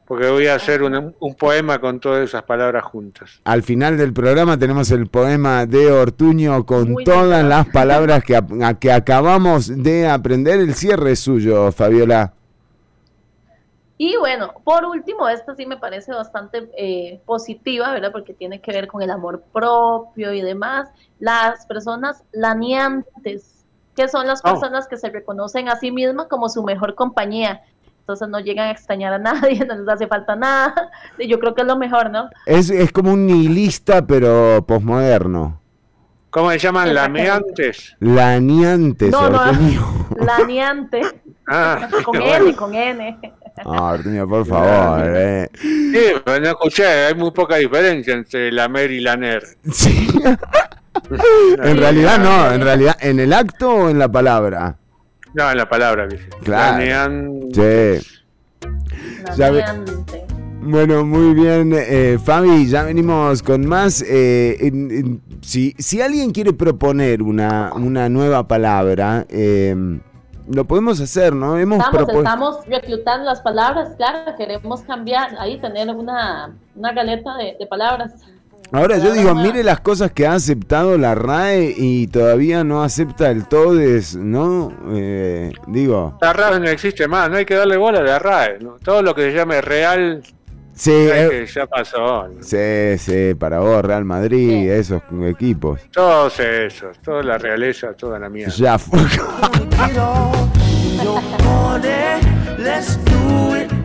[0.09, 3.39] Porque voy a hacer un, un poema con todas esas palabras juntas.
[3.43, 8.35] Al final del programa tenemos el poema de Ortuño con Muy todas las palabras que,
[8.35, 10.59] a- que acabamos de aprender.
[10.59, 12.33] El cierre es suyo, Fabiola.
[13.99, 18.11] Y bueno, por último, esta sí me parece bastante eh, positiva, ¿verdad?
[18.11, 20.89] Porque tiene que ver con el amor propio y demás.
[21.19, 23.65] Las personas laniantes,
[23.95, 24.51] que son las Oh.
[24.51, 27.61] personas que se reconocen a sí mismas como su mejor compañía.
[28.09, 30.73] Entonces no llegan a extrañar a nadie, no les hace falta nada.
[31.19, 32.27] Y yo creo que es lo mejor, ¿no?
[32.47, 35.61] Es, es como un nihilista, pero posmoderno.
[36.31, 36.91] ¿Cómo se llaman?
[36.95, 37.95] Lameantes.
[37.99, 39.41] Laniantes, No, no,
[40.25, 41.01] laniante.
[41.47, 42.47] Ah, con bueno.
[42.47, 43.19] N, con N.
[43.63, 45.03] Ah, Ortuño, por favor.
[45.05, 45.47] eh.
[45.53, 49.43] Sí, pero no escuché, hay muy poca diferencia entre lamer y laner.
[51.63, 54.77] En realidad no, en realidad, ¿en el acto o en la palabra?
[55.33, 56.29] No, en la palabra, dice.
[56.43, 56.77] Claro.
[56.77, 58.19] Lanean- Sí.
[59.37, 60.25] Laniante.
[60.61, 64.01] Bueno, muy bien, eh, Fabi, ya venimos con más.
[64.01, 69.73] eh, en- en- si, si alguien quiere proponer una, una nueva palabra, eh,
[70.51, 71.57] lo podemos hacer, ¿no?
[71.57, 77.55] Hemos Estamos, estamos reclutando las palabras, claro, queremos cambiar, ahí tener una, una galeta de,
[77.57, 78.11] de palabras.
[78.71, 83.31] Ahora yo digo, mire las cosas que ha aceptado la RAE y todavía no acepta
[83.31, 84.71] el TODES, ¿no?
[84.91, 88.59] Eh, digo, La RAE no existe más, no hay que darle bola a la RAE.
[88.59, 88.77] ¿no?
[88.83, 90.21] Todo lo que se llame real
[90.73, 92.27] sí, ya, eh, que ya pasó.
[92.27, 92.43] ¿no?
[92.43, 95.81] sí, sí, para vos, Real Madrid, esos equipos.
[95.91, 98.53] Todos esos, toda la realeza, toda la mierda.
[98.53, 98.99] Ya fue.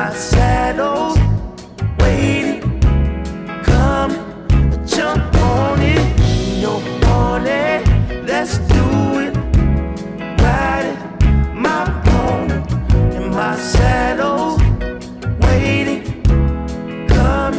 [0.00, 1.14] my saddle,
[1.98, 2.60] waiting,
[3.62, 4.12] come
[4.86, 7.78] jump on it in your morning.
[8.24, 8.84] Let's do
[9.24, 9.34] it.
[10.40, 11.00] Riding
[11.66, 12.50] my home,
[13.12, 14.56] in my saddle,
[15.42, 16.02] waiting,
[17.06, 17.56] come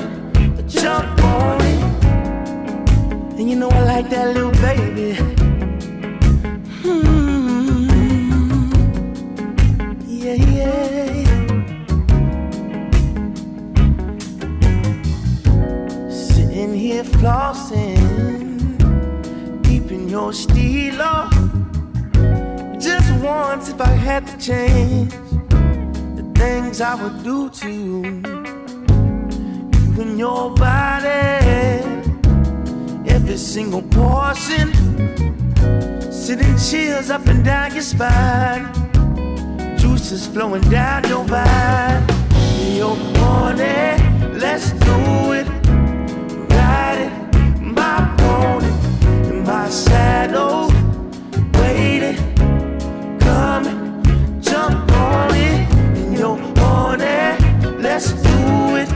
[0.68, 1.84] jump on it.
[3.38, 5.10] And you know I like that little baby.
[17.03, 18.84] Here flossing,
[19.64, 21.34] keeping your steel off.
[22.80, 25.14] Just once, if I had the chance,
[26.15, 28.03] the things I would do to you,
[29.73, 31.19] you and your body
[33.07, 34.72] every single portion.
[36.11, 38.65] Sitting chills up and down your spine.
[39.78, 42.06] Juices flowing down your vine.
[42.76, 43.98] Your pony,
[44.40, 45.60] let's do it.
[49.72, 50.35] Sad.
[51.53, 52.18] waiting.
[54.41, 57.39] Jump on it, you're on it.
[57.80, 58.89] Let's do it.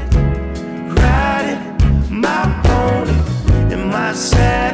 [2.10, 3.74] My pony
[4.14, 4.65] my.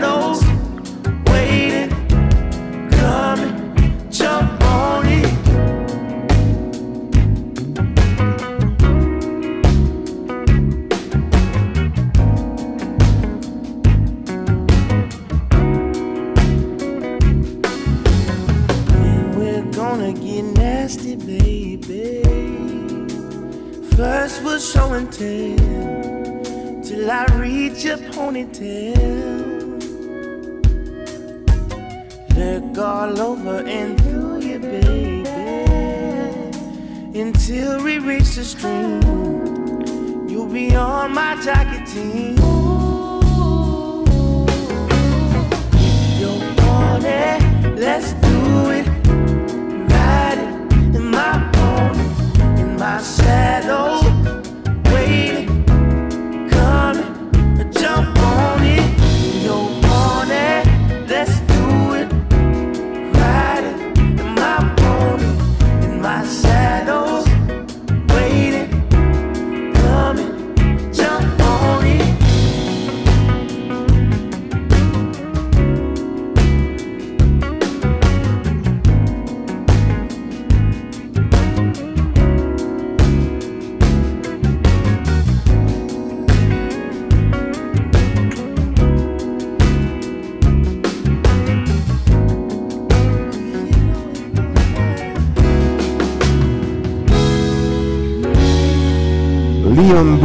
[21.41, 21.77] Pony,
[23.95, 29.51] First was show and tell till I reach your ponytail.
[32.35, 35.29] Look all over and through you, baby,
[37.19, 39.01] until we reach the stream.
[40.27, 42.37] You'll be on my jacket team.
[46.19, 48.90] Your pony, let's do it.
[53.01, 54.00] Pony,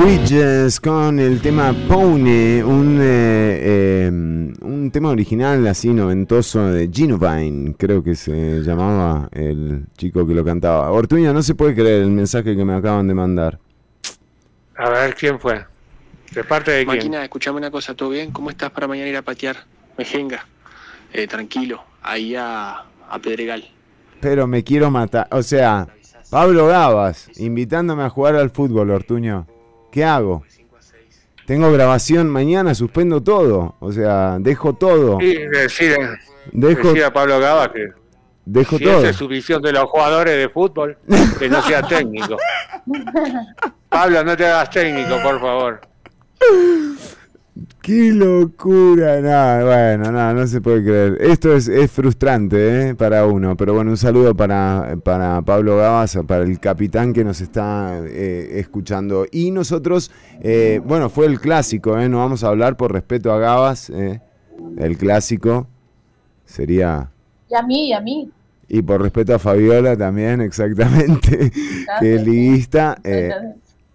[0.06, 7.74] Bridges con el tema Pony, un, eh, eh, un tema original así noventoso de Genovine,
[7.76, 10.92] creo que se llamaba el chico que lo cantaba.
[10.92, 13.58] Ortuño, no se puede creer el mensaje que me acaban de mandar.
[14.76, 15.64] A ver, ¿quién fue?
[16.30, 16.96] ¿De parte de quién?
[16.98, 18.30] Máquina, escuchame una cosa, ¿todo bien?
[18.30, 19.56] ¿Cómo estás para mañana ir a patear?
[19.98, 20.46] Mejenga.
[21.12, 23.68] Eh, tranquilo, ahí a, a Pedregal.
[24.20, 25.26] Pero me quiero matar.
[25.32, 25.88] O sea,
[26.30, 29.48] Pablo Gabas, invitándome a jugar al fútbol, Ortuño.
[29.90, 30.42] ¿Qué hago?
[31.46, 33.76] Tengo grabación mañana, suspendo todo.
[33.80, 35.20] O sea, dejo todo.
[35.20, 35.96] Y decir,
[36.52, 37.88] Dejo- decir a Pablo Gaba que
[38.44, 38.98] Dejo si todo.
[38.98, 40.98] esa es su visión de los jugadores de fútbol,
[41.38, 42.36] que no sea técnico.
[43.88, 45.80] Pablo, no te hagas técnico, por favor.
[47.80, 49.20] ¡Qué locura!
[49.22, 51.18] Nada, bueno, nada, no se puede creer.
[51.20, 52.94] Esto es, es frustrante ¿eh?
[52.94, 57.40] para uno, pero bueno, un saludo para, para Pablo Gabas, para el capitán que nos
[57.40, 59.26] está eh, escuchando.
[59.30, 60.10] Y nosotros,
[60.42, 62.10] eh, bueno, fue el clásico, ¿eh?
[62.10, 64.20] no vamos a hablar por respeto a Gabas, ¿eh?
[64.76, 65.66] el clásico
[66.44, 67.10] sería...
[67.48, 68.30] Y a mí, y a mí.
[68.68, 71.50] Y por respeto a Fabiola también, exactamente,
[72.00, 72.98] que es liguista.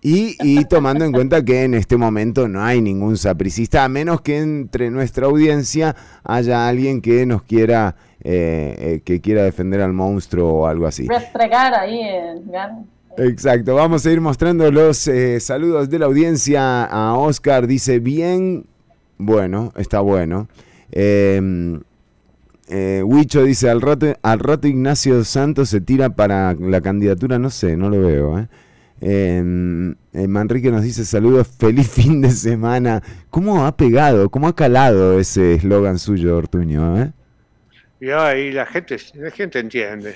[0.01, 4.21] Y, y tomando en cuenta que en este momento no hay ningún sapricista, a menos
[4.21, 9.93] que entre nuestra audiencia haya alguien que nos quiera, eh, eh, que quiera defender al
[9.93, 11.07] monstruo o algo así.
[11.07, 12.01] Restregar ahí
[12.51, 12.85] gan-
[13.17, 16.85] Exacto, vamos a ir mostrando los eh, saludos de la audiencia.
[16.85, 18.65] A Oscar dice bien,
[19.17, 20.47] bueno, está bueno.
[20.93, 21.79] Eh,
[22.69, 27.49] eh, Huicho dice al rato, al rato Ignacio Santos se tira para la candidatura, no
[27.49, 28.39] sé, no lo veo.
[28.39, 28.47] ¿eh?
[29.01, 33.01] Eh, eh, Manrique nos dice saludos, feliz fin de semana.
[33.29, 37.01] ¿Cómo ha pegado, cómo ha calado ese eslogan suyo, Ortuño?
[37.01, 37.11] ¿eh?
[37.99, 40.15] Y la gente, la gente entiende.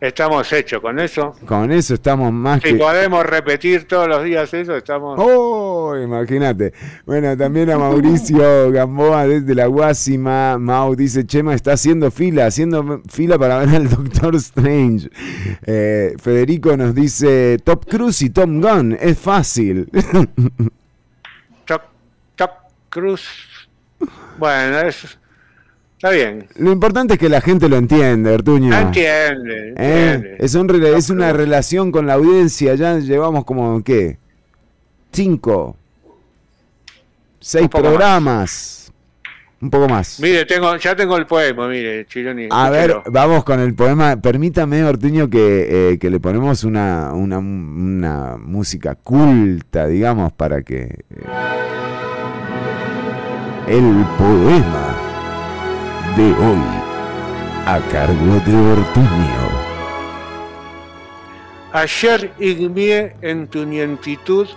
[0.00, 1.34] Estamos hechos con eso.
[1.44, 2.74] Con eso estamos más Si que...
[2.76, 5.18] podemos repetir todos los días eso, estamos...
[5.20, 5.94] ¡Oh!
[6.02, 6.72] Imagínate.
[7.04, 10.56] Bueno, también a Mauricio Gamboa desde la Guasima.
[10.56, 15.10] Mau dice, Chema está haciendo fila, haciendo fila para ver al Doctor Strange.
[15.66, 19.90] Eh, Federico nos dice, Top Cruise y Tom Gunn, es fácil.
[21.66, 21.82] Top,
[22.36, 22.50] top
[22.88, 23.28] Cruz.
[24.38, 25.18] Bueno, es,
[26.00, 26.46] está bien.
[26.56, 28.74] Lo importante es que la gente lo entiende, Ortuño.
[28.74, 34.16] Entiende, Eh, es, un rela- es una relación con la audiencia, ya llevamos como, ¿qué?
[35.12, 35.76] Cinco,
[37.38, 37.82] seis más.
[37.82, 38.92] programas,
[39.60, 40.18] un poco más.
[40.20, 42.46] Mire, tengo, ya tengo el poema, mire, Chironi.
[42.50, 44.16] A ver, vamos con el poema.
[44.16, 50.82] Permítame, Ortuño, que, eh, que le ponemos una, una, una música culta, digamos, para que...
[51.10, 51.26] eh,
[53.68, 54.89] el poema
[56.16, 56.62] de hoy,
[57.66, 59.60] a cargo de Ortuño.
[61.72, 64.48] Ayer igmié en tu nientitud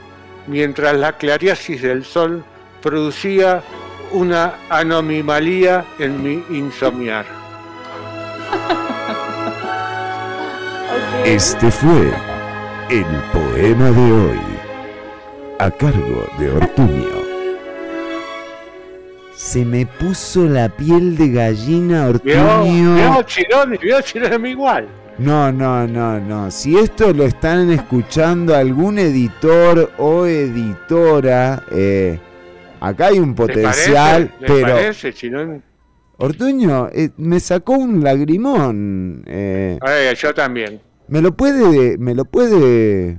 [0.47, 2.43] mientras la clariasis del sol
[2.81, 3.63] producía
[4.11, 7.25] una anomalía en mi insomniar.
[11.25, 12.11] Este fue
[12.89, 14.39] El poema de hoy,
[15.59, 17.22] a cargo de Ortuño.
[19.35, 22.95] Se me puso la piel de gallina, Vio, Ortuño.
[22.95, 24.87] vio, Chironi, vio, Chironi igual.
[25.17, 26.49] No, no, no, no.
[26.51, 32.19] Si esto lo están escuchando algún editor o editora, eh,
[32.79, 34.39] acá hay un ¿Le potencial, parece?
[34.39, 35.61] ¿Le pero parece?
[36.17, 39.23] Ortuño eh, me sacó un lagrimón.
[39.27, 40.79] eh, Eh, yo también.
[41.07, 43.17] me lo puede, me lo puede.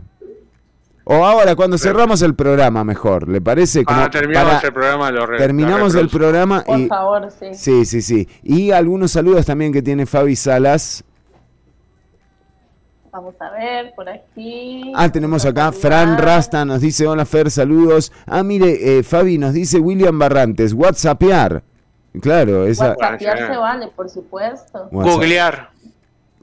[1.06, 3.84] O ahora cuando cerramos el programa mejor, ¿le parece?
[3.84, 7.28] Como Cuando terminamos para- el programa lo re- terminamos lo el programa Por y favor,
[7.38, 7.46] sí.
[7.52, 8.28] sí, sí, sí.
[8.42, 11.04] Y algunos saludos también que tiene Fabi Salas.
[13.12, 14.92] Vamos a ver, por aquí.
[14.96, 18.10] Ah, tenemos acá Fran Rasta, nos dice, hola Fer, saludos.
[18.26, 21.62] Ah, mire, eh, Fabi nos dice William Barrantes, WhatsAppear.
[22.20, 22.88] Claro, esa...
[22.90, 24.88] WhatsAppear se vale, por supuesto.
[24.90, 25.12] WhatsApp.
[25.14, 25.70] Googlear.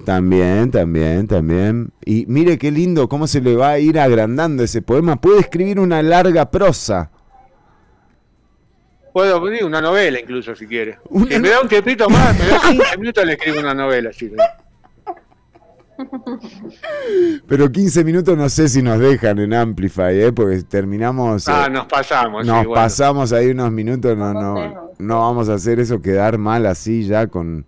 [0.06, 1.92] También, también, también.
[2.06, 5.20] Y mire qué lindo cómo se le va a ir agrandando ese poema.
[5.20, 7.12] Puede escribir una larga prosa.
[9.14, 11.00] Puedo pedir una novela incluso si quiere.
[11.30, 14.42] Si me da un tiempito más, me da 15 minutos le escribo una novela, Chironi.
[17.48, 20.32] Pero 15 minutos no sé si nos dejan en Amplify, ¿eh?
[20.32, 21.48] porque terminamos...
[21.48, 22.46] Ah, eh, nos pasamos.
[22.46, 22.82] nos sí, bueno.
[22.82, 27.28] pasamos ahí unos minutos, no, no, no vamos a hacer eso quedar mal así ya
[27.28, 27.66] con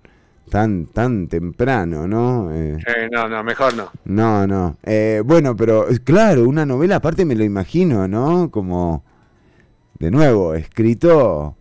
[0.53, 2.51] tan, tan temprano, ¿no?
[2.53, 3.91] Eh, Eh, no, no, mejor no.
[4.05, 4.77] no, no.
[4.84, 8.51] Eh, bueno, pero eh, claro, una novela aparte me lo imagino, ¿no?
[8.51, 9.03] Como,
[9.97, 11.55] de nuevo, escrito,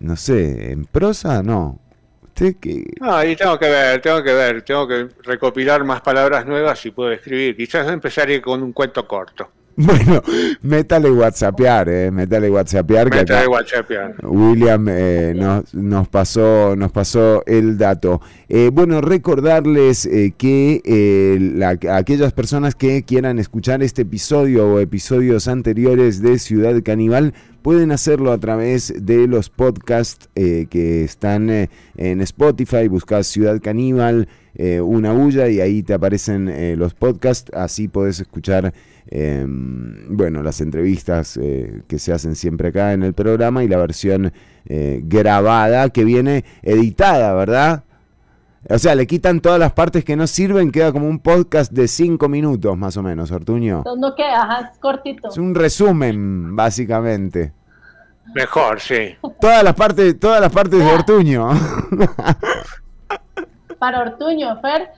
[0.00, 1.78] no sé, en prosa, no.
[2.22, 2.84] Usted que...
[3.00, 6.90] No, ahí tengo que ver, tengo que ver, tengo que recopilar más palabras nuevas y
[6.90, 7.56] puedo escribir.
[7.56, 9.50] Quizás empezaré con un cuento corto.
[9.86, 10.22] Bueno,
[10.62, 12.10] métale whatsappear, ¿eh?
[12.10, 13.50] Métale whatsappear que Métale acá...
[13.50, 14.14] WhatsApp, ya.
[14.28, 18.20] William eh, nos, nos pasó nos pasó el dato.
[18.48, 24.80] Eh, bueno, recordarles eh, que eh, la- aquellas personas que quieran escuchar este episodio o
[24.80, 27.32] episodios anteriores de Ciudad Caníbal
[27.62, 32.88] pueden hacerlo a través de los podcasts eh, que están eh, en Spotify.
[32.88, 37.50] Buscas Ciudad Caníbal, eh, una bulla y ahí te aparecen eh, los podcasts.
[37.54, 38.72] Así podés escuchar
[39.06, 43.78] eh, bueno, las entrevistas eh, que se hacen siempre acá en el programa y la
[43.78, 44.32] versión
[44.66, 47.84] eh, grabada que viene editada, ¿verdad?
[48.68, 51.88] O sea, le quitan todas las partes que no sirven, queda como un podcast de
[51.88, 53.84] cinco minutos más o menos, Ortuño.
[53.98, 55.28] No queda, ajá, es cortito.
[55.28, 57.52] Es un resumen, básicamente.
[58.34, 59.16] Mejor, sí.
[59.40, 61.48] Todas las partes, todas las partes de Ortuño.
[63.78, 64.90] Para Ortuño, Fer,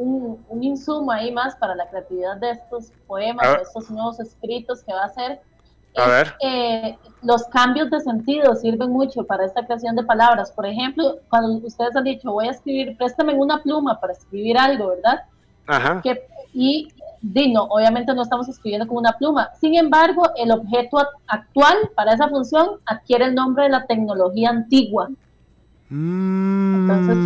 [0.00, 4.82] un, un insumo ahí más para la creatividad de estos poemas, de estos nuevos escritos
[4.82, 5.40] que va a hacer.
[5.96, 6.34] A ver.
[6.40, 10.52] Eh, los cambios de sentido sirven mucho para esta creación de palabras.
[10.52, 14.88] Por ejemplo, cuando ustedes han dicho, voy a escribir, préstame una pluma para escribir algo,
[14.88, 15.22] ¿verdad?
[15.66, 16.00] Ajá.
[16.02, 16.88] que, y
[17.20, 19.50] di, no, obviamente no estamos escribiendo con una pluma.
[19.60, 25.08] Sin embargo, el objeto actual para esa función adquiere el nombre de la tecnología antigua.
[25.90, 27.16] Entonces,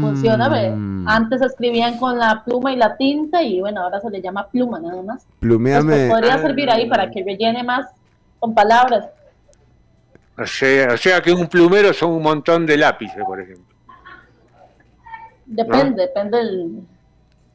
[0.00, 0.72] funciona, ¿ve?
[1.06, 4.80] Antes escribían con la pluma y la tinta y bueno, ahora se le llama pluma
[4.80, 5.26] nada más.
[5.40, 5.84] Plumeame.
[5.84, 7.86] Pues podría servir ahí para que rellene más
[8.40, 9.06] con palabras.
[10.38, 13.74] O sea, o sea que un plumero son un montón de lápices, por ejemplo.
[15.44, 16.80] Depende, depende del...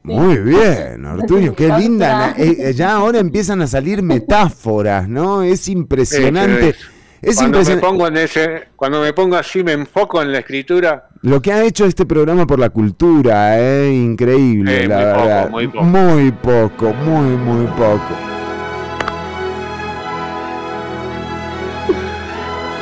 [0.04, 2.34] Muy bien, Ortuño, qué linda.
[2.36, 5.42] Eh, eh, ya ahora empiezan a salir metáforas, ¿no?
[5.42, 6.70] Es impresionante.
[6.70, 6.76] Es
[7.22, 7.86] cuando me impresionante.
[7.86, 11.08] pongo en ese, cuando me pongo así, me enfoco en la escritura.
[11.22, 13.92] Lo que ha hecho este programa por la cultura, ¿eh?
[13.92, 15.50] Increíble, Eh, la muy poco, verdad.
[15.50, 15.84] muy poco.
[15.84, 18.16] Muy poco, muy, muy poco.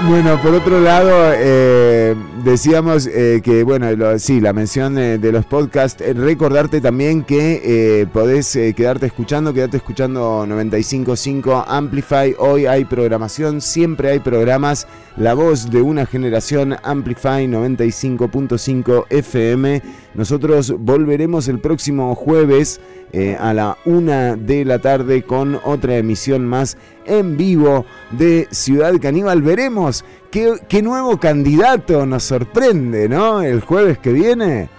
[0.08, 5.30] Bueno, por otro lado, eh, decíamos eh, que, bueno, lo- sí, la mención eh, de
[5.30, 12.34] los podcasts, eh, recordarte también que eh, podés eh, quedarte escuchando, quedarte escuchando 95.5 Amplify,
[12.38, 14.86] hoy hay programación, siempre hay programas,
[15.20, 19.82] la voz de una generación Amplify 95.5 FM,
[20.14, 22.80] nosotros volveremos el próximo jueves
[23.12, 28.94] eh, a la una de la tarde con otra emisión más en vivo de Ciudad
[28.98, 29.42] Caníbal.
[29.42, 33.42] Veremos qué, nuevo candidato nos sorprende, ¿no?
[33.42, 34.70] El jueves que viene.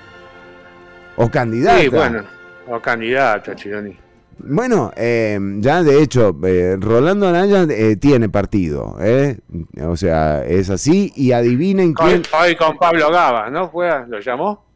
[1.17, 1.81] O candidata.
[1.81, 2.23] Sí, bueno,
[2.67, 3.95] o candidata, Chironi.
[4.43, 9.39] Bueno, eh, ya de hecho, eh, Rolando Anaya eh, tiene partido, ¿eh?
[9.85, 11.11] O sea, es así.
[11.15, 12.23] Y adivinen quién.
[12.33, 13.67] Hoy, hoy con Pablo Gaba, ¿no?
[13.67, 14.70] Juega, ¿Lo llamó?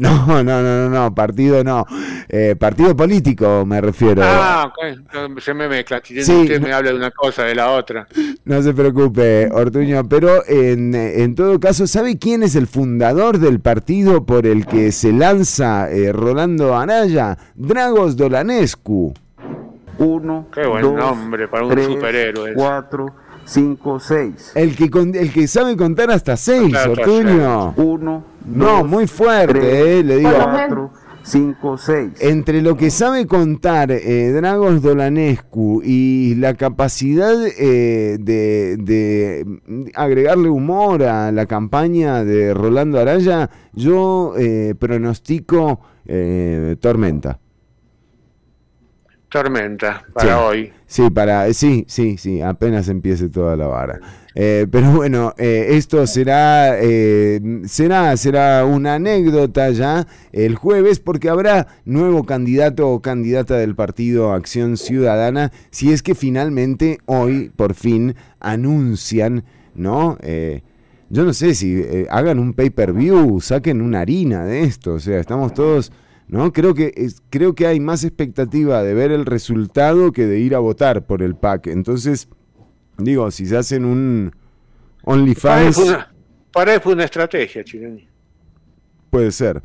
[0.26, 1.84] No, no, no, no, no, partido no.
[2.28, 4.22] Eh, partido político me refiero.
[4.24, 5.38] Ah, ok.
[5.40, 6.00] Se me mezcla.
[6.02, 8.08] Si Sí, usted no- me habla de una cosa, de la otra.
[8.44, 13.60] No se preocupe, Ortuño, pero en, en todo caso, ¿sabe quién es el fundador del
[13.60, 17.36] partido por el que se lanza eh, Rolando Araya?
[17.54, 19.12] Dragos Dolanescu.
[19.98, 22.54] Uno, Qué buen dos, nombre para un tres, superhéroe.
[22.54, 23.06] cuatro,
[23.44, 24.52] cinco, seis.
[24.54, 27.74] El que, con- el que sabe contar hasta seis, Claro, hasta Ortuño.
[27.76, 30.30] Uno, No, muy fuerte, tres, eh, le digo.
[30.30, 30.90] cuatro,
[31.22, 32.12] cinco, seis.
[32.20, 40.48] Entre lo que sabe contar eh, Dragos Dolanescu y la capacidad eh, de, de, agregarle
[40.48, 47.38] humor a la campaña de Rolando Araya, yo eh, pronostico eh, tormenta.
[49.30, 50.42] Tormenta, para Sí.
[50.42, 50.72] hoy.
[50.86, 54.00] Sí, para, sí, sí, sí, apenas empiece toda la vara.
[54.34, 61.28] Eh, pero bueno, eh, esto será, eh, será, será una anécdota ya el jueves porque
[61.28, 67.74] habrá nuevo candidato o candidata del partido Acción Ciudadana si es que finalmente hoy, por
[67.74, 69.44] fin, anuncian,
[69.74, 70.16] ¿no?
[70.22, 70.62] Eh,
[71.08, 75.18] yo no sé si eh, hagan un pay-per-view, saquen una harina de esto, o sea,
[75.18, 75.92] estamos todos...
[76.30, 76.52] ¿no?
[76.52, 80.54] Creo que, es- creo que hay más expectativa de ver el resultado que de ir
[80.54, 81.66] a votar por el PAC.
[81.68, 82.28] Entonces,
[82.98, 84.32] digo, si se hacen un
[85.04, 86.12] Para OnlyFans, una,
[86.52, 88.06] para él fue una estrategia, Chironi.
[89.10, 89.62] puede ser.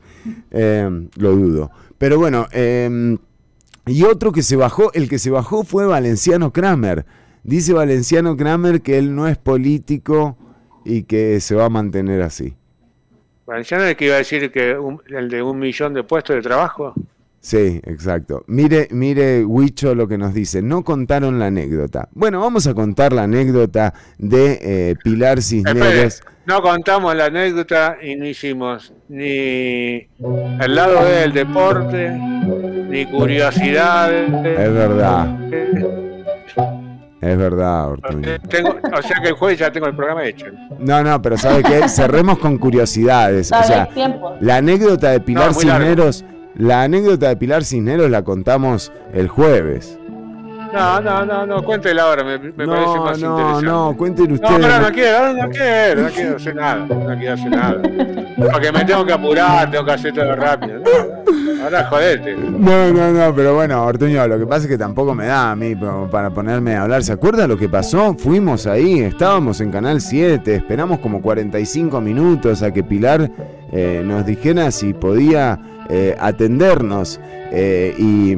[0.51, 1.71] Eh, lo dudo.
[1.97, 3.17] Pero bueno, eh,
[3.85, 7.05] y otro que se bajó, el que se bajó fue Valenciano Kramer.
[7.43, 10.35] Dice Valenciano Kramer que él no es político
[10.83, 12.55] y que se va a mantener así.
[13.45, 16.35] Valenciano es el que iba a decir que un- el de un millón de puestos
[16.35, 16.93] de trabajo.
[17.39, 18.43] Sí, exacto.
[18.47, 20.63] Mire, mire, Huicho, lo que nos dice.
[20.63, 22.09] No contaron la anécdota.
[22.13, 26.23] Bueno, vamos a contar la anécdota de eh, Pilar Espere, Cisneros.
[26.47, 30.07] no contamos la anécdota y no hicimos ni
[30.59, 32.09] el lado del deporte,
[32.89, 34.27] ni curiosidades.
[34.43, 35.37] Es verdad,
[37.21, 38.39] es verdad, Ortuño.
[38.49, 40.45] Tengo, o sea que el jueves ya tengo el programa hecho.
[40.79, 41.87] No, no, pero ¿sabe qué?
[41.89, 43.51] Cerremos con curiosidades.
[43.51, 44.35] O sea, hay tiempo.
[44.41, 45.87] la anécdota de Pilar No, muy largo.
[45.87, 46.25] Cisneros,
[46.55, 49.99] la anécdota de Pilar Cisneros la contamos el jueves.
[50.75, 53.65] No, no, no, no, cuéntela ahora, me, me parece No, más no, interesante.
[53.65, 54.59] no, cuenten No, ustedes.
[54.65, 57.81] pero no quiero, no quiero, no quiero hacer nada, no quiero hacer nada.
[58.51, 60.79] Porque me tengo que apurar, tengo que hacer todo rápido.
[60.79, 62.35] No, ahora jodete.
[62.35, 65.55] No, no, no, pero bueno, Ortuño, lo que pasa es que tampoco me da a
[65.55, 65.73] mí
[66.11, 67.03] para ponerme a hablar.
[67.03, 68.13] ¿Se acuerda lo que pasó?
[68.15, 73.31] Fuimos ahí, estábamos en Canal 7, esperamos como 45 minutos a que Pilar
[73.71, 75.57] eh, nos dijera si podía
[75.89, 77.19] eh, atendernos.
[77.51, 78.31] eh, y,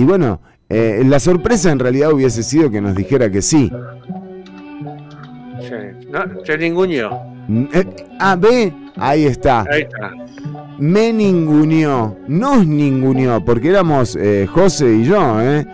[0.00, 0.40] y bueno,
[0.70, 3.70] eh, la sorpresa en realidad hubiese sido que nos dijera que sí.
[5.60, 7.10] Sí, no, se ninguneó.
[7.48, 7.84] Mm, eh,
[8.18, 9.64] ah, ve, ahí está.
[9.70, 10.12] Ahí está.
[10.78, 15.66] Me ninguneó, nos ninguneó, porque éramos eh, José y yo, ¿eh?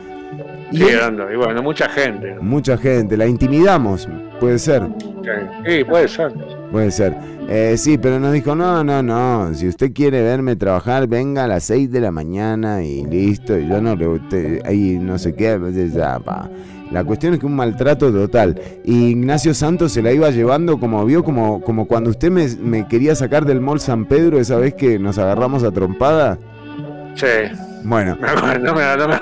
[0.73, 2.35] Y Sí, ando, y bueno, mucha gente.
[2.41, 4.09] mucha gente, la intimidamos,
[4.41, 4.83] puede ser,
[5.67, 6.33] Sí, puede ser.
[6.71, 7.17] puede ser.
[7.49, 11.47] Eh, sí, pero nos dijo, no, no, no, si usted quiere verme trabajar, venga a
[11.47, 15.35] las 6 de la mañana y listo, y yo no le usted, ahí no sé
[15.35, 15.59] qué,
[15.95, 16.51] ya, pa.
[16.91, 18.61] La cuestión es que un maltrato total.
[18.85, 22.87] Y Ignacio Santos se la iba llevando como vio, como, como cuando usted me, me
[22.87, 26.39] quería sacar del mall San Pedro esa vez que nos agarramos a trompada.
[27.17, 27.27] Sí.
[27.87, 28.19] Bueno,
[28.61, 29.15] no me, no me.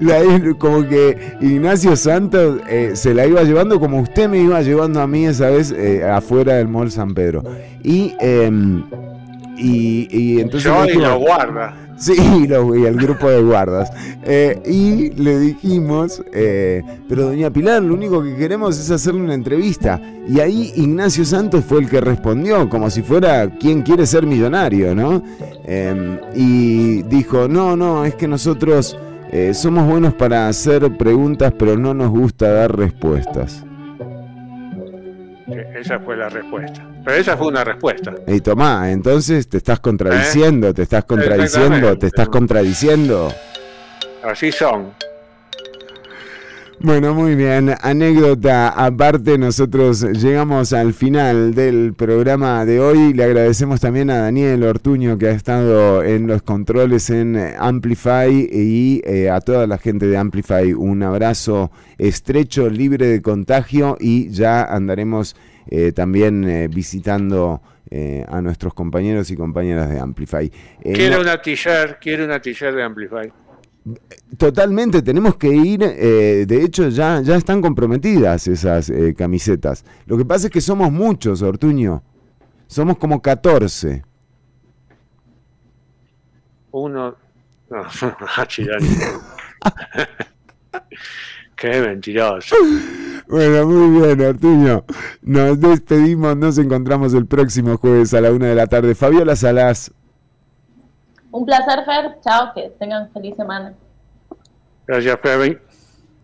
[0.00, 5.00] La- como que Ignacio Santos eh, se la iba llevando como usted me iba llevando
[5.00, 7.44] a mí esa vez eh, afuera del Mall San Pedro.
[7.84, 8.82] Y, em,
[9.56, 10.64] y, y entonces...
[10.64, 11.74] Yo y lo guarda.
[11.96, 12.12] Sí,
[12.42, 13.90] y, lo- y el grupo de guardas.
[14.24, 19.34] Eh, y le dijimos, eh, pero doña Pilar, lo único que queremos es hacerle una
[19.34, 20.00] entrevista.
[20.28, 24.94] Y ahí Ignacio Santos fue el que respondió, como si fuera quien quiere ser millonario,
[24.94, 25.22] ¿no?
[25.66, 28.96] Eh, y dijo, no, no, es que nosotros
[29.30, 33.64] eh, somos buenos para hacer preguntas, pero no nos gusta dar respuestas.
[35.46, 36.86] Sí, Esa fue la respuesta.
[37.04, 38.14] Pero esa fue una respuesta.
[38.26, 43.32] Y tomá, entonces te estás contradiciendo, te estás contradiciendo, te estás contradiciendo.
[44.22, 44.92] Así son.
[46.80, 47.74] Bueno, muy bien.
[47.80, 53.14] Anécdota aparte, nosotros llegamos al final del programa de hoy.
[53.14, 59.00] Le agradecemos también a Daniel Ortuño que ha estado en los controles en Amplify y
[59.04, 64.64] eh, a toda la gente de Amplify un abrazo estrecho, libre de contagio y ya
[64.64, 65.36] andaremos
[65.68, 70.50] eh, también eh, visitando eh, a nuestros compañeros y compañeras de Amplify.
[70.82, 73.32] Eh, Quiero una t-shirt, quiero una t-shirt de Amplify.
[74.38, 79.84] Totalmente, tenemos que ir, eh, de hecho ya, ya están comprometidas esas eh, camisetas.
[80.06, 82.02] Lo que pasa es que somos muchos, Ortuño.
[82.66, 84.02] Somos como 14.
[86.72, 87.14] Uno.
[87.70, 87.82] No.
[91.56, 92.56] Qué mentiroso.
[93.28, 94.84] Bueno, muy bien, Artuño.
[95.22, 98.94] Nos despedimos, nos encontramos el próximo jueves a la una de la tarde.
[98.94, 99.92] Fabiola Salas.
[101.34, 102.20] Un placer, Fer.
[102.22, 103.74] Chao, que tengan feliz semana.
[104.86, 105.56] Gracias, Femi.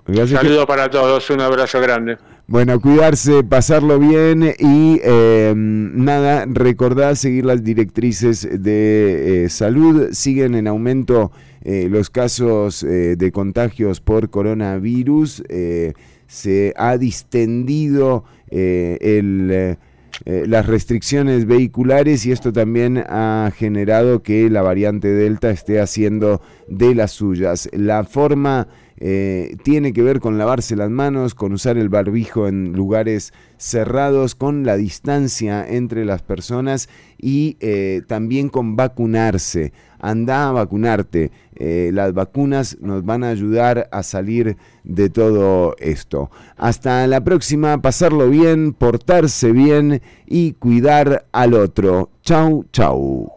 [0.07, 2.17] Gracias, Saludo para todos, un abrazo grande.
[2.47, 10.11] Bueno, cuidarse, pasarlo bien y eh, nada, recordad seguir las directrices de eh, salud.
[10.13, 11.33] Siguen en aumento
[11.63, 15.43] eh, los casos eh, de contagios por coronavirus.
[15.49, 15.93] Eh,
[16.29, 19.77] se ha distendido eh, el,
[20.25, 26.41] eh, las restricciones vehiculares y esto también ha generado que la variante Delta esté haciendo
[26.69, 27.69] de las suyas.
[27.73, 28.69] La forma
[29.03, 34.35] eh, tiene que ver con lavarse las manos, con usar el barbijo en lugares cerrados,
[34.35, 39.73] con la distancia entre las personas y eh, también con vacunarse.
[39.99, 41.31] Anda a vacunarte.
[41.63, 46.31] Eh, las vacunas nos van a ayudar a salir de todo esto.
[46.57, 52.09] Hasta la próxima, pasarlo bien, portarse bien y cuidar al otro.
[52.23, 53.31] Chau, chau.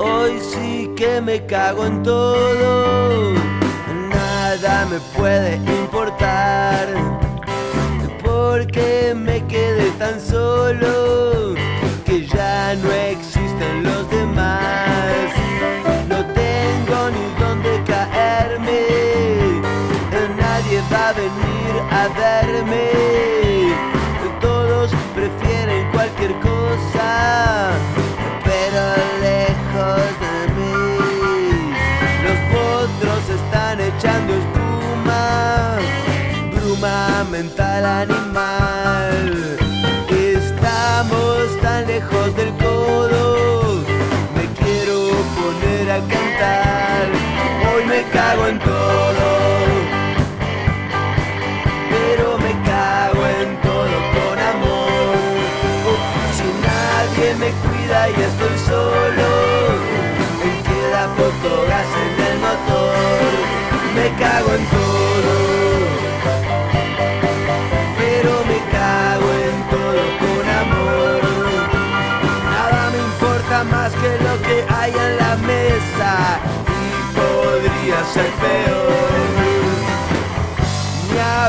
[0.00, 3.34] Hoy sí que me cago en todo,
[4.08, 6.88] nada me puede importar,
[8.24, 11.54] porque me quedé tan solo
[12.04, 13.29] que ya no existen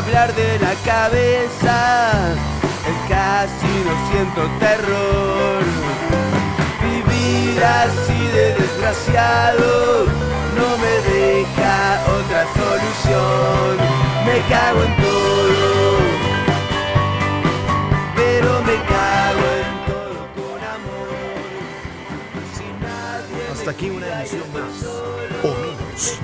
[0.01, 2.35] hablar de la cabeza,
[3.07, 5.63] casi no siento terror.
[6.81, 10.05] Vivir así de desgraciado
[10.57, 13.71] no me deja otra solución.
[14.25, 15.97] Me cago en todo,
[18.15, 21.09] pero me cago en todo con amor.
[22.81, 23.89] Nadie Hasta aquí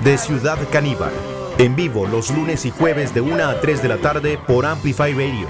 [0.08, 1.12] de Ciudad Caníbal.
[1.58, 5.12] En vivo los lunes y jueves de 1 a 3 de la tarde por Amplify
[5.12, 5.46] Radio.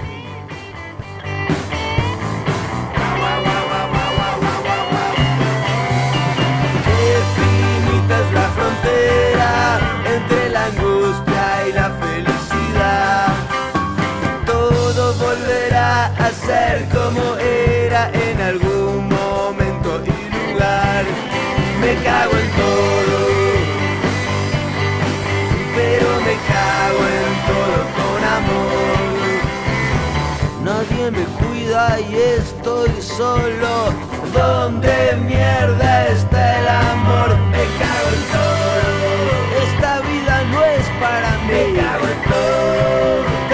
[6.83, 8.27] Qué finita es
[30.89, 33.93] nadie me cuida y estoy solo.
[34.33, 37.37] ¿Dónde mierda está el amor?
[37.51, 39.63] Me cago en todo.
[39.63, 41.53] Esta vida no es para mí.
[41.53, 43.48] Me cago en todo.